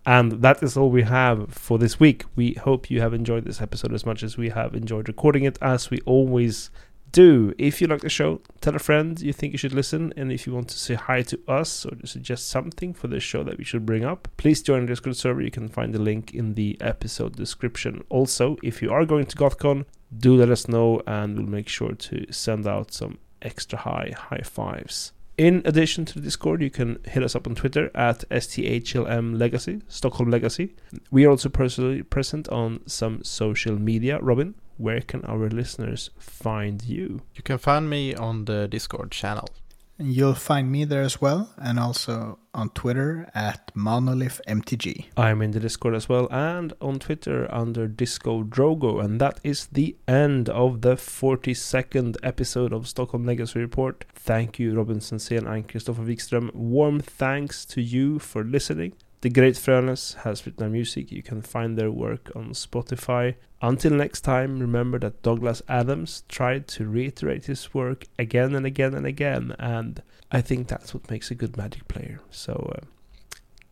And 0.07 0.43
that 0.43 0.63
is 0.63 0.77
all 0.77 0.91
we 0.91 1.03
have 1.03 1.53
for 1.55 1.79
this 1.79 1.99
week. 1.99 2.25
We 2.37 2.55
hope 2.55 2.91
you 2.91 3.01
have 3.01 3.15
enjoyed 3.15 3.45
this 3.45 3.63
episode 3.63 3.95
as 3.95 4.05
much 4.05 4.23
as 4.23 4.37
we 4.37 4.51
have 4.51 4.75
enjoyed 4.75 5.09
recording 5.09 5.45
it. 5.45 5.57
As 5.63 5.91
we 5.91 6.01
always 6.05 6.71
do. 7.15 7.55
If 7.59 7.81
you 7.81 7.87
like 7.87 8.01
the 8.01 8.09
show, 8.09 8.41
tell 8.61 8.75
a 8.75 8.81
friend 8.81 9.19
you 9.21 9.33
think 9.33 9.53
you 9.53 9.59
should 9.59 9.73
listen. 9.73 10.13
And 10.17 10.33
if 10.33 10.47
you 10.47 10.53
want 10.53 10.69
to 10.69 10.79
say 10.79 10.95
hi 10.95 11.23
to 11.23 11.41
us 11.47 11.87
or 11.87 11.93
suggest 12.05 12.49
something 12.49 12.93
for 12.93 13.07
the 13.07 13.21
show 13.21 13.45
that 13.45 13.57
we 13.57 13.65
should 13.65 13.87
bring 13.87 14.05
up, 14.05 14.29
please 14.37 14.63
join 14.63 14.83
the 14.83 14.89
Discord 14.89 15.17
server. 15.17 15.41
You 15.41 15.51
can 15.51 15.69
find 15.69 15.95
the 15.95 16.01
link 16.01 16.35
in 16.35 16.55
the 16.55 16.77
episode 16.81 17.37
description. 17.37 18.03
Also, 18.09 18.57
if 18.63 18.83
you 18.83 18.91
are 18.91 19.05
going 19.07 19.27
to 19.27 19.37
GothCon, 19.37 19.85
do 20.17 20.35
let 20.35 20.51
us 20.51 20.69
know 20.69 21.01
and 21.07 21.39
we'll 21.39 21.47
make 21.47 21.69
sure 21.69 21.93
to 21.93 22.33
send 22.33 22.67
out 22.67 22.93
some 22.93 23.19
extra 23.41 23.79
high 23.79 24.13
high 24.17 24.43
fives. 24.43 25.13
In 25.37 25.63
addition 25.65 26.05
to 26.05 26.15
the 26.15 26.21
Discord, 26.21 26.63
you 26.63 26.71
can 26.71 26.99
hit 27.05 27.25
us 27.25 27.35
up 27.35 27.47
on 27.47 27.55
Twitter 27.55 27.91
at 27.95 28.29
STHLM 28.31 29.39
Legacy, 29.39 29.83
Stockholm 29.89 30.31
Legacy. 30.31 30.77
We 31.11 31.25
are 31.25 31.31
also 31.31 31.49
personally 31.49 32.03
present 32.03 32.49
on 32.51 32.81
some 32.87 33.25
social 33.25 33.77
media. 33.77 34.21
Robin? 34.21 34.55
Where 34.77 35.01
can 35.01 35.25
our 35.25 35.49
listeners 35.49 36.11
find 36.19 36.83
you? 36.85 37.23
You 37.35 37.43
can 37.43 37.59
find 37.59 37.89
me 37.89 38.15
on 38.15 38.45
the 38.45 38.69
Discord 38.69 39.11
channel. 39.11 39.49
And 39.97 40.13
you'll 40.13 40.35
find 40.35 40.73
me 40.73 40.85
there 40.85 41.03
as 41.03 41.21
well, 41.21 41.55
and 41.57 41.79
also 41.79 42.41
on 42.53 42.71
Twitter 42.71 43.31
at 43.33 43.73
MonolithMTG. 43.77 45.07
I'm 45.17 45.41
in 45.41 45.53
the 45.53 45.61
Discord 45.61 45.95
as 45.95 46.09
well, 46.09 46.27
and 46.33 46.73
on 46.81 46.99
Twitter 46.99 47.47
under 47.55 47.87
Disco 47.87 48.43
Drogo. 48.43 49.05
And 49.05 49.21
that 49.21 49.39
is 49.45 49.67
the 49.67 49.97
end 50.09 50.49
of 50.49 50.81
the 50.81 50.97
42nd 50.97 52.17
episode 52.25 52.73
of 52.73 52.89
Stockholm 52.89 53.25
Legacy 53.25 53.61
Report. 53.61 54.05
Thank 54.17 54.59
you, 54.59 54.75
Robin 54.75 54.99
Sensén 54.99 55.49
and 55.49 55.69
Christopher 55.69 56.03
Wikström. 56.03 56.53
Warm 56.53 56.99
thanks 56.99 57.65
to 57.67 57.81
you 57.81 58.19
for 58.19 58.43
listening. 58.43 58.95
The 59.25 59.31
Great 59.31 59.55
Frönes 59.55 60.17
has 60.17 60.45
written 60.45 60.71
music. 60.71 61.11
You 61.11 61.23
can 61.23 61.41
find 61.41 61.79
their 61.79 61.91
work 61.91 62.31
on 62.37 62.51
Spotify. 62.51 63.37
Until 63.63 63.93
next 63.93 64.21
time, 64.21 64.59
remember 64.59 64.99
that 64.99 65.23
Douglas 65.23 65.63
Adams 65.67 66.25
tried 66.29 66.69
to 66.69 66.87
reiterate 66.87 67.47
his 67.47 67.73
work 67.73 68.05
again 68.19 68.55
and 68.55 68.67
again 68.67 68.93
and 68.93 69.07
again, 69.07 69.57
and 69.59 70.03
I 70.31 70.43
think 70.43 70.69
that's 70.69 70.93
what 70.93 71.11
makes 71.11 71.31
a 71.31 71.35
good 71.35 71.57
Magic 71.57 71.89
player. 71.89 72.21
So, 72.31 72.71
uh, 72.77 72.85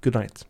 good 0.01 0.15
night. 0.15 0.43